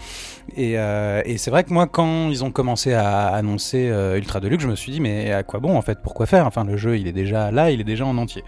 [0.55, 4.69] Et, et c'est vrai que moi, quand ils ont commencé à annoncer Ultra Deluxe, je
[4.69, 6.47] me suis dit mais à quoi bon en fait Pourquoi faire?
[6.47, 8.43] Enfin, le jeu, il est déjà là, il est déjà en entier.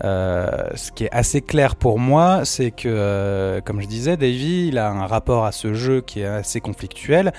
[0.00, 4.90] ce qui est assez clair pour moi, c'est que, comme je disais, Davy, il a
[4.90, 7.32] un rapport à ce jeu qui est assez conflictuel.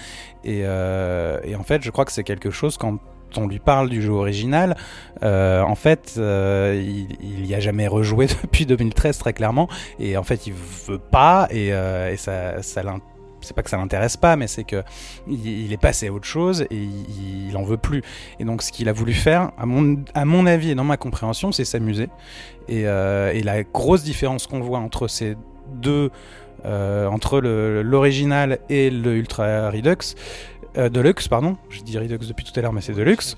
[0.44, 3.00] Et, et en fait, je crois que c'est quelque chose quand
[3.38, 4.76] on lui parle du jeu original,
[5.24, 9.68] euh, en fait, euh, il, il y a jamais rejoué depuis 2013 très clairement,
[10.00, 10.54] et en fait, il
[10.88, 14.84] veut pas, et, euh, ça, c'est pas que ça l'intéresse pas, mais c'est que
[15.28, 16.76] il, est passé à autre chose et
[17.50, 18.04] il, en veut plus.
[18.40, 21.66] Et donc, ce qu'il a voulu faire, à mon, avis et dans ma compréhension, c'est
[21.66, 22.10] s'amuser.
[22.68, 25.36] Et, la grosse différence qu'on voit entre ces
[25.74, 26.12] deux
[26.64, 30.16] entre l'original et le Ultra Redux,
[30.78, 33.38] euh, Deluxe, pardon, je dis Redux depuis tout à l'heure, mais c'est Deluxe.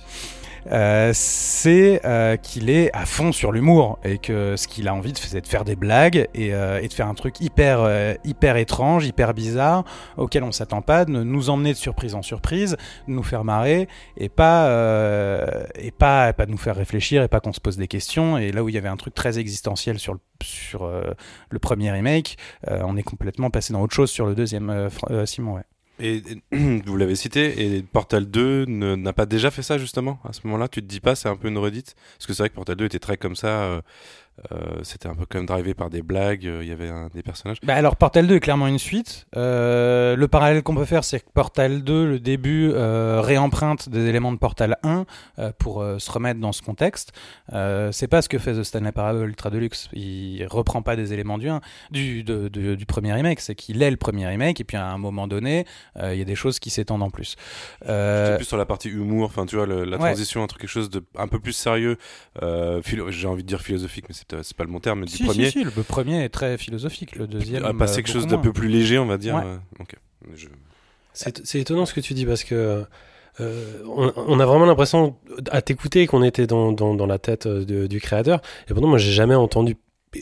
[0.72, 5.12] Euh, c'est euh, qu'il est à fond sur l'humour et que ce qu'il a envie
[5.12, 8.14] de c'est de faire des blagues et, euh, et, de faire un truc hyper euh,
[8.24, 9.84] hyper étrange, hyper bizarre
[10.16, 12.78] auquel on s'attend pas, de nous emmener de surprise en surprise,
[13.08, 17.28] de nous faire marrer et pas euh, et pas pas de nous faire réfléchir et
[17.28, 19.40] pas qu'on se pose des questions et là où il y avait un truc très
[19.40, 20.92] existentiel sur le sur
[21.50, 22.38] le premier remake,
[22.68, 24.90] on est complètement passé dans autre chose sur le deuxième
[25.26, 25.64] Simon ouais.
[26.00, 26.22] Et,
[26.52, 30.42] vous l'avez cité, et Portal 2 ne- n'a pas déjà fait ça justement à ce
[30.46, 30.68] moment-là?
[30.68, 31.96] Tu te dis pas c'est un peu une redite?
[32.18, 33.82] Parce que c'est vrai que Portal 2 était très comme ça, euh,
[34.52, 37.22] euh, c'était un peu comme drivé par des blagues, euh, il y avait un- des
[37.24, 37.58] personnages.
[37.64, 39.26] Bah alors Portal 2 est clairement une suite.
[39.36, 44.32] Euh, le parallèle qu'on peut faire, c'est que Portal 2, le début, réemprunte des éléments
[44.32, 45.06] de Portal 1
[45.40, 47.12] euh, pour se remettre dans ce contexte.
[47.92, 49.90] C'est pas ce que fait The Stanley Parable Ultra Deluxe.
[49.94, 51.62] Il reprend pas des éléments du 1,
[51.92, 53.40] du, de- de- du premier remake.
[53.40, 55.66] C'est qu'il est le premier remake et puis à un moment donné,
[56.02, 57.36] il y a des choses qui s'étendent en plus.
[57.88, 60.08] Euh, plus sur la partie humour, enfin tu vois, le- la ouais.
[60.10, 61.98] transition entre quelque chose de un peu plus sérieux,
[62.42, 65.26] j'ai envie de dire philosophique, mais c'est c'est pas le bon terme, mais si, du
[65.26, 67.66] premier, si, si, le premier est très philosophique, le deuxième.
[67.66, 69.36] à passer euh, quelque chose d'un peu plus léger, on va dire.
[69.36, 69.42] Ouais.
[69.46, 69.58] euh.
[70.36, 70.48] Je-
[71.14, 72.84] C'est étonnant ce que tu dis parce que
[73.40, 75.16] euh, on, on a vraiment l'impression
[75.52, 78.42] à t'écouter qu'on était dans, dans, dans la tête euh, de- du créateur.
[78.68, 79.76] Et pourtant, moi, j'ai jamais entendu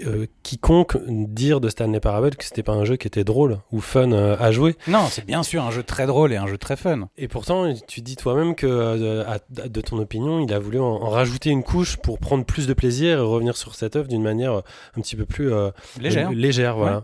[0.06, 3.80] euh, quiconque dire de Stanley Parable que c'était pas un jeu qui était drôle ou
[3.80, 4.76] fun euh, à jouer.
[4.88, 7.10] Non, c'est bien sûr un jeu très drôle et un jeu très fun.
[7.18, 10.84] Et pourtant, tu dis toi-même que, euh, à- de ton opinion, il a voulu en,
[10.86, 14.24] en rajouter une couche pour prendre plus de plaisir et revenir sur cette œuvre d'une
[14.24, 14.54] manière
[14.98, 15.52] un petit peu plus
[16.00, 16.32] Légère.
[16.32, 16.98] légère, voilà.
[16.98, 17.04] Ouais.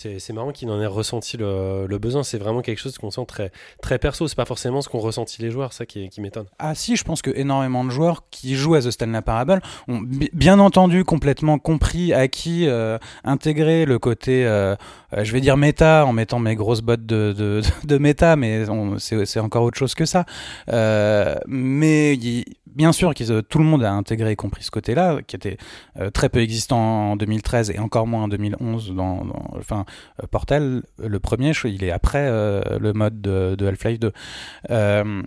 [0.00, 2.22] C'est marrant qu'il en ait ressenti le, besoin.
[2.22, 3.50] C'est vraiment quelque chose qu'on sent très,
[3.82, 4.28] très perso.
[4.28, 6.46] C'est pas forcément ce qu'ont ressenti les joueurs, ça qui, qui m'étonne.
[6.60, 9.98] Ah si, je pense que énormément de joueurs qui jouent à The Stanley Parable ont
[9.98, 14.76] bi- bien entendu complètement compris à qui euh, intégrer le côté, euh,
[15.14, 17.32] euh, je vais dire méta en mettant mes grosses bottes de,
[17.84, 18.66] de, méta, mais
[18.98, 20.26] c'est encore autre chose que ça.
[20.70, 22.16] Euh, mais
[22.78, 25.58] bien sûr que tout le monde a intégré et compris ce côté-là, qui était
[25.98, 29.26] euh, très peu existant en 2013 et encore moins en 2011 dans,
[29.58, 29.84] enfin
[30.22, 30.84] euh, Portal.
[30.98, 34.12] Le premier il est après euh, le mode de, Half-Life 2
[34.70, 35.22] Euh,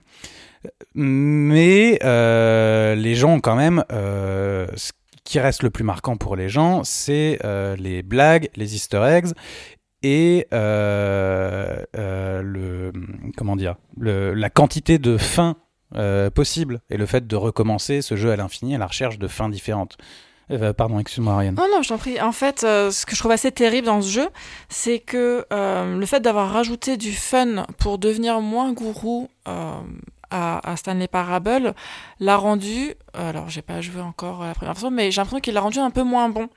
[0.94, 4.92] mais euh, les gens quand même euh, ce
[5.24, 9.32] qui reste le plus marquant pour les gens c'est euh, les blagues les easter eggs
[10.04, 12.92] et euh, euh, le
[13.38, 15.58] comment dire la quantité de fins
[15.98, 19.28] euh, possibles et le fait de recommencer ce jeu à l'infini à la recherche de
[19.28, 19.98] fins différentes
[20.50, 22.20] Euh, pardon excuse-moi Ariane Non, non, je t'en prie.
[22.22, 24.30] En fait, euh, ce que je trouve assez terrible dans ce jeu,
[24.70, 31.74] c'est que le fait d'avoir rajouté du fun pour devenir moins gourou à, Stanley Parable
[32.22, 32.94] l'a rendu.
[33.14, 35.92] Alors, j'ai pas joué encore la première version, mais j'ai l'impression qu'il l'a rendu un
[35.92, 36.48] peu moins bon.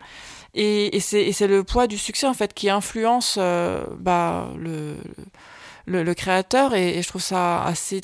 [0.55, 7.09] Et, c'est le poids du succès en fait qui influence bah, le, créateur et, je
[7.09, 8.01] trouve ça assez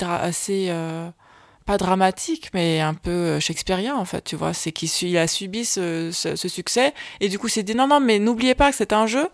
[1.71, 4.53] pas dramatique, mais un peu euh, shakespearien en fait, tu vois.
[4.53, 6.93] C'est qu'il su- il a subi ce, ce, ce succès.
[7.21, 9.27] Et du coup c'est dit non non mais n'oubliez pas que c'est un jeu.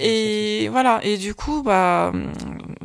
[0.00, 1.00] Et voilà.
[1.02, 2.12] Et du coup bah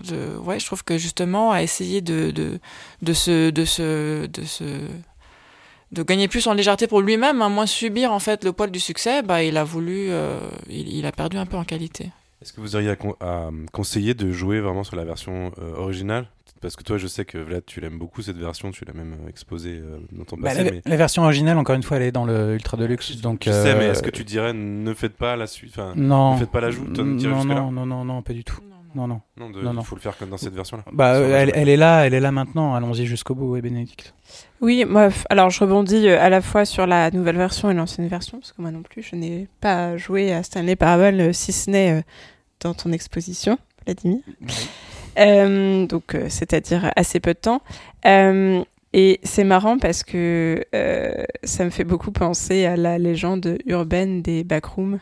[0.04, 2.60] je, ouais je trouve que justement à essayer de de
[3.02, 4.64] de se de se de se
[5.92, 8.80] de gagner plus en légèreté pour lui-même, à moins subir en fait le poids du
[8.80, 10.40] succès, bah il a voulu, euh,
[10.70, 12.10] il, il a perdu un peu en qualité.
[12.42, 15.76] Est-ce que vous auriez à, con- à conseiller de jouer vraiment sur la version euh,
[15.76, 16.26] originale?
[16.62, 19.16] Parce que toi, je sais que Vlad, tu l'aimes beaucoup cette version, tu l'as même
[19.26, 20.64] euh, exposée euh, dans ton Bah, passé.
[20.64, 20.82] la, mais...
[20.86, 23.18] la version originale, encore une fois, elle est dans le Ultra Deluxe.
[23.18, 25.94] Donc, Je sais, mais euh, est-ce que tu dirais ne faites pas la suite enfin,
[25.96, 26.36] Non.
[26.36, 28.60] Ne faites pas l'ajout t'en tirer non, non, non, non, non, pas du tout.
[28.94, 29.22] Non, non.
[29.38, 29.84] Non, de- non, il non.
[29.84, 30.84] faut le faire comme dans cette version-là.
[30.92, 32.76] Bah, euh, elle, est là, elle est là maintenant.
[32.76, 34.14] Allons-y jusqu'au bout, oui, Bénédicte.
[34.60, 38.38] Oui, moi, alors je rebondis à la fois sur la nouvelle version et l'ancienne version,
[38.40, 42.00] parce que moi non plus, je n'ai pas joué à Stanley Parable, si ce n'est
[42.00, 42.02] euh,
[42.60, 44.20] dans ton exposition, Vladimir.
[45.16, 47.62] Donc, euh, c'est-à-dire assez peu de temps.
[48.06, 48.64] Euh,
[48.94, 54.22] et c'est marrant parce que euh, ça me fait beaucoup penser à la légende urbaine
[54.22, 55.00] des backrooms.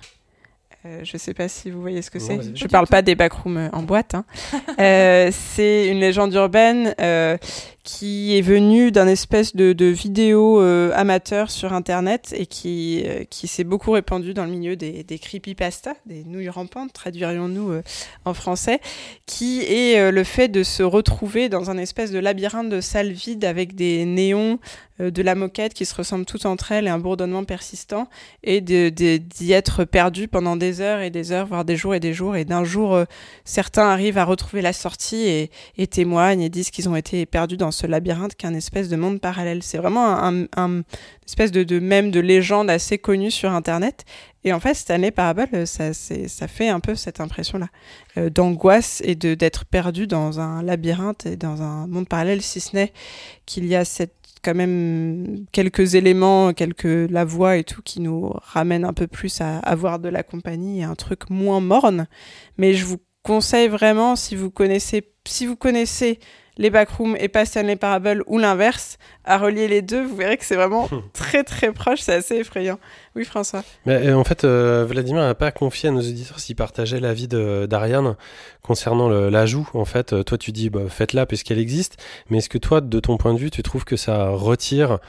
[0.85, 2.39] Euh, je sais pas si vous voyez ce que c'est.
[2.55, 4.15] Je parle pas des backrooms euh, en boîte.
[4.15, 4.23] hein.
[4.79, 7.37] Euh, c'est une légende urbaine euh,
[7.83, 13.65] qui est venue d'un espèce de, de vidéo amateur sur Internet et qui, qui s'est
[13.65, 17.81] beaucoup répandue dans le milieu des, des creepypasta, des nouilles rampantes, traduirions-nous
[18.23, 18.79] en français,
[19.25, 23.43] qui est le fait de se retrouver dans un espèce de labyrinthe de salles vides
[23.43, 24.59] avec des néons,
[24.99, 28.09] de la moquette qui se ressemblent toutes entre elles et un bourdonnement persistant
[28.43, 32.13] et d'y être perdu pendant des heures et des heures, voire des jours et des
[32.13, 32.35] jours.
[32.35, 33.05] Et d'un jour, euh,
[33.45, 37.71] certains arrivent à retrouver la sortie et, témoignent et disent qu'ils ont été perdus dans
[37.71, 39.63] ce labyrinthe qu'un espèce de monde parallèle.
[39.63, 40.83] C'est vraiment un,
[41.25, 44.05] espèce de, de même de légende assez connue sur Internet.
[44.43, 45.91] Et en fait, cette année Parable, ça,
[46.47, 47.67] fait un peu cette impression-là
[48.17, 52.75] euh, d'angoisse et d'être perdu dans un labyrinthe et dans un monde parallèle, si ce
[52.75, 52.93] n'est
[53.45, 58.31] qu'il y a cette quand même quelques éléments, quelques la voix et tout qui nous
[58.35, 62.07] ramènent un peu plus à avoir de la compagnie et un truc moins morne.
[62.57, 66.19] Mais je vous conseille vraiment si vous connaissez si vous connaissez
[66.59, 70.45] les backrooms et pas Stanley Parable ou l'inverse, à relier les deux, vous verrez que
[70.45, 72.79] c'est vraiment très très proche, c'est assez effrayant.
[73.15, 73.63] Oui, François.
[73.85, 77.27] Mais euh, en fait, euh, Vladimir n'a pas confié à nos auditeurs s'il partageait l'avis
[77.27, 78.15] d'Ariane
[78.61, 79.67] concernant le- l'ajout.
[79.73, 81.97] En fait, Euh, toi, tu dis bah, faites-la puisqu'elle existe.
[82.29, 84.99] Mais est-ce que toi, de ton point de vue, tu trouves que ça retire,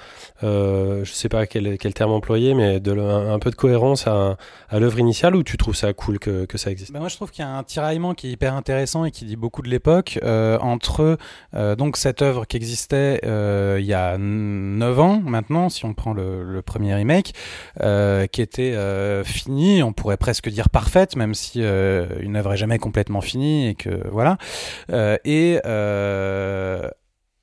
[0.42, 4.06] euh, je sais pas quel, quel terme employer, mais de, un, un peu de cohérence
[4.06, 4.36] à,
[4.70, 6.92] à l'œuvre initiale ou tu trouves ça cool que, que ça existe?
[6.92, 9.24] Bah, moi, je trouve qu'il y a un tiraillement qui est hyper intéressant et qui
[9.26, 11.18] dit beaucoup de l'époque euh, entre
[11.54, 15.92] euh, donc cette œuvre qui existait euh, il y a 9 ans maintenant, si on
[15.94, 17.34] prend le, le premier remake,
[17.80, 17.99] euh,
[18.30, 23.20] qui était euh, finie, on pourrait presque dire parfaite, même si euh, une jamais complètement
[23.20, 24.38] finie et que voilà,
[24.90, 26.88] Euh, et euh,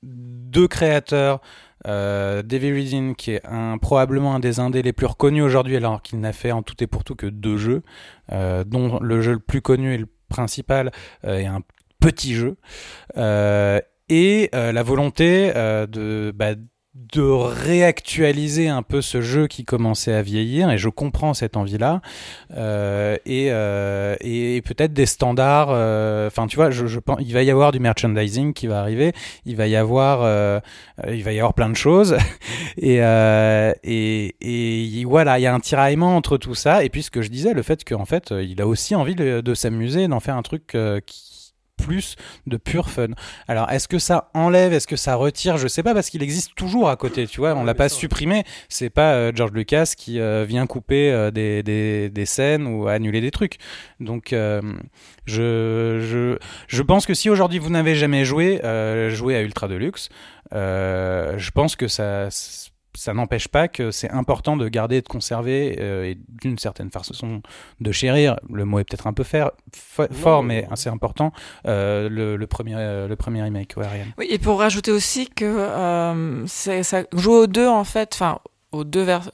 [0.02, 1.40] deux créateurs.
[1.86, 3.42] Euh, David Reading, qui est
[3.80, 6.86] probablement un des indés les plus reconnus aujourd'hui, alors qu'il n'a fait en tout et
[6.86, 7.82] pour tout que deux jeux,
[8.32, 10.90] euh, dont le jeu le plus connu et le principal
[11.24, 11.62] euh, est un
[12.00, 12.56] petit jeu,
[13.16, 16.54] euh, et euh, la volonté euh, de, bah,
[17.12, 22.02] de réactualiser un peu ce jeu qui commençait à vieillir, et je comprends cette envie-là,
[22.56, 27.32] euh, et, euh, et peut-être des standards, euh, enfin tu vois, je, je pense, il
[27.32, 29.12] va y avoir du merchandising qui va arriver,
[29.46, 30.60] il va y avoir, euh,
[31.08, 32.16] il va y avoir plein de choses,
[32.76, 34.34] et, euh, et,
[35.00, 37.28] et voilà, il y a un tiraillement entre tout ça, et puis ce que je
[37.28, 40.42] disais, le fait qu'en fait, il a aussi envie de, de s'amuser, d'en faire un
[40.42, 40.76] truc
[41.06, 41.27] qui
[41.78, 43.08] plus de pur fun.
[43.46, 45.56] Alors, est-ce que ça enlève, est-ce que ça retire?
[45.56, 47.54] Je sais pas parce qu'il existe toujours à côté, tu vois.
[47.54, 48.44] On l'a pas supprimé.
[48.68, 52.88] C'est pas euh, George Lucas qui euh, vient couper euh, des, des, des scènes ou
[52.88, 53.56] annuler des trucs.
[54.00, 54.60] Donc, je,
[55.26, 58.60] je, je pense que si aujourd'hui vous n'avez jamais joué,
[59.10, 60.08] joué à Ultra Deluxe,
[60.52, 62.28] je pense que ça
[62.98, 66.90] ça n'empêche pas que c'est important de garder et de conserver euh, et d'une certaine
[66.90, 67.42] façon
[67.80, 68.36] de chérir.
[68.52, 71.32] Le mot est peut-être un peu faire- fort, mais assez important.
[71.66, 74.12] euh, le, le premier, euh, le premier remake, ouais, Ariane.
[74.18, 78.38] Oui, et pour rajouter aussi que euh, c'est- ça joue aux deux en fait, enfin
[78.72, 79.30] aux deux vers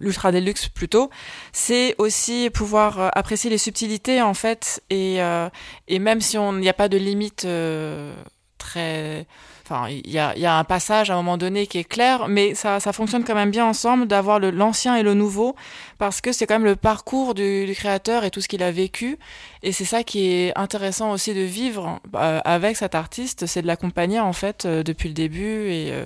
[0.00, 1.08] l'ultra deluxe plutôt,
[1.52, 5.48] c'est aussi pouvoir apprécier les subtilités en fait et euh,
[5.88, 8.14] et même si on n'y a pas de limite euh,
[8.58, 9.26] très
[9.66, 11.84] Enfin, il y a, il y a un passage à un moment donné qui est
[11.84, 15.56] clair, mais ça, ça fonctionne quand même bien ensemble d'avoir l'ancien et le nouveau,
[15.96, 18.70] parce que c'est quand même le parcours du, du créateur et tout ce qu'il a
[18.70, 19.18] vécu.
[19.62, 23.66] Et c'est ça qui est intéressant aussi de vivre euh, avec cet artiste, c'est de
[23.66, 26.04] l'accompagner en fait euh, depuis le début et euh,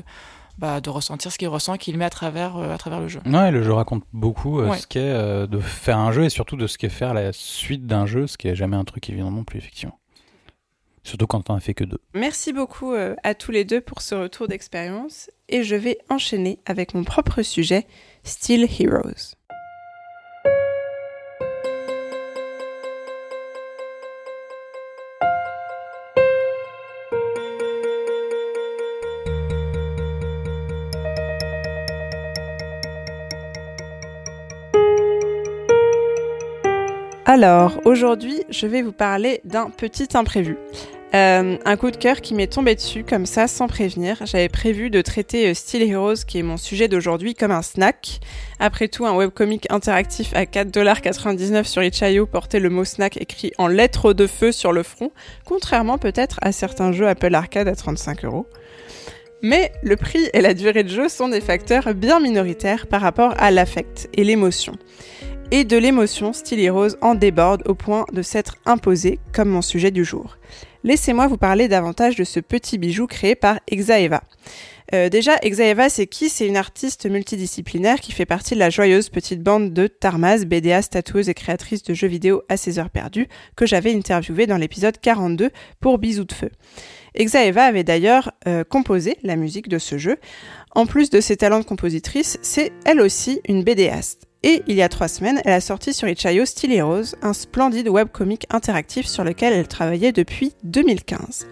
[0.59, 3.20] bah, de ressentir ce qu'il ressent, qu'il met à travers, euh, à travers le jeu.
[3.26, 4.78] Ouais, le jeu raconte beaucoup euh, Ouais.
[4.78, 7.86] ce qu'est euh, de faire un jeu et surtout de ce qu'est faire la suite
[7.86, 9.98] d'un jeu, ce qui est jamais un truc évident non plus, effectivement.
[11.09, 12.02] Surtout quand on a fait que deux.
[12.12, 16.59] Merci beaucoup euh, à tous les deux pour ce retour d'expérience et je vais enchaîner
[16.66, 17.86] avec mon propre sujet,
[18.24, 19.35] Steel Heroes.
[37.24, 40.59] Alors, aujourd'hui, je vais vous parler d'un petit imprévu.
[41.14, 44.18] Euh, un coup de cœur qui m'est tombé dessus comme ça sans prévenir.
[44.26, 48.20] J'avais prévu de traiter euh, Steel Heroes, qui est mon sujet d'aujourd'hui, comme un snack.
[48.59, 53.68] Après tout, un webcomic interactif à 4,99$ sur itch.io portait le mot snack écrit en
[53.68, 55.10] lettres de feu sur le front,
[55.47, 58.47] contrairement peut-être à certains jeux Apple Arcade à 35 euros.
[59.40, 63.32] Mais le prix et la durée de jeu sont des facteurs bien minoritaires par rapport
[63.39, 64.74] à l'affect et l'émotion.
[65.52, 69.90] Et de l'émotion, Steel Heroes en déborde au point de s'être imposé comme mon sujet
[69.90, 70.36] du jour.
[70.84, 74.22] Laissez-moi vous parler davantage de ce petit bijou créé par Exaeva.
[74.94, 76.28] Euh, déjà, Exaeva, c'est qui?
[76.28, 80.82] C'est une artiste multidisciplinaire qui fait partie de la joyeuse petite bande de Tarmaz, BDA,
[80.82, 84.98] tatoueuse et créatrice de jeux vidéo à ses heures perdues, que j'avais interviewé dans l'épisode
[84.98, 85.50] 42
[85.80, 86.50] pour Bisous de Feu.
[87.14, 90.16] Exaeva avait d'ailleurs euh, composé la musique de ce jeu.
[90.74, 94.27] En plus de ses talents de compositrice, c'est elle aussi une BDaste.
[94.44, 97.89] Et il y a trois semaines, elle a sorti sur itch.io Steel Heroes, un splendide
[97.89, 101.48] webcomic interactif sur lequel elle travaillait depuis 2015.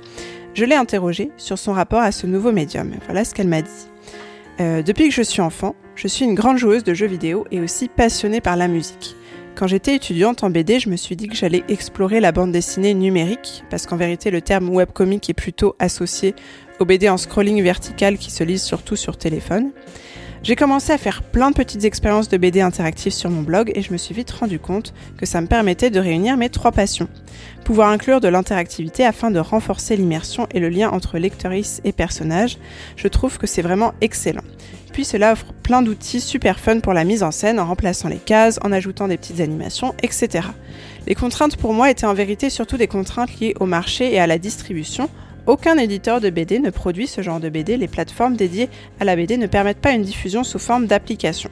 [0.54, 2.94] Je l'ai interrogée sur son rapport à ce nouveau médium.
[3.06, 3.88] Voilà ce qu'elle m'a dit.
[4.60, 7.60] Euh, depuis que je suis enfant, je suis une grande joueuse de jeux vidéo et
[7.60, 9.16] aussi passionnée par la musique.
[9.56, 12.94] Quand j'étais étudiante en BD, je me suis dit que j'allais explorer la bande dessinée
[12.94, 16.34] numérique, parce qu'en vérité le terme webcomic est plutôt associé
[16.78, 19.72] aux BD en scrolling vertical qui se lisent surtout sur téléphone.
[20.47, 23.82] J'ai commencé à faire plein de petites expériences de BD interactives sur mon blog et
[23.82, 27.09] je me suis vite rendu compte que ça me permettait de réunir mes trois passions.
[27.64, 32.59] Pouvoir inclure de l'interactivité afin de renforcer l'immersion et le lien entre lectrice et personnage,
[32.94, 34.44] je trouve que c'est vraiment excellent.
[34.93, 38.14] Puis cela offre plein d'outils super fun pour la mise en scène en remplaçant les
[38.14, 40.47] cases, en ajoutant des petites animations, etc.
[41.09, 44.28] Les contraintes pour moi étaient en vérité surtout des contraintes liées au marché et à
[44.28, 45.10] la distribution,
[45.47, 48.68] aucun éditeur de BD ne produit ce genre de BD, les plateformes dédiées
[49.01, 51.51] à la BD ne permettent pas une diffusion sous forme d'application.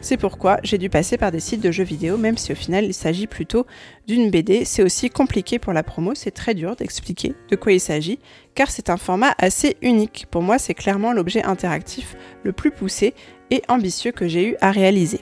[0.00, 2.84] C'est pourquoi j'ai dû passer par des sites de jeux vidéo, même si au final
[2.84, 3.66] il s'agit plutôt
[4.06, 4.64] d'une BD.
[4.64, 8.18] C'est aussi compliqué pour la promo, c'est très dur d'expliquer de quoi il s'agit,
[8.54, 10.26] car c'est un format assez unique.
[10.30, 13.14] Pour moi, c'est clairement l'objet interactif le plus poussé
[13.50, 15.20] et ambitieux que j'ai eu à réaliser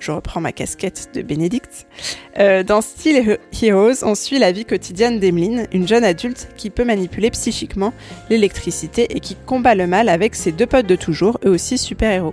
[0.00, 1.86] je reprends ma casquette de Bénédicte.
[2.38, 6.84] Euh, dans Steel Heroes, on suit la vie quotidienne d'Emeline, une jeune adulte qui peut
[6.84, 7.92] manipuler psychiquement
[8.30, 12.32] l'électricité et qui combat le mal avec ses deux potes de toujours, eux aussi super-héros.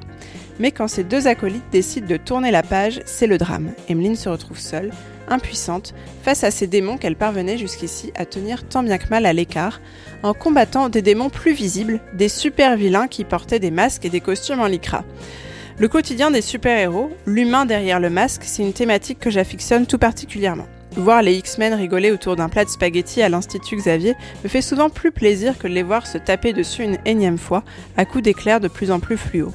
[0.60, 3.74] Mais quand ces deux acolytes décident de tourner la page, c'est le drame.
[3.90, 4.92] Emeline se retrouve seule,
[5.28, 9.34] impuissante, face à ces démons qu'elle parvenait jusqu'ici à tenir tant bien que mal à
[9.34, 9.82] l'écart,
[10.24, 14.62] en combattant des démons plus visibles, des super-vilains qui portaient des masques et des costumes
[14.62, 15.04] en lycra.
[15.80, 20.66] Le quotidien des super-héros, l'humain derrière le masque, c'est une thématique que j'affectionne tout particulièrement.
[20.96, 24.90] Voir les X-Men rigoler autour d'un plat de spaghettis à l'Institut Xavier me fait souvent
[24.90, 27.64] plus plaisir que de les voir se taper dessus une énième fois
[27.96, 29.52] à coups d'éclairs de plus en plus fluo.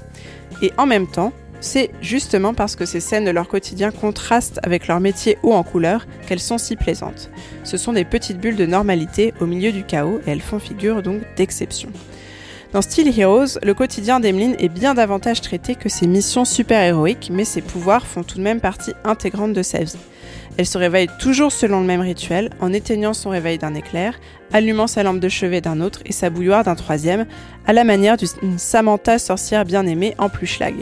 [0.62, 4.86] Et en même temps, c'est justement parce que ces scènes de leur quotidien contrastent avec
[4.86, 7.30] leur métier haut en couleur qu'elles sont si plaisantes.
[7.64, 11.02] Ce sont des petites bulles de normalité au milieu du chaos et elles font figure
[11.02, 11.88] donc d'exception.
[12.72, 17.44] Dans Steel Heroes, le quotidien d'Emeline est bien davantage traité que ses missions super-héroïques, mais
[17.44, 19.98] ses pouvoirs font tout de même partie intégrante de sa vie.
[20.56, 24.18] Elle se réveille toujours selon le même rituel, en éteignant son réveil d'un éclair,
[24.54, 27.26] allumant sa lampe de chevet d'un autre et sa bouilloire d'un troisième,
[27.66, 30.74] à la manière d'une Samantha sorcière bien aimée en plus schlag.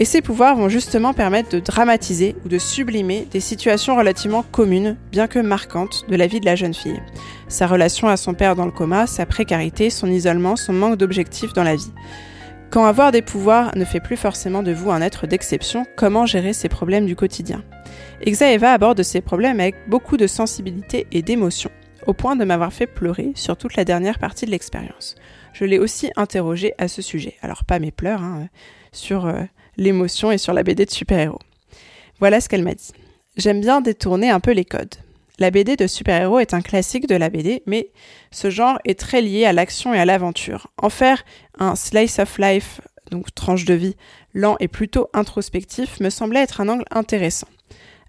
[0.00, 4.96] Et ces pouvoirs vont justement permettre de dramatiser ou de sublimer des situations relativement communes,
[5.10, 7.02] bien que marquantes, de la vie de la jeune fille.
[7.48, 11.52] Sa relation à son père dans le coma, sa précarité, son isolement, son manque d'objectifs
[11.52, 11.90] dans la vie.
[12.70, 16.52] Quand avoir des pouvoirs ne fait plus forcément de vous un être d'exception, comment gérer
[16.52, 17.64] ces problèmes du quotidien?
[18.20, 21.72] Exaeva aborde ces problèmes avec beaucoup de sensibilité et d'émotion,
[22.06, 25.16] au point de m'avoir fait pleurer sur toute la dernière partie de l'expérience.
[25.54, 27.34] Je l'ai aussi interrogé à ce sujet.
[27.42, 28.46] Alors pas mes pleurs, hein,
[28.92, 29.42] sur euh,
[29.78, 31.38] l'émotion et sur la BD de super-héros.
[32.18, 32.92] Voilà ce qu'elle m'a dit.
[33.36, 34.96] J'aime bien détourner un peu les codes.
[35.38, 37.90] La BD de super-héros est un classique de la BD, mais
[38.32, 40.66] ce genre est très lié à l'action et à l'aventure.
[40.76, 41.24] En faire
[41.58, 42.80] un slice of life,
[43.12, 43.96] donc tranche de vie,
[44.34, 47.46] lent et plutôt introspectif, me semblait être un angle intéressant.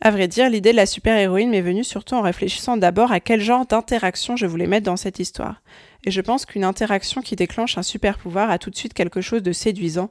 [0.02, 3.42] À vrai dire, l'idée de la super-héroïne m'est venue surtout en réfléchissant d'abord à quel
[3.42, 5.62] genre d'interaction je voulais mettre dans cette histoire
[6.06, 9.22] et je pense qu'une interaction qui déclenche un super pouvoir a tout de suite quelque
[9.22, 10.10] chose de séduisant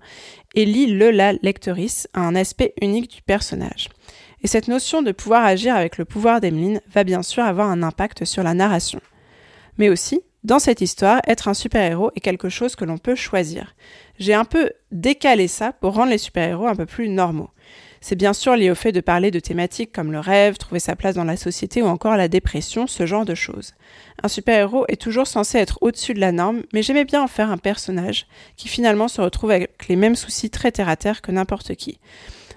[0.54, 3.88] et lie le la lectrice à un aspect unique du personnage.
[4.42, 7.82] Et cette notion de pouvoir agir avec le pouvoir d'Emeline va bien sûr avoir un
[7.82, 9.00] impact sur la narration.
[9.78, 13.74] Mais aussi, dans cette histoire, être un super-héros est quelque chose que l'on peut choisir.
[14.18, 17.50] J'ai un peu décalé ça pour rendre les super-héros un peu plus normaux.
[18.00, 20.96] C'est bien sûr lié au fait de parler de thématiques comme le rêve, trouver sa
[20.96, 23.74] place dans la société ou encore la dépression, ce genre de choses.
[24.22, 27.50] Un super-héros est toujours censé être au-dessus de la norme, mais j'aimais bien en faire
[27.50, 28.26] un personnage
[28.56, 31.98] qui finalement se retrouve avec les mêmes soucis très terre-à-terre que n'importe qui.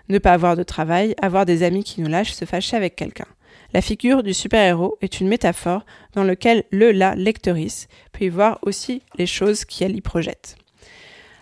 [0.09, 3.27] Ne pas avoir de travail, avoir des amis qui nous lâchent, se fâcher avec quelqu'un.
[3.73, 8.59] La figure du super-héros est une métaphore dans laquelle le la lectrice peut y voir
[8.63, 10.57] aussi les choses qu'elle y projette.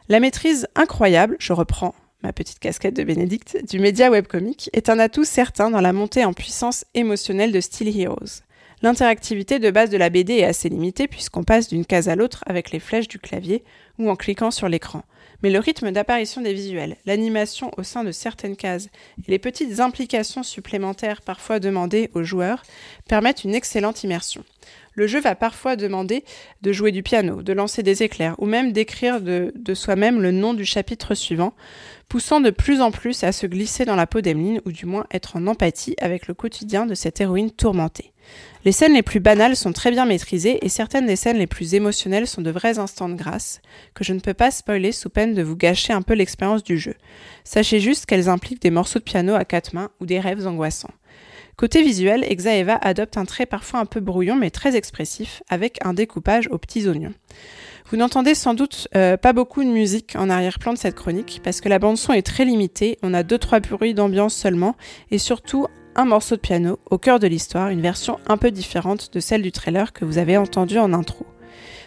[0.09, 4.99] La maîtrise incroyable, je reprends ma petite casquette de Bénédicte, du média webcomic, est un
[4.99, 8.43] atout certain dans la montée en puissance émotionnelle de Steel Heroes.
[8.81, 12.43] L'interactivité de base de la BD est assez limitée puisqu'on passe d'une case à l'autre
[12.45, 13.63] avec les flèches du clavier
[13.97, 15.03] ou en cliquant sur l'écran.
[15.43, 18.87] Mais le rythme d'apparition des visuels, l'animation au sein de certaines cases
[19.25, 22.63] et les petites implications supplémentaires parfois demandées aux joueurs
[23.07, 24.43] permettent une excellente immersion.
[24.99, 26.25] Le jeu va parfois demander
[26.61, 30.53] de jouer du piano, de lancer des éclairs ou même d'écrire de, soi-même le nom
[30.53, 31.53] du chapitre suivant,
[32.09, 35.05] poussant de plus en plus à se glisser dans la peau d'Emeline ou du moins
[35.09, 38.11] être en empathie avec le quotidien de cette héroïne tourmentée.
[38.65, 41.75] Les scènes les plus banales sont très bien maîtrisées et certaines des scènes les plus
[41.75, 43.61] émotionnelles sont de vrais instants de grâce
[43.93, 46.77] que je ne peux pas spoiler sous peine de vous gâcher un peu l'expérience du
[46.77, 46.95] jeu.
[47.45, 50.91] Sachez juste qu'elles impliquent des morceaux de piano à quatre mains ou des rêves angoissants.
[51.59, 55.93] Côté visuel, Exaeva adopte un trait parfois un peu brouillon mais très expressif avec un
[55.93, 57.11] découpage aux petits oignons.
[57.91, 61.59] Vous n'entendez sans doute euh, pas beaucoup de musique en arrière-plan de cette chronique parce
[61.59, 64.77] que la bande son est très limitée, on a deux trois bruits d'ambiance seulement
[65.11, 65.67] et surtout
[65.97, 69.41] un morceau de piano au cœur de l'histoire, une version un peu différente de celle
[69.41, 71.25] du trailer que vous avez entendu en intro.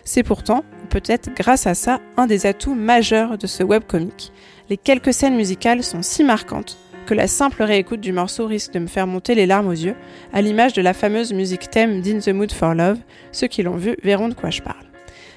[0.04, 4.32] C'est pourtant, peut-être grâce à ça, un des atouts majeurs de ce webcomic.
[4.68, 6.76] Les quelques scènes musicales sont si marquantes
[7.12, 9.96] que la simple réécoute du morceau risque de me faire monter les larmes aux yeux,
[10.32, 12.96] à l'image de la fameuse musique thème d'In the Mood for Love.
[13.32, 14.86] Ceux qui l'ont vu verront de quoi je parle.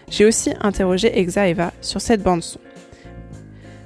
[0.09, 2.61] J'ai aussi interrogé Exa Eva sur cette bande son.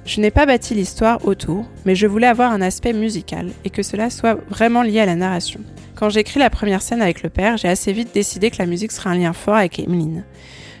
[0.04, 3.82] Je n'ai pas bâti l'histoire autour, mais je voulais avoir un aspect musical et que
[3.82, 5.58] cela soit vraiment lié à la narration.
[5.96, 8.66] Quand j'ai écrit la première scène avec le père, j'ai assez vite décidé que la
[8.66, 10.22] musique serait un lien fort avec Emeline.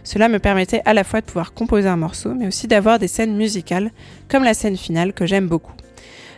[0.04, 3.08] Cela me permettait à la fois de pouvoir composer un morceau, mais aussi d'avoir des
[3.08, 3.90] scènes musicales,
[4.28, 5.72] comme la scène finale que j'aime beaucoup.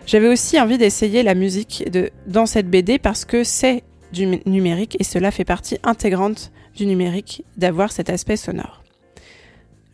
[0.06, 1.84] J'avais aussi envie d'essayer la musique
[2.26, 7.44] dans cette BD parce que c'est du numérique et cela fait partie intégrante du numérique
[7.56, 8.82] d'avoir cet aspect sonore.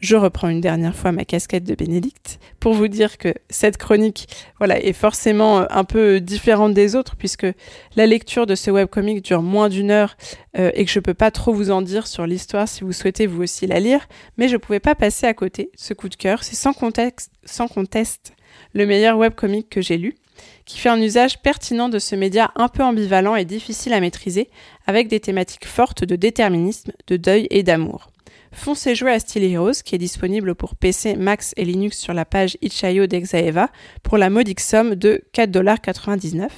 [0.01, 4.29] Je reprends une dernière fois ma casquette de Bénédicte pour vous dire que cette chronique
[4.59, 7.47] voilà, est forcément euh, un peu différente des autres puisque
[7.97, 10.17] la lecture de ce webcomic dure moins d'une heure
[10.57, 13.27] euh, et que je peux pas trop vous en dire sur l'histoire si vous souhaitez
[13.27, 14.07] vous aussi la lire,
[14.37, 16.45] mais je pouvais pas passer à côté ce coup de cœur.
[16.45, 18.35] C'est sans contexte, sans conteste
[18.73, 20.15] le meilleur webcomic que j'ai lu
[20.69, 24.51] qui fait un usage pertinent de ce média un peu ambivalent et difficile à maîtriser,
[24.87, 28.11] avec des thématiques fortes de déterminisme, de deuil et d'amour.
[28.53, 32.27] Foncez jouer à Steel Heroes, qui est disponible pour PC, Max et Linux sur la
[32.27, 33.71] page Itch.io d'Exaeva,
[34.03, 36.51] pour la modique somme de 4,99$.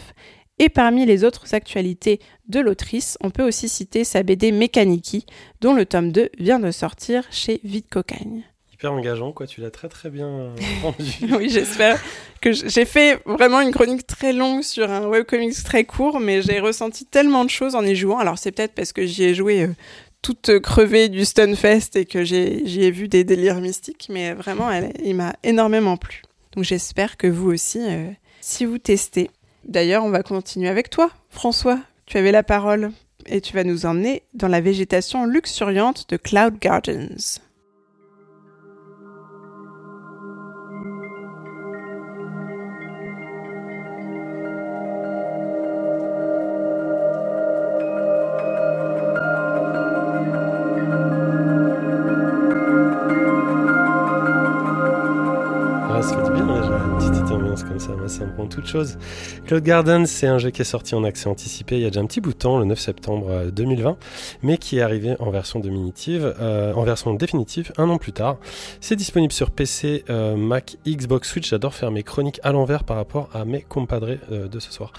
[0.58, 5.24] Et parmi les autres actualités de l'autrice, on peut aussi citer sa BD Mechaniki,
[5.60, 8.44] dont le tome 2 vient de sortir chez Vide Cocagne
[8.80, 9.46] hyper engageant, quoi.
[9.46, 11.34] Tu l'as très très bien rendu.
[11.36, 12.00] oui, j'espère
[12.40, 16.60] que j'ai fait vraiment une chronique très longue sur un webcomics très court, mais j'ai
[16.60, 18.18] ressenti tellement de choses en y jouant.
[18.18, 19.74] Alors c'est peut-être parce que j'y ai joué euh,
[20.22, 24.94] toute crevée du Stunfest et que j'y ai, vu des délires mystiques, mais vraiment, elle,
[25.04, 26.22] il m'a énormément plu.
[26.52, 28.08] Donc j'espère que vous aussi, euh,
[28.40, 29.30] si vous testez.
[29.64, 31.78] D'ailleurs, on va continuer avec toi, François.
[32.06, 32.92] Tu avais la parole
[33.26, 37.40] et tu vas nous emmener dans la végétation luxuriante de Cloud Gardens.
[58.40, 58.98] Rend toute chose.
[59.50, 61.98] Cloud Garden, c'est un jeu qui est sorti en accès anticipé il y a déjà
[61.98, 63.94] un petit bout de temps, le 9 septembre 2020, euh,
[64.44, 68.36] mais qui est arrivé en version définitive, euh, en version définitive un an plus tard.
[68.80, 71.50] C'est disponible sur PC, euh, Mac, Xbox, Switch.
[71.50, 74.92] J'adore faire mes chroniques à l'envers par rapport à mes compadres de ce soir.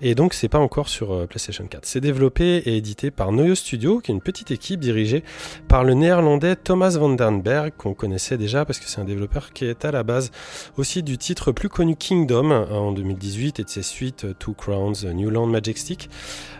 [0.00, 1.84] Et donc, c'est pas encore sur PlayStation 4.
[1.84, 5.22] C'est développé et édité par Noyo Studio, qui est une petite équipe dirigée
[5.68, 9.52] par le néerlandais Thomas van den Berg, qu'on connaissait déjà parce que c'est un développeur
[9.52, 10.30] qui est à la base
[10.78, 13.82] aussi du titre plus connu Kingdom, en 2018 et de ses
[14.24, 16.08] euh, Two Crowns, euh, Newland Majestic.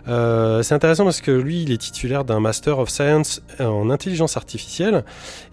[0.08, 4.36] Euh, c'est intéressant parce que lui, il est titulaire d'un Master of Science en intelligence
[4.36, 5.04] artificielle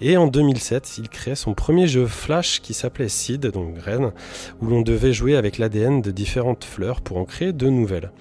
[0.02, 4.12] et en 2007, il crée son premier jeu Flash qui s'appelait Seed, donc graine,
[4.62, 8.12] où l'on devait jouer avec l'ADN de différentes fleurs pour en créer de nouvelles.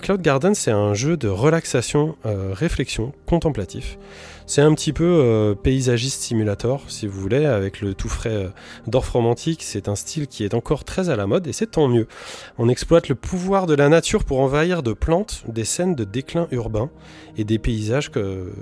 [0.00, 3.98] Cloud Garden, c'est un jeu de relaxation, réflexion, contemplatif.
[4.48, 8.48] C'est un petit peu euh, paysagiste simulator, si vous voulez, avec le tout frais euh,
[8.86, 9.62] d'Orf romantique.
[9.62, 12.08] C'est un style qui est encore très à la mode et c'est tant mieux.
[12.56, 16.48] On exploite le pouvoir de la nature pour envahir de plantes des scènes de déclin
[16.50, 16.88] urbain
[17.38, 18.10] et des paysages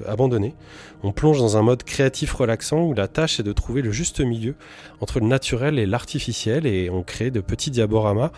[0.07, 0.55] abandonnés.
[1.03, 4.21] On plonge dans un mode créatif relaxant où la tâche est de trouver le juste
[4.21, 4.55] milieu
[5.01, 8.31] entre le naturel et l'artificiel et on crée de petits diaporamas,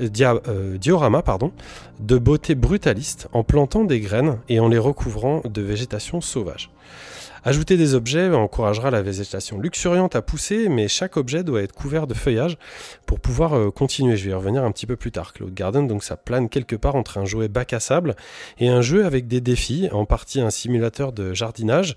[0.00, 1.52] euh, dioramas pardon,
[2.00, 6.70] de beauté brutaliste en plantant des graines et en les recouvrant de végétation sauvage.
[7.48, 12.06] Ajouter des objets encouragera la végétation luxuriante à pousser, mais chaque objet doit être couvert
[12.06, 12.58] de feuillage
[13.06, 14.18] pour pouvoir euh, continuer.
[14.18, 15.32] Je vais y revenir un petit peu plus tard.
[15.32, 18.16] Cloud Garden, donc ça plane quelque part entre un jouet bac à sable
[18.58, 21.96] et un jeu avec des défis, en partie un simulateur de jardinage,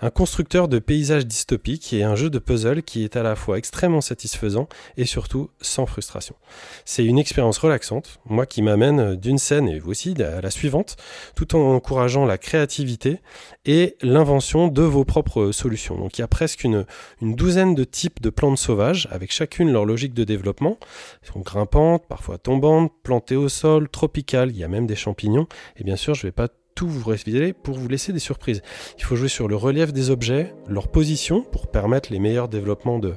[0.00, 3.58] un constructeur de paysages dystopiques et un jeu de puzzle qui est à la fois
[3.58, 6.36] extrêmement satisfaisant et surtout sans frustration.
[6.84, 10.94] C'est une expérience relaxante, moi qui m'amène d'une scène et vous aussi à la suivante,
[11.34, 13.18] tout en encourageant la créativité
[13.64, 15.96] et l'invention de vos propres solutions.
[15.96, 16.84] Donc il y a presque une,
[17.20, 20.78] une douzaine de types de plantes sauvages, avec chacune leur logique de développement.
[21.22, 25.46] Elles sont grimpantes, parfois tombantes, plantées au sol, tropicales, il y a même des champignons.
[25.76, 28.62] Et bien sûr, je ne vais pas tout vous révéler pour vous laisser des surprises.
[28.98, 32.98] Il faut jouer sur le relief des objets, leur position pour permettre les meilleurs développements
[32.98, 33.14] de,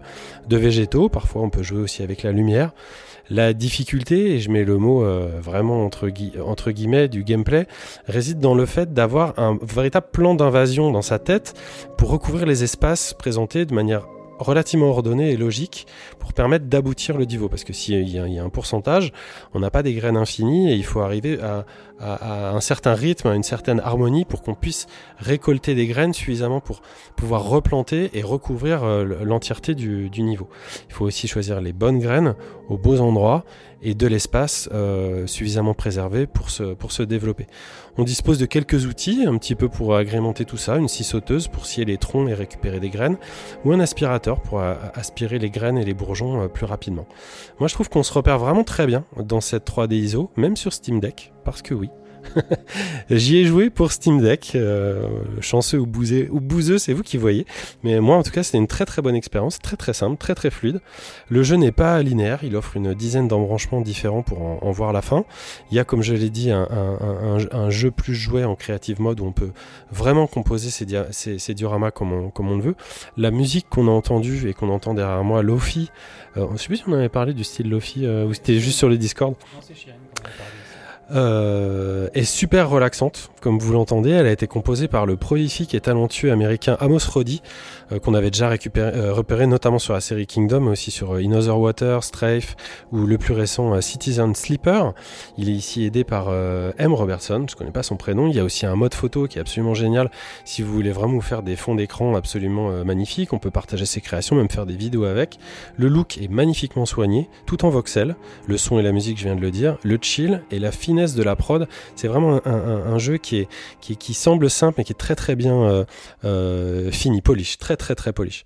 [0.48, 1.10] de végétaux.
[1.10, 2.74] Parfois, on peut jouer aussi avec la lumière.
[3.30, 6.10] La difficulté, et je mets le mot euh, vraiment entre,
[6.70, 7.66] guillemets du gameplay,
[8.06, 11.56] réside dans le fait d'avoir un véritable plan d'invasion dans sa tête
[11.98, 14.08] pour recouvrir les espaces présentés de manière
[14.38, 15.88] relativement ordonnée et logique
[16.20, 17.50] pour permettre d'aboutir le niveau.
[17.50, 19.12] Parce que s'il y, y, a un pourcentage,
[19.54, 21.66] on n'a pas des graines infinies et il faut arriver à,
[22.00, 26.60] à, un certain rythme, à une certaine harmonie pour qu'on puisse récolter des graines suffisamment
[26.60, 26.82] pour
[27.16, 30.50] pouvoir replanter et recouvrir euh, l'entièreté du, du, niveau.
[30.90, 32.36] Il faut aussi choisir les bonnes graines
[32.70, 33.46] aux beaux endroits
[33.82, 37.48] et de l'espace euh, suffisamment préservé pour se, pour se développer.
[37.98, 41.48] On dispose de quelques outils, un petit peu pour agrémenter tout ça, une scie sauteuse
[41.48, 43.18] pour scier les troncs et récupérer des graines,
[43.64, 47.06] ou un aspirateur pour aspirer les graines et les bourgeons euh, plus rapidement.
[47.60, 50.74] Moi je trouve qu'on se repère vraiment très bien dans cette 3D ISO, même sur
[50.74, 51.90] Steam Deck, parce que oui,
[53.10, 54.54] J'y ai joué pour Steam Deck.
[54.56, 55.08] Euh,
[55.42, 57.46] chanceux ou, bouseux, c'est vous qui voyez.
[57.84, 60.36] Mais moi, en tout cas, c'était une très très bonne expérience, très très simple, très
[60.36, 60.82] très fluide.
[61.30, 65.02] Le jeu n'est pas linéaire, il offre une dizaine d'embranchements différents pour en, voir la
[65.02, 65.26] fin.
[65.72, 69.26] Il y a, comme je l'ai dit, un, jeu plus joué en creative mode où
[69.26, 69.52] on peut
[69.92, 72.76] vraiment composer ces, ces, dioramas comme on, le veut.
[73.18, 75.90] La musique qu'on a entendue et qu'on entend derrière moi, Lofi,
[76.38, 78.78] euh, je sais plus si on avait parlé du style Lofi euh, ou c'était juste
[78.78, 79.36] sur les Discord.
[79.54, 79.62] Non,
[81.14, 84.12] euh, est super relaxante, comme vous l'entendez.
[84.12, 87.42] Elle a été composée par le prolifique et talentueux américain Amos Roddy,
[88.02, 91.24] qu'on avait déjà récupéré, euh, repéré notamment sur la série Kingdom, mais aussi sur euh,
[91.24, 92.56] In Other Water, Strafe
[92.92, 94.94] ou le plus récent Citizen Sleeper.
[95.38, 96.30] Il est ici aidé par
[96.78, 96.94] M.
[96.94, 98.28] Robertson, je connais pas son prénom.
[98.28, 100.10] Il y a aussi un mode photo qui est absolument génial
[100.46, 103.34] si vous voulez vraiment vous faire des fonds d'écran absolument magnifiques.
[103.34, 105.38] On peut partager ses créations, même faire des vidéos avec.
[105.78, 108.16] Le look est magnifiquement soigné, tout en voxel.
[108.48, 109.78] Le son et la musique, je viens de le dire.
[109.84, 111.68] Le chill et la finesse de la prod.
[111.96, 113.50] C'est vraiment un, jeu qui, est,
[113.82, 115.86] qui, semble simple mais qui est très très bien
[116.92, 118.46] fini, polish, très très très polish.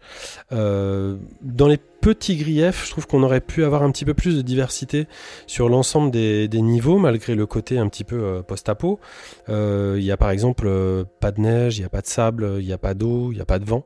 [0.51, 4.37] Euh, dans les petits griefs, je trouve qu'on aurait pu avoir un petit peu plus
[4.37, 5.07] de diversité
[5.47, 8.99] sur l'ensemble des, niveaux, malgré le côté un petit peu euh, post-apo.
[9.49, 10.69] Euh, il y a par exemple
[11.19, 13.35] pas de neige, il n'y a pas de sable, il n'y a pas d'eau, il
[13.35, 13.85] n'y a pas de vent.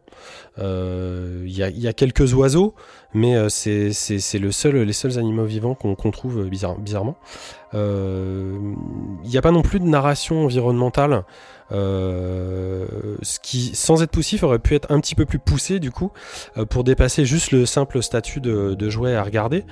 [0.58, 2.76] Il y a, quelques oiseaux,
[3.14, 3.90] mais c'est
[4.40, 7.18] le seul, les seuls animaux vivants qu'on trouve bizarrement.
[7.74, 11.24] Il n'y a pas non plus de narration environnementale.
[11.72, 12.86] Euh,
[13.22, 16.12] ce qui, sans être poussif, aurait pu être un petit peu plus poussé du coup,
[16.58, 19.66] euh, pour dépasser juste le simple statut de, de jouet à regarder.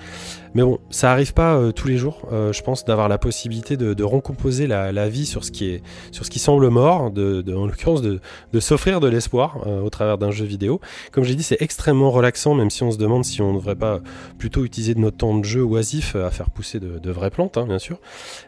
[0.53, 4.03] Mais bon, ça arrive pas euh, tous les jours, je pense, d'avoir la possibilité de,
[4.03, 8.19] recomposer la, vie sur ce qui est, sur ce qui semble mort, en l'occurrence de,
[8.59, 10.79] s'offrir de l'espoir au travers d'un jeu vidéo.
[11.11, 13.75] Comme j'ai dit, c'est extrêmement relaxant, même si on se demande si on ne devrait
[13.75, 13.99] pas
[14.37, 17.65] plutôt utiliser de notre temps de jeu oisif à faire pousser de, vraies plantes, hein,
[17.65, 17.99] bien sûr.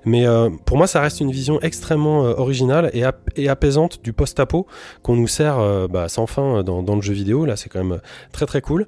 [0.06, 0.26] Mais
[0.66, 4.68] pour moi, ça reste une vision extrêmement originale et, apaisante du post-apo
[5.02, 7.46] qu'on nous sert euh, bah, sans fin dans, le jeu vidéo.
[7.46, 8.00] Là, c'est quand même
[8.32, 8.88] très très cool.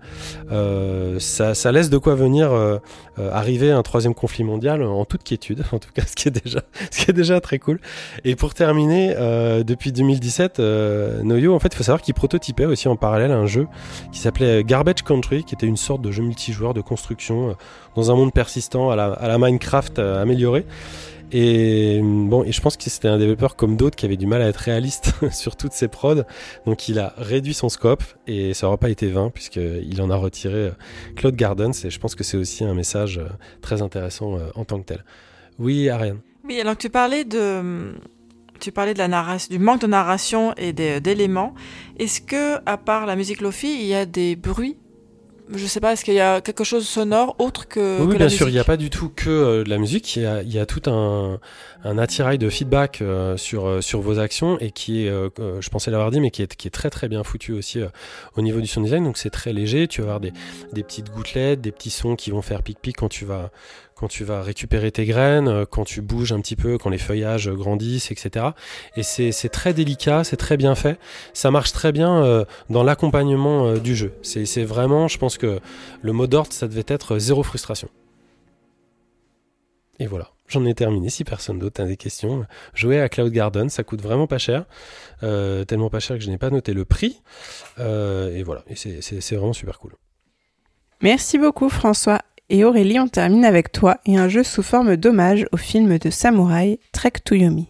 [0.52, 2.52] Euh, ça, laisse de quoi venir
[3.20, 6.28] euh, arriver à un troisième conflit mondial en toute quiétude, en tout cas, ce qui
[6.28, 6.62] est déjà,
[6.92, 7.80] ce qui est déjà très cool.
[8.24, 9.16] Et pour terminer,
[9.64, 10.60] depuis 2017,
[11.24, 13.68] Noyo, en fait, il faut savoir qu'il prototypait aussi en parallèle un jeu
[14.12, 17.56] qui s'appelait Garbage Country, qui était une sorte de jeu multijoueur de construction
[17.96, 20.66] dans un monde persistant à la, à la Minecraft amélioré.
[21.38, 24.42] Et bon, et je pense que c'était un développeur comme d'autres qui avait du mal
[24.42, 26.24] à être réaliste sur toutes ses prods.
[26.66, 30.16] Donc il a réduit son scope et ça n'aura pas été vain puisqu'il en a
[30.16, 30.72] retiré euh,
[31.18, 33.28] Claude Gardens et je pense que c'est aussi un message euh,
[33.62, 35.04] très intéressant euh, en tant que tel.
[35.60, 36.20] Oui, Ariane.
[36.46, 37.96] Oui, alors tu parlais de
[38.62, 41.54] tu parlais de la narration, du manque de narration et d'éléments.
[42.00, 44.78] Est-ce que, à part la musique lofi, il y a des bruits
[45.54, 48.02] je sais pas, est-ce qu'il y a quelque chose de sonore autre que.
[48.02, 50.16] Oui, que bien sûr, il n'y a pas du tout que euh, de la musique,
[50.16, 51.40] il y a, il y a tout un,
[51.84, 55.92] un, attirail de feedback euh, sur, euh, sur vos actions et qui est, je pensais
[55.92, 57.80] l'avoir dit, mais qui est, qui est très très bien foutu aussi
[58.36, 59.04] au niveau du sound design.
[59.04, 60.34] Donc c'est très léger, tu vas avoir des,
[60.74, 63.52] des petites gouttelettes, des petits sons qui vont faire pic-pic quand tu vas
[63.96, 66.98] quand tu vas récupérer tes graines, euh, quand tu bouges un petit peu, quand les
[66.98, 68.48] feuillages grandissent, etc.
[68.98, 71.00] Et c'est très délicat, c'est très bien fait.
[71.34, 74.14] Ça marche très bien euh, dans l'accompagnement euh, du jeu.
[74.22, 75.60] C'est vraiment, je pense que
[76.02, 77.90] le mot d'ordre, ça devait être zéro frustration.
[80.00, 81.10] Et voilà, j'en ai terminé.
[81.10, 84.66] Si personne d'autre a des questions, jouer à Cloud Garden, ça coûte vraiment pas cher.
[85.22, 87.22] tellement pas cher que je n'ai pas noté le prix.
[87.80, 89.94] et voilà, c'est vraiment super cool.
[91.02, 92.20] Merci beaucoup François
[92.50, 96.10] et Aurélie, on termine avec toi et un jeu sous forme d'hommage au film de
[96.10, 97.68] samouraï Trek to Yomi.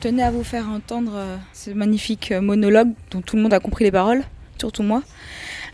[0.00, 3.60] Tenais à vous faire entendre euh, ce magnifique euh, monologue dont tout le monde a
[3.60, 4.24] compris les paroles,
[4.58, 5.02] surtout moi.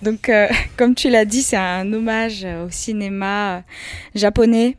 [0.03, 3.63] Donc, euh, comme tu l'as dit, c'est un hommage au cinéma
[4.17, 4.79] japonais.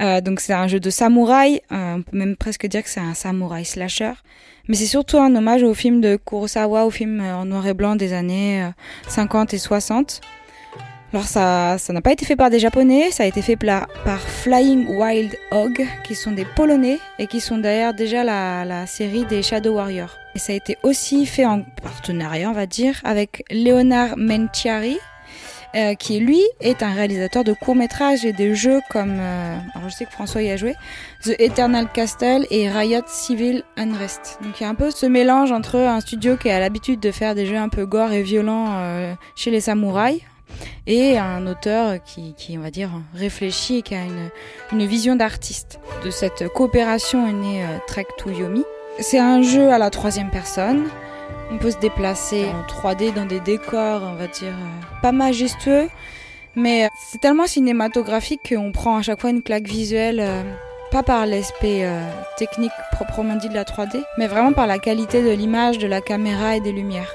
[0.00, 1.62] donc, c'est un jeu de samouraï.
[1.70, 4.12] on peut même presque dire que c'est un samouraï slasher.
[4.68, 7.96] Mais c'est surtout un hommage au film de Kurosawa, au film en noir et blanc
[7.96, 8.68] des années
[9.08, 10.20] 50 et 60.
[11.14, 13.86] Alors ça, ça n'a pas été fait par des Japonais, ça a été fait par,
[14.18, 19.40] Flying Wild Hog, qui sont des Polonais et qui sont d'ailleurs déjà la, série des
[19.40, 20.18] Shadow Warriors.
[20.34, 24.98] Et ça a été aussi fait en partenariat, on va dire, avec Leonard Menciari,
[25.76, 29.88] euh, qui lui est un réalisateur de courts métrages et de jeux comme, euh, alors
[29.88, 30.74] je sais que François y a joué,
[31.22, 34.40] The Eternal Castle et Riot Civil Unrest.
[34.42, 37.12] Donc il y a un peu ce mélange entre un studio qui a l'habitude de
[37.12, 40.20] faire des jeux un peu gore et violents euh, chez les samouraïs,
[40.86, 44.02] et un auteur qui, on va dire, réfléchit et qui a
[44.72, 45.80] une, vision d'artiste.
[46.04, 48.64] De cette coopération est né euh, Trek to Yomi.
[49.00, 50.84] C'est un jeu à la troisième personne.
[51.50, 55.88] On peut se déplacer en 3D dans des décors, on va dire, euh, pas majestueux,
[56.54, 60.22] mais euh, c'est tellement cinématographique qu'on prend à chaque fois une claque visuelle,
[60.90, 61.88] pas par l'aspect
[62.38, 66.00] technique proprement dit de la 3D, mais vraiment par la qualité de l'image, de la
[66.00, 67.12] caméra et des lumières.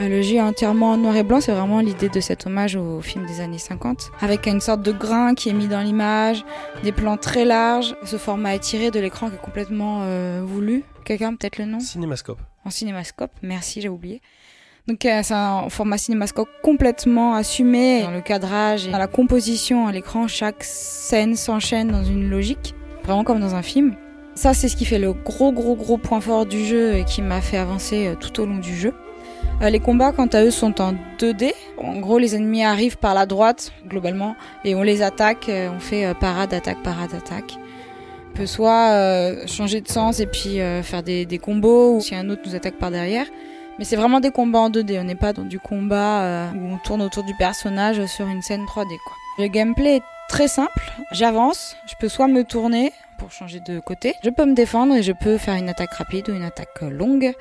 [0.00, 2.76] Euh, Le jeu est entièrement en noir et blanc, c'est vraiment l'idée de cet hommage
[2.76, 6.44] au film des années 50, avec une sorte de grain qui est mis dans l'image,
[6.82, 10.84] des plans très larges, ce format étiré de l'écran qui est complètement euh, voulu.
[11.04, 11.80] Quelqu'un peut-être le nom?
[11.80, 12.38] Cinémascope.
[12.64, 14.22] En cinémascope, merci, j'ai oublié.
[14.86, 19.86] Donc euh, c'est un format cinémascope complètement assumé dans le cadrage et dans la composition
[19.86, 20.28] à l'écran.
[20.28, 22.74] Chaque scène s'enchaîne dans une logique,
[23.04, 23.94] vraiment comme dans un film.
[24.34, 27.20] Ça, c'est ce qui fait le gros, gros, gros point fort du jeu et qui
[27.20, 28.94] m'a fait avancer tout au long du jeu.
[29.62, 31.52] Euh, Les combats, quant à eux, sont en 2D.
[31.76, 34.34] En gros, les ennemis arrivent par la droite, globalement,
[34.64, 35.48] et on les attaque.
[35.48, 37.56] euh, On fait euh, parade, attaque, parade, attaque.
[38.32, 42.14] On peut soit euh, changer de sens et puis euh, faire des, combos, ou si
[42.14, 43.26] un autre nous attaque par derrière.
[43.78, 44.98] Mais c'est vraiment des combats en 2D.
[45.00, 48.64] On n'est pas dans du combat où on tourne autour du personnage sur une scène
[48.66, 48.88] 3D.
[49.06, 49.16] Quoi.
[49.38, 50.92] Le gameplay est très simple.
[51.12, 51.76] J'avance.
[51.86, 54.14] Je peux soit me tourner pour changer de côté.
[54.22, 57.32] Je peux me défendre et je peux faire une attaque rapide ou une attaque longue.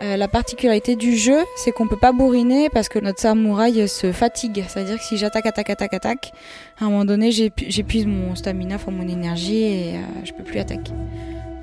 [0.00, 4.10] Euh, la particularité du jeu, c'est qu'on peut pas bourriner parce que notre samouraï se
[4.10, 4.64] fatigue.
[4.66, 6.32] C'est-à-dire que si j'attaque, attaque, attaque, attaque,
[6.80, 10.42] à un moment donné, j'épu- j'épuise mon stamina, enfin mon énergie et euh, je peux
[10.42, 10.92] plus attaquer.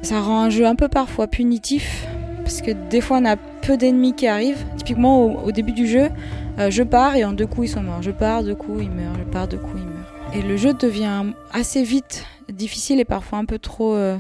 [0.02, 3.76] Ça rend un jeu un peu parfois punitif parce que des fois on a peu
[3.76, 4.64] d'ennemis qui arrivent.
[4.78, 6.10] Typiquement au, au début du jeu,
[6.58, 8.02] euh, je pars et en deux coups ils sont morts.
[8.02, 9.16] Je pars, deux coups ils meurent.
[9.20, 10.34] Je pars, deux coups ils meurent.
[10.34, 14.18] Et le jeu devient assez vite difficile et parfois un peu trop euh,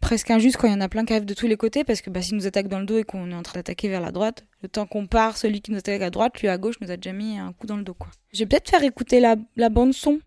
[0.00, 2.00] presque injuste quand il y en a plein qui arrivent de tous les côtés parce
[2.00, 4.00] que bah, s'ils nous attaquent dans le dos et qu'on est en train d'attaquer vers
[4.00, 6.76] la droite, le temps qu'on part, celui qui nous attaque à droite, lui à gauche
[6.80, 7.94] nous a déjà mis un coup dans le dos.
[7.94, 8.08] Quoi.
[8.32, 10.20] Je vais peut-être faire écouter la, la bande son.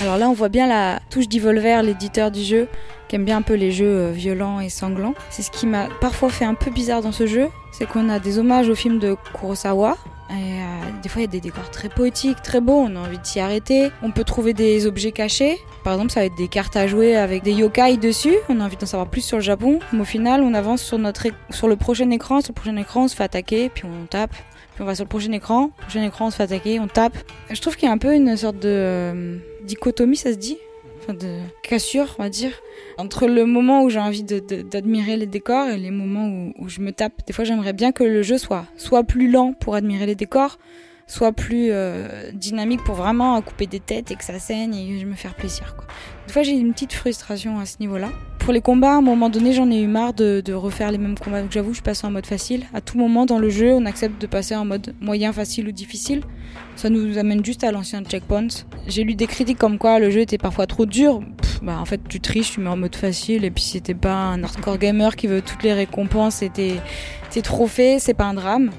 [0.00, 2.68] Alors là, on voit bien la touche d'Evolver, l'éditeur du jeu,
[3.08, 5.14] qui aime bien un peu les jeux euh, violents et sanglants.
[5.30, 8.18] C'est ce qui m'a parfois fait un peu bizarre dans ce jeu, c'est qu'on a
[8.18, 9.96] des hommages au film de Kurosawa.
[10.30, 10.64] Et euh,
[11.02, 13.26] des fois, il y a des décors très poétiques, très beaux, on a envie de
[13.26, 13.90] s'y arrêter.
[14.02, 15.58] On peut trouver des objets cachés.
[15.84, 18.34] Par exemple, ça va être des cartes à jouer avec des yokai dessus.
[18.48, 19.80] On a envie d'en savoir plus sur le Japon.
[19.92, 22.40] Mais au final, on avance sur, notre sur le prochain écran.
[22.40, 24.34] Sur le prochain écran, on se fait attaquer, puis on tape.
[24.74, 25.70] Puis on va sur le prochain écran.
[25.78, 27.16] Prochain écran, on se fait attaquer, on tape.
[27.50, 30.58] Je trouve qu'il y a un peu une sorte de euh, dichotomie, ça se dit?
[31.00, 32.52] Enfin, de cassure, on va dire.
[32.98, 36.80] Entre le moment où j'ai envie d'admirer les décors et les moments où, où je
[36.80, 37.24] me tape.
[37.26, 40.58] Des fois, j'aimerais bien que le jeu soit soit plus lent pour admirer les décors,
[41.06, 45.06] soit plus euh, dynamique pour vraiment couper des têtes et que ça saigne et je
[45.06, 45.74] me faire plaisir.
[45.76, 45.86] Quoi.
[46.26, 48.08] Des fois, j'ai une petite frustration à ce niveau-là.
[48.38, 50.98] Pour les combats, à un moment donné, j'en ai eu marre de, de refaire les
[50.98, 51.40] mêmes combats.
[51.42, 52.64] Donc, j'avoue, je suis passée en mode facile.
[52.74, 55.72] À tout moment dans le jeu, on accepte de passer en mode moyen, facile ou
[55.72, 56.22] difficile.
[56.76, 58.48] Ça nous amène juste à l'ancien checkpoint.
[58.86, 61.20] J'ai lu des critiques comme quoi le jeu était parfois trop dur.
[61.62, 63.44] Bah, en fait, tu triches, tu mets en mode facile.
[63.44, 66.74] Et puis, si t'es pas un hardcore gamer qui veut toutes les récompenses et tes,
[67.30, 68.70] tes trophées, c'est pas un drame.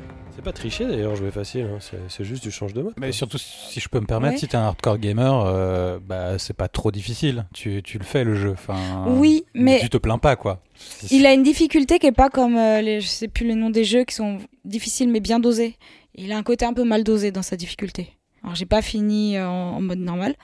[0.46, 1.78] Pas tricher d'ailleurs, jouer facile, hein.
[1.82, 2.94] c'est c'est juste du change de mode.
[3.00, 4.40] Mais surtout, si je peux me permettre, Ouais.
[4.40, 7.46] si t'es un hardcore gamer, euh, bah, c'est pas trop difficile.
[7.54, 8.52] Tu, tu le fais le jeu.
[8.52, 10.62] Enfin, Oui, mais- Tu te plains pas, quoi.
[11.10, 13.72] Il a une difficulté qui est pas comme euh, les, je sais plus les noms
[13.72, 15.78] des jeux qui sont difficiles mais bien dosés.
[16.14, 18.14] Il a un côté un peu mal dosé dans sa difficulté.
[18.44, 20.36] Alors j'ai pas fini euh, en, en mode normal.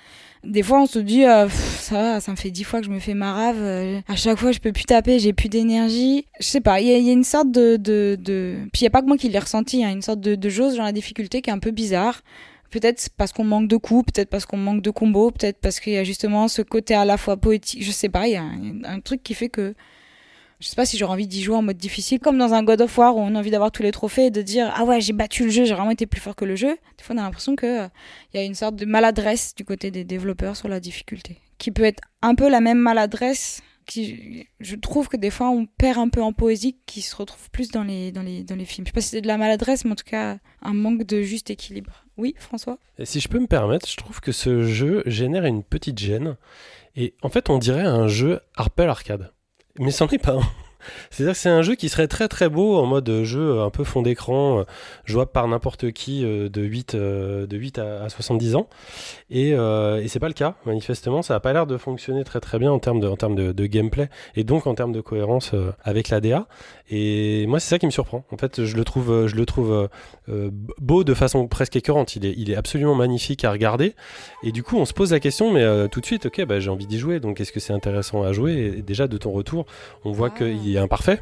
[0.44, 3.00] Des fois on se dit euh, ça ça me fait dix fois que je me
[3.00, 3.58] fais marave.
[3.60, 6.26] euh, à chaque fois je peux plus taper, j'ai plus d'énergie.
[6.40, 8.56] Je sais pas, il y, a- une sorte de, de, de...
[8.74, 10.20] puis il y a pas que moi qui l'ai ressenti, il y a une sorte
[10.20, 12.22] de, de jauge dans la difficulté qui est un peu bizarre.
[12.72, 15.92] Peut-être parce qu'on manque de coups, peut-être parce qu'on manque de combos, peut-être parce qu'il
[15.94, 17.84] y a justement ce côté à la fois poétique.
[17.84, 18.46] Je sais pas, il y a
[18.86, 19.76] un truc qui fait que
[20.62, 22.82] je sais pas si j'aurais envie d'y jouer en mode difficile, comme dans un God
[22.82, 25.02] of War où on a envie d'avoir tous les trophées et de dire ah ouais
[25.02, 26.78] j'ai battu le jeu, j'ai vraiment été plus fort que le jeu.
[26.98, 27.88] Des fois on a l'impression que euh,
[28.34, 31.84] y a une sorte de maladresse du côté des développeurs sur la difficulté, qui peut
[31.84, 33.62] être un peu la même maladresse.
[33.88, 37.50] Qui, je trouve que des fois on perd un peu en poésie, qui se retrouve
[37.50, 38.86] plus dans les dans les dans les films.
[38.86, 41.24] Je sais pas si c'est de la maladresse, mais en tout cas un manque de
[41.24, 42.06] juste équilibre.
[42.16, 42.78] Oui, François?
[43.04, 46.38] Si je peux me permettre, je trouve que ce jeu génère une petite gêne.
[46.96, 49.32] Et en fait, on dirait un jeu Harpel Arcade.
[49.80, 50.42] Mais c'en est pas un.
[51.12, 53.84] C'est-à-dire que c'est un jeu qui serait très très beau en mode jeu un peu
[53.84, 54.66] fond d'écran,
[55.06, 58.68] jouable par n'importe qui de 8, de 8 à, 70 ans.
[59.30, 61.22] Et, et c'est pas le cas, manifestement.
[61.22, 63.52] Ça a pas l'air de fonctionner très très bien en termes de, en termes de,
[63.52, 65.52] de gameplay et donc en termes de cohérence
[65.84, 66.48] avec la DA.
[66.92, 68.24] Et moi, c'est ça qui me surprend.
[68.32, 69.90] En fait, je le trouve, je le trouve
[70.80, 72.16] beau de façon presque écœurante.
[72.16, 73.96] Il est, il est absolument magnifique à regarder.
[74.44, 76.70] Et du coup, on se pose la question, mais tout de suite, ok, bah, j'ai
[76.70, 77.20] envie d'y jouer.
[77.20, 78.74] Donc, est-ce que c'est intéressant à jouer?
[78.78, 79.66] Et déjà, de ton retour,
[80.04, 81.22] on voit qu'il est imparfait.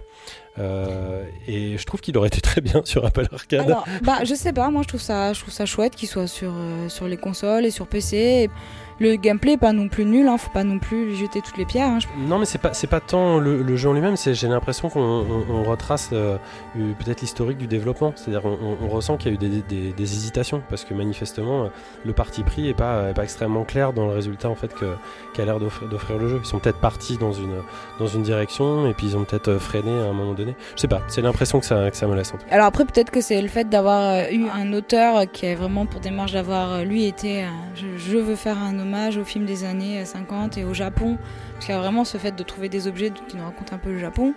[0.59, 3.61] Euh, et je trouve qu'il aurait été très bien sur Apple Arcade.
[3.61, 6.27] Alors, bah, je sais pas, moi je trouve ça, je trouve ça chouette qu'il soit
[6.27, 8.49] sur, euh, sur les consoles et sur PC
[8.99, 11.57] le gameplay est pas non plus nul, hein, faut pas non plus lui jeter toutes
[11.57, 11.87] les pierres.
[11.87, 14.89] Hein, non, mais c'est pas c'est pas tant le, jeu en lui-même, c'est j'ai l'impression
[14.89, 16.37] qu'on retrace euh,
[16.75, 19.61] peut-être l'historique du développement, c'est-à-dire on, ressent qu'il y a eu
[19.93, 21.67] des, hésitations parce que manifestement euh,
[22.03, 24.95] le parti pris est pas pas extrêmement clair dans le résultat en fait que
[25.33, 26.39] qu'a l'air d'offrir le jeu.
[26.43, 27.61] Ils sont peut-être partis dans une
[27.99, 30.55] dans une direction et puis ils ont peut-être euh, freiné à un moment donné.
[30.75, 32.33] Je sais pas, c'est l'impression que ça que ça me laisse.
[32.33, 35.55] En tout Alors après peut-être que c'est le fait d'avoir eu un auteur qui est
[35.55, 37.45] vraiment pour démarche d'avoir lui été
[37.75, 41.17] je, je veux faire un hommage hommage aux films des années 50 et au Japon,
[41.53, 43.79] parce qu'il y a vraiment ce fait de trouver des objets qui nous racontent un
[43.79, 44.33] peu le Japon.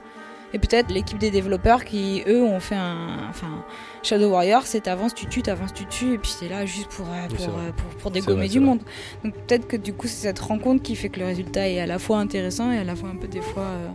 [0.55, 3.27] Et peut-être l'équipe des développeurs qui, eux, ont fait un.
[3.31, 3.65] Enfin,
[4.03, 7.07] Shadow Warrior, c'est avance, tu tues, t'avances, tu tues, et puis c'est là juste pour,
[7.07, 8.81] euh, pour, euh, pour, pour, dégommer du monde.
[9.24, 11.87] Donc peut-être que du coup, c'est cette rencontre qui fait que le résultat est à
[11.87, 13.62] la fois intéressant et à la fois un peu des fois.
[13.62, 13.89] Euh,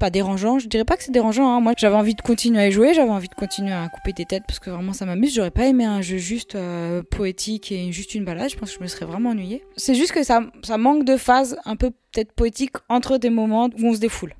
[0.00, 0.58] pas dérangeant.
[0.58, 1.48] Je dirais pas que c'est dérangeant.
[1.54, 1.60] Hein.
[1.60, 4.42] Moi, j'avais envie de continuer à jouer, j'avais envie de continuer à couper des têtes
[4.48, 5.32] parce que vraiment ça m'amuse.
[5.32, 8.50] J'aurais pas aimé un jeu juste euh, poétique et juste une balade.
[8.50, 9.62] Je pense que je me serais vraiment ennuyée.
[9.76, 13.68] C'est juste que ça, ça manque de phase un peu peut-être poétique entre des moments
[13.78, 14.34] où on se défoule.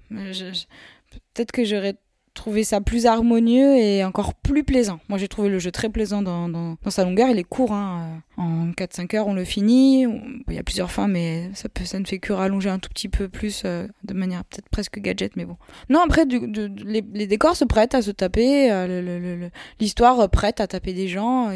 [1.35, 1.95] Peut-être que j'aurais
[2.35, 5.01] trouvé ça plus harmonieux et encore plus plaisant.
[5.09, 7.28] Moi, j'ai trouvé le jeu très plaisant dans, dans, sa longueur.
[7.28, 8.23] Il est court, hein.
[8.36, 10.02] en 4-5 heures, on le finit.
[10.48, 13.09] Il y a plusieurs fins, mais ça, peut, ne fait que rallonger un tout petit
[13.09, 15.57] peu plus euh, de manière peut-être presque gadget, mais bon.
[15.89, 19.48] Non, après, les, décors se prêtent à se taper, euh,
[19.81, 21.51] l'histoire prête à taper des gens.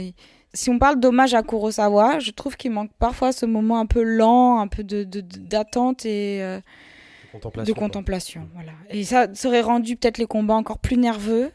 [0.53, 4.03] si on parle d'hommage à Kurosawa, je trouve qu'il manque parfois ce moment un peu
[4.03, 6.43] lent, un peu d'attente de, et...
[6.43, 6.61] Euh,
[7.35, 8.49] de contemplation.
[8.55, 8.73] Voilà.
[8.91, 11.53] Et ça serait rendu peut-être les combats encore plus nerveux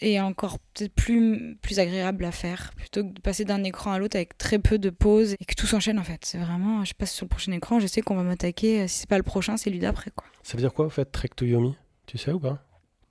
[0.00, 3.98] et encore peut-être plus, plus agréable à faire plutôt que de passer d'un écran à
[3.98, 6.24] l'autre avec très peu de pauses et que tout s'enchaîne en fait.
[6.24, 8.88] C'est vraiment, je passe sur le prochain écran, je sais qu'on va m'attaquer.
[8.88, 10.26] Si c'est pas le prochain, c'est lui d'après quoi.
[10.42, 11.76] Ça veut dire quoi en fait, Trek to Yomi?
[12.06, 12.64] Tu sais ou pas?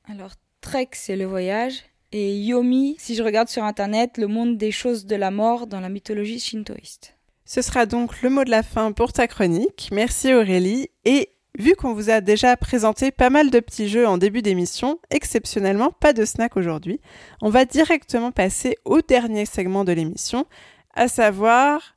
[0.10, 1.84] Alors, Trek, c'est le voyage.
[2.12, 5.80] Et Yomi, si je regarde sur internet, le monde des choses de la mort dans
[5.80, 7.16] la mythologie shintoïste.
[7.46, 9.90] Ce sera donc le mot de la fin pour ta chronique.
[9.92, 11.30] Merci Aurélie et
[11.60, 15.92] Vu qu'on vous a déjà présenté pas mal de petits jeux en début d'émission, exceptionnellement
[15.92, 17.02] pas de snack aujourd'hui,
[17.42, 20.46] on va directement passer au dernier segment de l'émission,
[20.94, 21.96] à savoir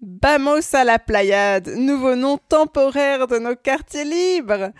[0.00, 4.70] Bamos à la Playade, nouveau nom temporaire de nos quartiers libres.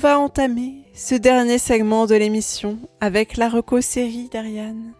[0.00, 4.94] Va entamer ce dernier segment de l'émission avec la reco-série d'Ariane.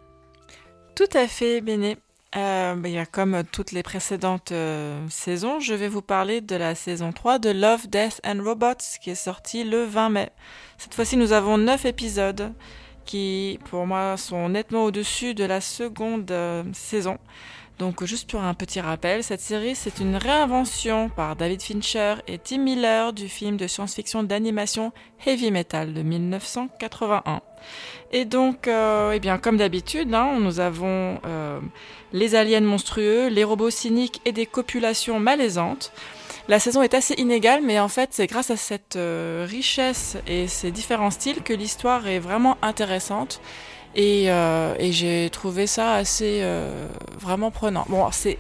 [0.95, 1.97] Tout à fait, Béné.
[2.37, 7.13] Euh, bah, comme toutes les précédentes euh, saisons, je vais vous parler de la saison
[7.13, 10.29] 3 de Love, Death and Robots qui est sortie le 20 mai.
[10.77, 12.53] Cette fois-ci, nous avons 9 épisodes
[13.07, 17.17] qui, pour moi, sont nettement au-dessus de la seconde euh, saison.
[17.81, 22.36] Donc juste pour un petit rappel, cette série c'est une réinvention par David Fincher et
[22.36, 24.93] Tim Miller du film de science-fiction d'animation
[25.24, 27.40] Heavy Metal de 1981.
[28.12, 31.59] Et donc, euh, eh bien comme d'habitude, hein, nous avons euh,
[32.12, 35.90] les aliens monstrueux, les robots cyniques et des copulations malaisantes.
[36.48, 40.48] La saison est assez inégale, mais en fait, c'est grâce à cette euh, richesse et
[40.48, 43.40] ces différents styles que l'histoire est vraiment intéressante
[43.95, 46.89] et, euh, et j'ai trouvé ça assez euh,
[47.19, 47.85] vraiment prenant.
[47.89, 48.39] Bon, c'est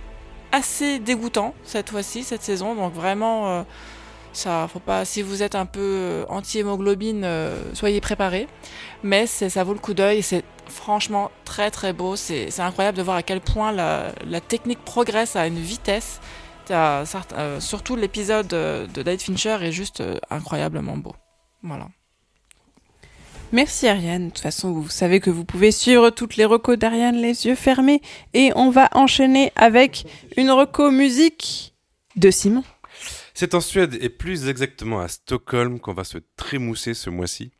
[0.52, 3.62] assez dégoûtant cette fois-ci, cette saison, donc vraiment, euh,
[4.32, 5.04] ça, faut pas.
[5.04, 7.26] Si vous êtes un peu anti-hémoglobine,
[7.74, 8.46] soyez préparés.
[9.02, 10.22] Mais ça vaut le coup d'œil.
[10.22, 12.14] C'est franchement très très beau.
[12.14, 16.20] C'est incroyable de voir à quel point la, la technique progresse à une vitesse.
[17.58, 20.00] surtout l'épisode de David Fincher est juste
[20.30, 21.16] incroyablement beau.
[21.64, 21.88] Voilà.
[23.52, 24.26] Merci Ariane.
[24.26, 27.56] De toute façon, vous savez que vous pouvez suivre toutes les recos d'Ariane les yeux
[27.56, 28.00] fermés.
[28.32, 30.06] Et on va enchaîner avec
[30.36, 31.74] une reco musique
[32.16, 32.62] de Simon.
[33.34, 37.50] C'est en Suède et plus exactement à Stockholm qu'on va se trémousser ce mois-ci.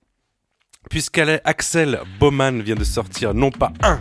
[0.89, 4.01] Puisqu'Axel Baumann vient de sortir non pas un,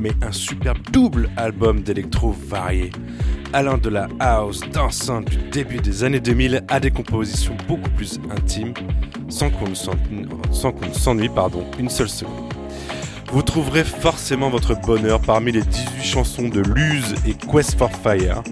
[0.00, 2.90] mais un superbe double album d'électro varié.
[3.52, 8.20] Allant de la house dansante du début des années 2000 à des compositions beaucoup plus
[8.30, 8.74] intimes,
[9.28, 9.74] sans qu'on ne
[10.92, 11.30] s'ennuie
[11.78, 12.52] une seule seconde.
[13.32, 18.42] Vous trouverez forcément votre bonheur parmi les 18 chansons de Luz et Quest for Fire.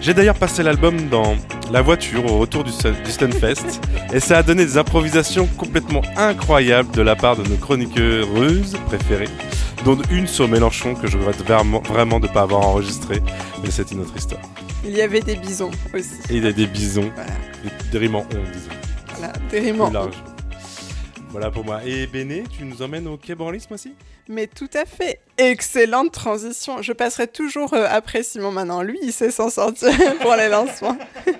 [0.00, 1.36] J'ai d'ailleurs passé l'album dans
[1.70, 3.80] la voiture au retour du, du Stunfest
[4.12, 9.28] et ça a donné des improvisations complètement incroyables de la part de nos chroniqueuses préférées,
[9.84, 13.20] dont une sur Mélenchon que je regrette vraiment, de ne pas avoir enregistré,
[13.62, 14.40] mais c'est une autre histoire.
[14.84, 16.14] Il y avait des bisons aussi.
[16.30, 17.30] Et il y a des bisons, Voilà.
[17.62, 18.70] des, des rimes en on, disons.
[19.16, 20.14] Voilà, des rimes en Plus large.
[21.30, 21.80] Voilà pour moi.
[21.84, 23.92] Et Béné, tu nous emmènes au Quai Branly ce mois-ci
[24.28, 25.20] Mais tout à fait.
[25.36, 26.80] Excellente transition.
[26.80, 28.82] Je passerai toujours euh, après Simon maintenant.
[28.82, 29.90] Lui, il sait s'en sortir
[30.20, 30.96] pour les lancements.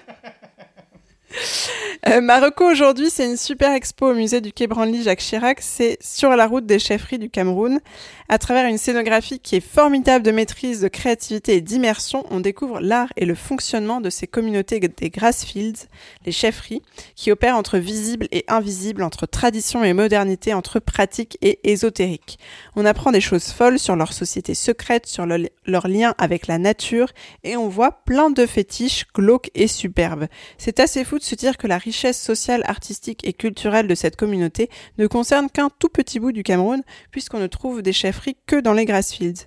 [2.07, 5.59] Euh, Marocco aujourd'hui, c'est une super expo au musée du Quai Branly Jacques Chirac.
[5.63, 7.81] C'est sur la route des chefferies du Cameroun.
[8.27, 12.81] À travers une scénographie qui est formidable de maîtrise, de créativité et d'immersion, on découvre
[12.81, 15.89] l'art et le fonctionnement de ces communautés des grassfields,
[16.25, 16.81] les chefferies,
[17.17, 22.39] qui opèrent entre visible et invisible, entre tradition et modernité, entre pratique et ésotérique.
[22.77, 26.57] On apprend des choses folles sur leur société secrète, sur le- leur lien avec la
[26.57, 27.11] nature,
[27.45, 30.29] et on voit plein de fétiches glauques et superbes.
[30.57, 34.17] C'est assez fou de se dire que la richesse sociale, artistique et culturelle de cette
[34.17, 37.93] communauté ne concerne qu'un tout petit bout du Cameroun, puisqu'on ne trouve des
[38.47, 39.47] que dans les grassfields.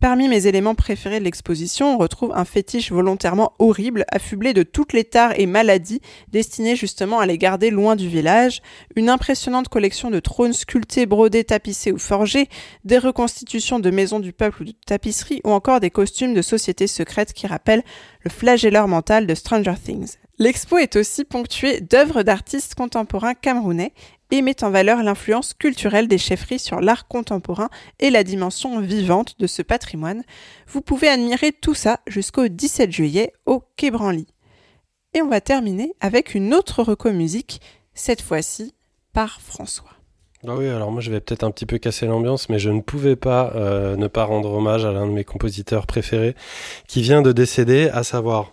[0.00, 4.92] Parmi mes éléments préférés de l'exposition, on retrouve un fétiche volontairement horrible, affublé de toutes
[4.92, 8.62] les tares et maladies, destinées justement à les garder loin du village,
[8.94, 12.48] une impressionnante collection de trônes sculptés, brodés, tapissés ou forgés,
[12.84, 16.86] des reconstitutions de maisons du peuple ou de tapisseries, ou encore des costumes de sociétés
[16.86, 17.84] secrètes qui rappellent
[18.22, 20.14] le flagelleur mental de Stranger Things.
[20.38, 23.92] L'expo est aussi ponctuée d'œuvres d'artistes contemporains camerounais
[24.30, 27.68] et met en valeur l'influence culturelle des chefferies sur l'art contemporain
[27.98, 30.22] et la dimension vivante de ce patrimoine.
[30.66, 34.26] Vous pouvez admirer tout ça jusqu'au 17 juillet au Quai Branly.
[35.14, 37.60] Et on va terminer avec une autre reco musique,
[37.94, 38.74] cette fois-ci
[39.12, 39.90] par François.
[40.46, 42.80] Ah oui, alors moi je vais peut-être un petit peu casser l'ambiance, mais je ne
[42.80, 46.36] pouvais pas euh, ne pas rendre hommage à l'un de mes compositeurs préférés
[46.86, 48.52] qui vient de décéder, à savoir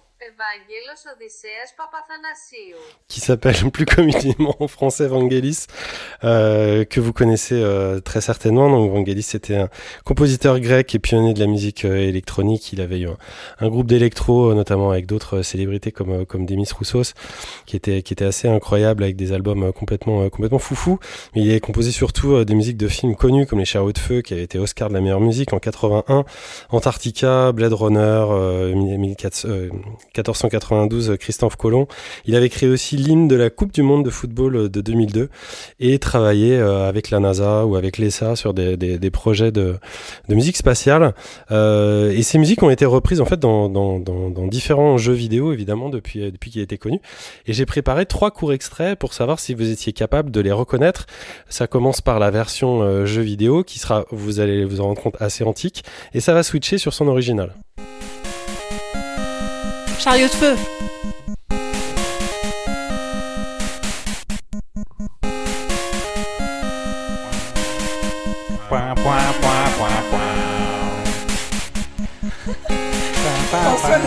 [3.07, 5.67] qui s'appelle plus communément en français Vangelis,
[6.25, 8.69] euh, que vous connaissez euh, très certainement.
[8.69, 9.69] Donc Vangelis, c'était un
[10.03, 12.73] compositeur grec et pionnier de la musique euh, électronique.
[12.73, 13.07] Il avait eu
[13.59, 17.13] un, groupe d'électro, notamment avec d'autres célébrités comme comme Demis Roussos,
[17.65, 20.99] qui était qui était assez incroyable avec des albums complètement complètement foufou.
[21.35, 24.21] Mais il a composé surtout des musiques de films connus comme Les Chariots de feu,
[24.21, 26.25] qui avait été Oscar de la meilleure musique en 81,
[26.69, 31.87] Antarctica, Blade Runner, 1480 92, euh, Christophe Colomb.
[32.25, 35.29] Il avait créé aussi l'hymne de la Coupe du Monde de football euh, de 2002
[35.79, 38.75] et travaillé euh, avec la NASA ou avec l'ESA sur des,
[39.11, 39.75] projets de,
[40.29, 41.13] musique spatiale.
[41.51, 43.69] et ces musiques ont été reprises en fait dans,
[44.47, 46.99] différents jeux vidéo, évidemment, depuis, depuis qu'il était connu.
[47.45, 51.05] Et j'ai préparé trois courts extraits pour savoir si vous étiez capable de les reconnaître.
[51.49, 55.15] Ça commence par la version jeu vidéo qui sera, vous allez vous en rendre compte,
[55.19, 55.83] assez antique.
[56.13, 57.53] Et ça va switcher sur son original.
[59.99, 60.55] Chariot de feu
[68.69, 70.21] Point, point, point, point, point.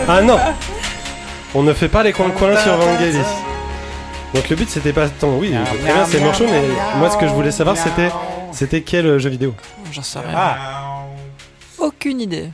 [0.07, 0.37] Ah non
[1.55, 3.17] On ne fait pas les coins-coins sur Vangelis.
[4.33, 6.61] Donc le but c'était pas tant, oui, très bien c'est Morceau, mais
[6.97, 8.09] moi ce que je voulais savoir c'était
[8.51, 9.55] c'était quel euh, jeu vidéo?
[9.91, 10.29] J'en sais rien.
[10.35, 10.57] Ah,
[11.79, 12.49] Aucune idée.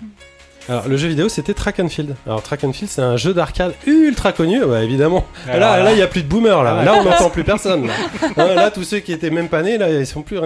[0.68, 2.16] Alors le jeu vidéo c'était Track and Field.
[2.26, 5.24] Alors Track and Field c'est un jeu d'arcade ultra connu, ouais, évidemment.
[5.48, 6.78] Là là- il y a plus de boomers là.
[6.82, 6.84] Ah.
[6.86, 7.88] Là on n'entend plus personne.
[7.88, 7.94] Là.
[8.38, 10.38] Hein, là tous ceux qui étaient même pas nés là ils sont plus.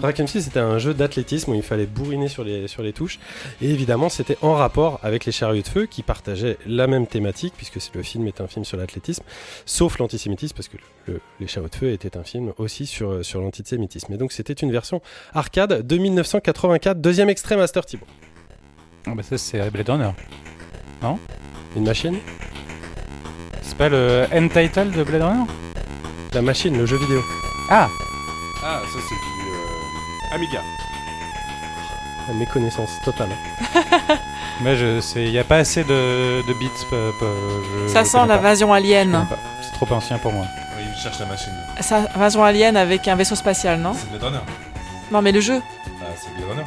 [0.00, 2.92] Track and Field c'était un jeu d'athlétisme où il fallait bourriner sur les sur les
[2.92, 3.18] touches
[3.60, 7.52] et évidemment c'était en rapport avec les chariots de feu qui partageaient la même thématique
[7.56, 9.22] puisque le film est un film sur l'athlétisme,
[9.66, 10.76] sauf l'antisémitisme parce que
[11.06, 14.12] le- les chariots de feu était un film aussi sur sur l'antisémitisme.
[14.14, 15.02] Et donc c'était une version
[15.34, 18.06] arcade de 1984, deuxième extrait Master Thibault.
[19.06, 20.10] Ah bah ça c'est Blade Runner.
[21.76, 22.16] Une machine?
[23.62, 25.44] C'est pas le end title de Blade Runner?
[26.32, 27.22] La machine, le jeu vidéo.
[27.70, 27.88] Ah
[28.64, 30.60] Ah, ça c'est du euh, Amiga.
[32.28, 33.28] La méconnaissance totale.
[34.62, 36.68] Mais je sais, il y a pas assez de, de bits.
[36.92, 38.36] euh, euh, je- Ça je sent connais pas.
[38.36, 39.12] l'invasion Je alien.
[39.12, 39.38] connais pas.
[39.62, 40.46] C'est trop ancien pour moi.
[40.76, 41.52] Oui, il cherche la machine.
[41.80, 43.92] Ça, invasion alien avec un vaisseau spatial, non?
[43.94, 44.44] C'est Blade Runner.
[45.12, 45.60] Non, mais le jeu.
[46.02, 46.64] Ah, c'est Blade Runner.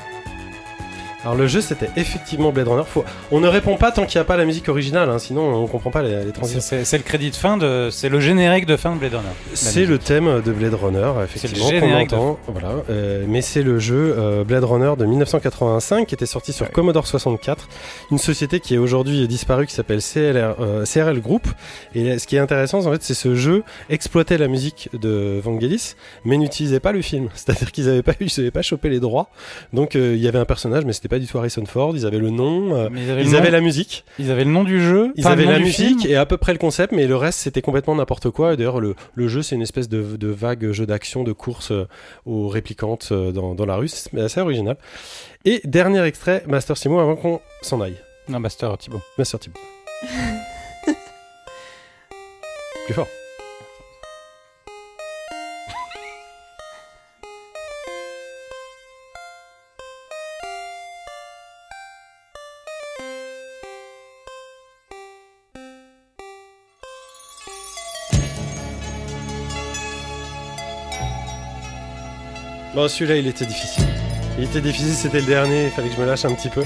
[1.24, 2.84] Alors le jeu c'était effectivement Blade Runner.
[2.88, 3.04] Faut...
[3.32, 5.68] On ne répond pas tant qu'il n'y a pas la musique originale, hein, sinon on
[5.68, 6.62] comprend pas les, les C'est- transitions.
[6.62, 7.90] C'est c'est le crédit de fin de.
[7.92, 9.30] C'est le générique de fin de Blade Runner.
[9.54, 12.40] C'est le thème de Blade Runner, effectivement, qu'on générique de entend.
[12.48, 16.72] Voilà, euh, mais c'est le jeu euh, Blade Runner de 1985 qui était sorti sur
[16.72, 17.68] Commodore 64,
[18.12, 21.48] une société qui est aujourd'hui disparue qui s'appelle CLR, euh, CRL Group.
[21.96, 25.96] Et ce qui est intéressant, en fait, c'est ce jeu exploitait la musique de Vangelis,
[26.24, 27.28] mais n'utilisait pas le film.
[27.36, 29.30] C'est-à-dire qu'ils n'avaient pas, eu- ils avaient pas chopé les droits.
[29.74, 31.92] Donc euh, il y avait un personnage, mais c'était pas du tout Harrison Ford.
[31.96, 34.06] Ils avaient le nom, euh, ils avaient, ils le avaient nom- la musique.
[34.20, 35.12] Ils avaient le nom du jeu.
[35.16, 36.12] Ils avaient la musique film.
[36.12, 38.54] et à peu près le concept, mais le reste c'était complètement n'importe quoi.
[38.54, 41.72] Et D'ailleurs, le, le jeu c'est une espèce de, de vague jeu d'action, de course
[41.72, 41.88] euh,
[42.26, 43.88] aux réplicantes euh, dans, dans la rue.
[43.90, 44.78] C'est assez original.
[45.46, 47.98] Et dernier extrait, Master Simo, avant qu'on s'en aille.
[48.30, 49.02] Non, Master Thibaut.
[49.18, 49.60] Master Thibaut.
[52.86, 53.08] Plus fort.
[72.80, 73.84] Bon, celui-là, il était difficile.
[74.38, 76.64] Il était difficile, c'était le dernier, il fallait que je me lâche un petit peu.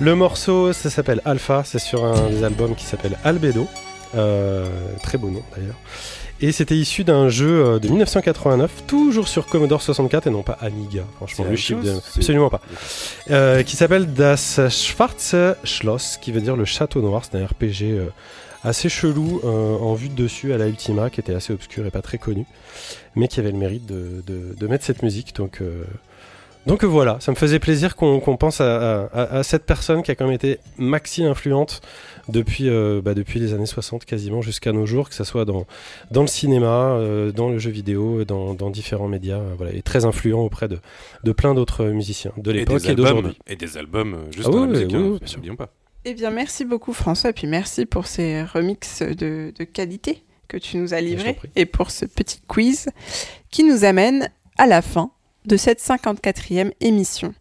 [0.00, 3.68] Le morceau, ça s'appelle Alpha, c'est sur un des albums qui s'appelle Albedo.
[4.16, 4.66] Euh,
[5.02, 5.74] très beau nom d'ailleurs.
[6.40, 10.56] Et c'était issu d'un jeu euh, de 1989, toujours sur Commodore 64 et non pas
[10.62, 11.04] Amiga.
[11.16, 12.00] Franchement, le chose de...
[12.16, 12.62] Absolument pas.
[13.30, 17.20] Euh, qui s'appelle Das Schwarze Schloss, qui veut dire le château noir.
[17.30, 18.06] C'est un RPG euh,
[18.64, 21.90] assez chelou euh, en vue de dessus à la Ultima, qui était assez obscur et
[21.90, 22.44] pas très connu,
[23.14, 25.34] mais qui avait le mérite de, de- de mettre cette musique.
[25.36, 25.84] Donc, euh,
[26.66, 30.14] donc voilà, ça me faisait plaisir qu'on pense à, à- à cette personne qui a
[30.14, 31.82] quand même été maxi influente
[32.30, 35.66] depuis, euh, bah, depuis les années 60 quasiment jusqu'à nos jours, que ce soit dans,
[36.10, 36.98] dans le cinéma,
[37.36, 40.78] dans le jeu vidéo, dans, dans différents médias, voilà, et très influent auprès de,
[41.22, 43.38] de plein d'autres musiciens de Et l'époque et, albums, d'aujourd'hui.
[43.46, 45.68] et des albums juste Ah dans oui, la musique, oui, hein, oui, n'oublions pas.
[46.06, 50.58] Eh bien, merci beaucoup François, et puis merci pour ces remixes de, de qualité que
[50.58, 52.90] tu nous as livrés et pour ce petit quiz
[53.50, 54.28] qui nous amène
[54.58, 55.10] à la fin
[55.46, 57.34] de cette 54e émission.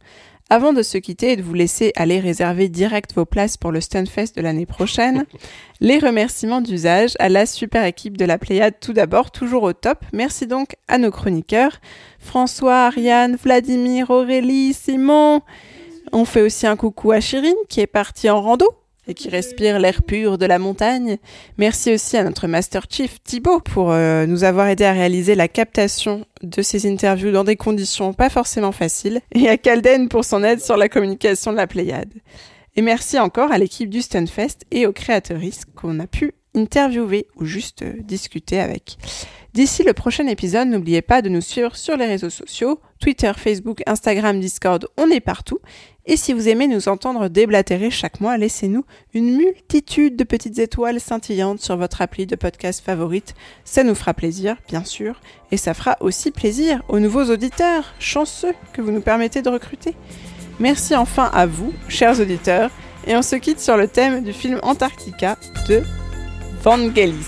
[0.50, 3.82] Avant de se quitter et de vous laisser aller réserver direct vos places pour le
[3.82, 5.26] Stunfest de l'année prochaine,
[5.82, 10.06] les remerciements d'usage à la super équipe de la Pléiade tout d'abord, toujours au top.
[10.14, 11.80] Merci donc à nos chroniqueurs,
[12.20, 15.42] François, Ariane, Vladimir, Aurélie, Simon,
[16.14, 18.68] on fait aussi un coucou à Chirine qui est partie en rando
[19.08, 21.18] et qui respire l'air pur de la montagne.
[21.58, 25.50] Merci aussi à notre Master Chief Thibaut pour euh, nous avoir aidé à réaliser la
[25.50, 30.44] captation de ces interviews dans des conditions pas forcément faciles et à Calden pour son
[30.44, 32.14] aide sur la communication de la Pléiade.
[32.76, 37.46] Et merci encore à l'équipe du Stunfest et aux créateuristes qu'on a pu interviewer ou
[37.46, 38.98] juste euh, discuter avec.
[39.54, 43.84] D'ici le prochain épisode, n'oubliez pas de nous suivre sur les réseaux sociaux, Twitter, Facebook,
[43.86, 45.60] Instagram, Discord, on est partout.
[46.06, 51.00] Et si vous aimez nous entendre déblatérer chaque mois, laissez-nous une multitude de petites étoiles
[51.00, 53.36] scintillantes sur votre appli de podcast favorite.
[53.64, 55.22] Ça nous fera plaisir, bien sûr,
[55.52, 59.96] et ça fera aussi plaisir aux nouveaux auditeurs chanceux que vous nous permettez de recruter.
[60.60, 62.70] Merci enfin à vous, chers auditeurs,
[63.08, 65.38] et on se quitte sur le thème du film Antarctica
[65.70, 65.84] de
[66.62, 67.26] Vangelis.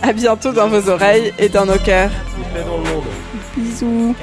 [0.00, 2.12] À bientôt dans vos oreilles et dans nos cœurs.
[3.56, 4.14] Bisous.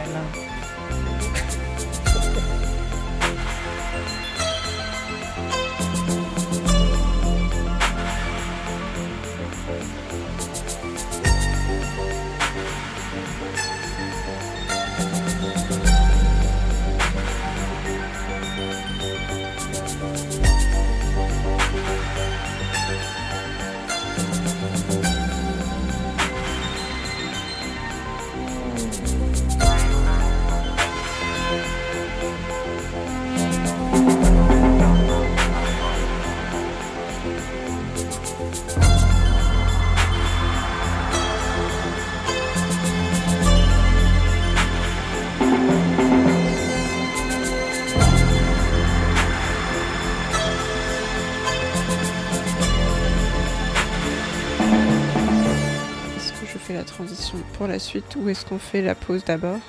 [57.54, 59.60] Pour la suite ou est-ce qu'on fait la pause d'abord?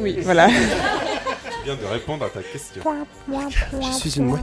[0.00, 0.48] Oui, voilà.
[0.48, 0.54] Tu
[1.64, 2.82] viens de répondre à ta question.
[3.80, 4.42] Je suis une mouette.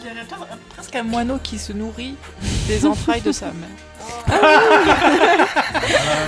[0.00, 0.12] Il y a
[0.74, 2.14] presque un moineau qui se nourrit
[2.68, 3.68] des entrailles de sa mère.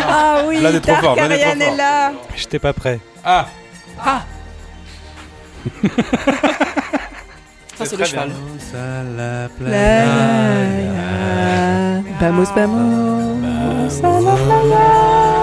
[0.09, 1.77] Ah oui, Là, trop fort, là, trop Tarkarian est fort.
[1.77, 2.13] là.
[2.35, 2.99] J'étais pas prêt.
[3.25, 3.47] Ah
[4.05, 4.25] Ah
[7.77, 8.31] Ça, c'est le cheval.
[9.59, 10.03] Playa,
[12.21, 15.36] vamos, vamos, a la playa.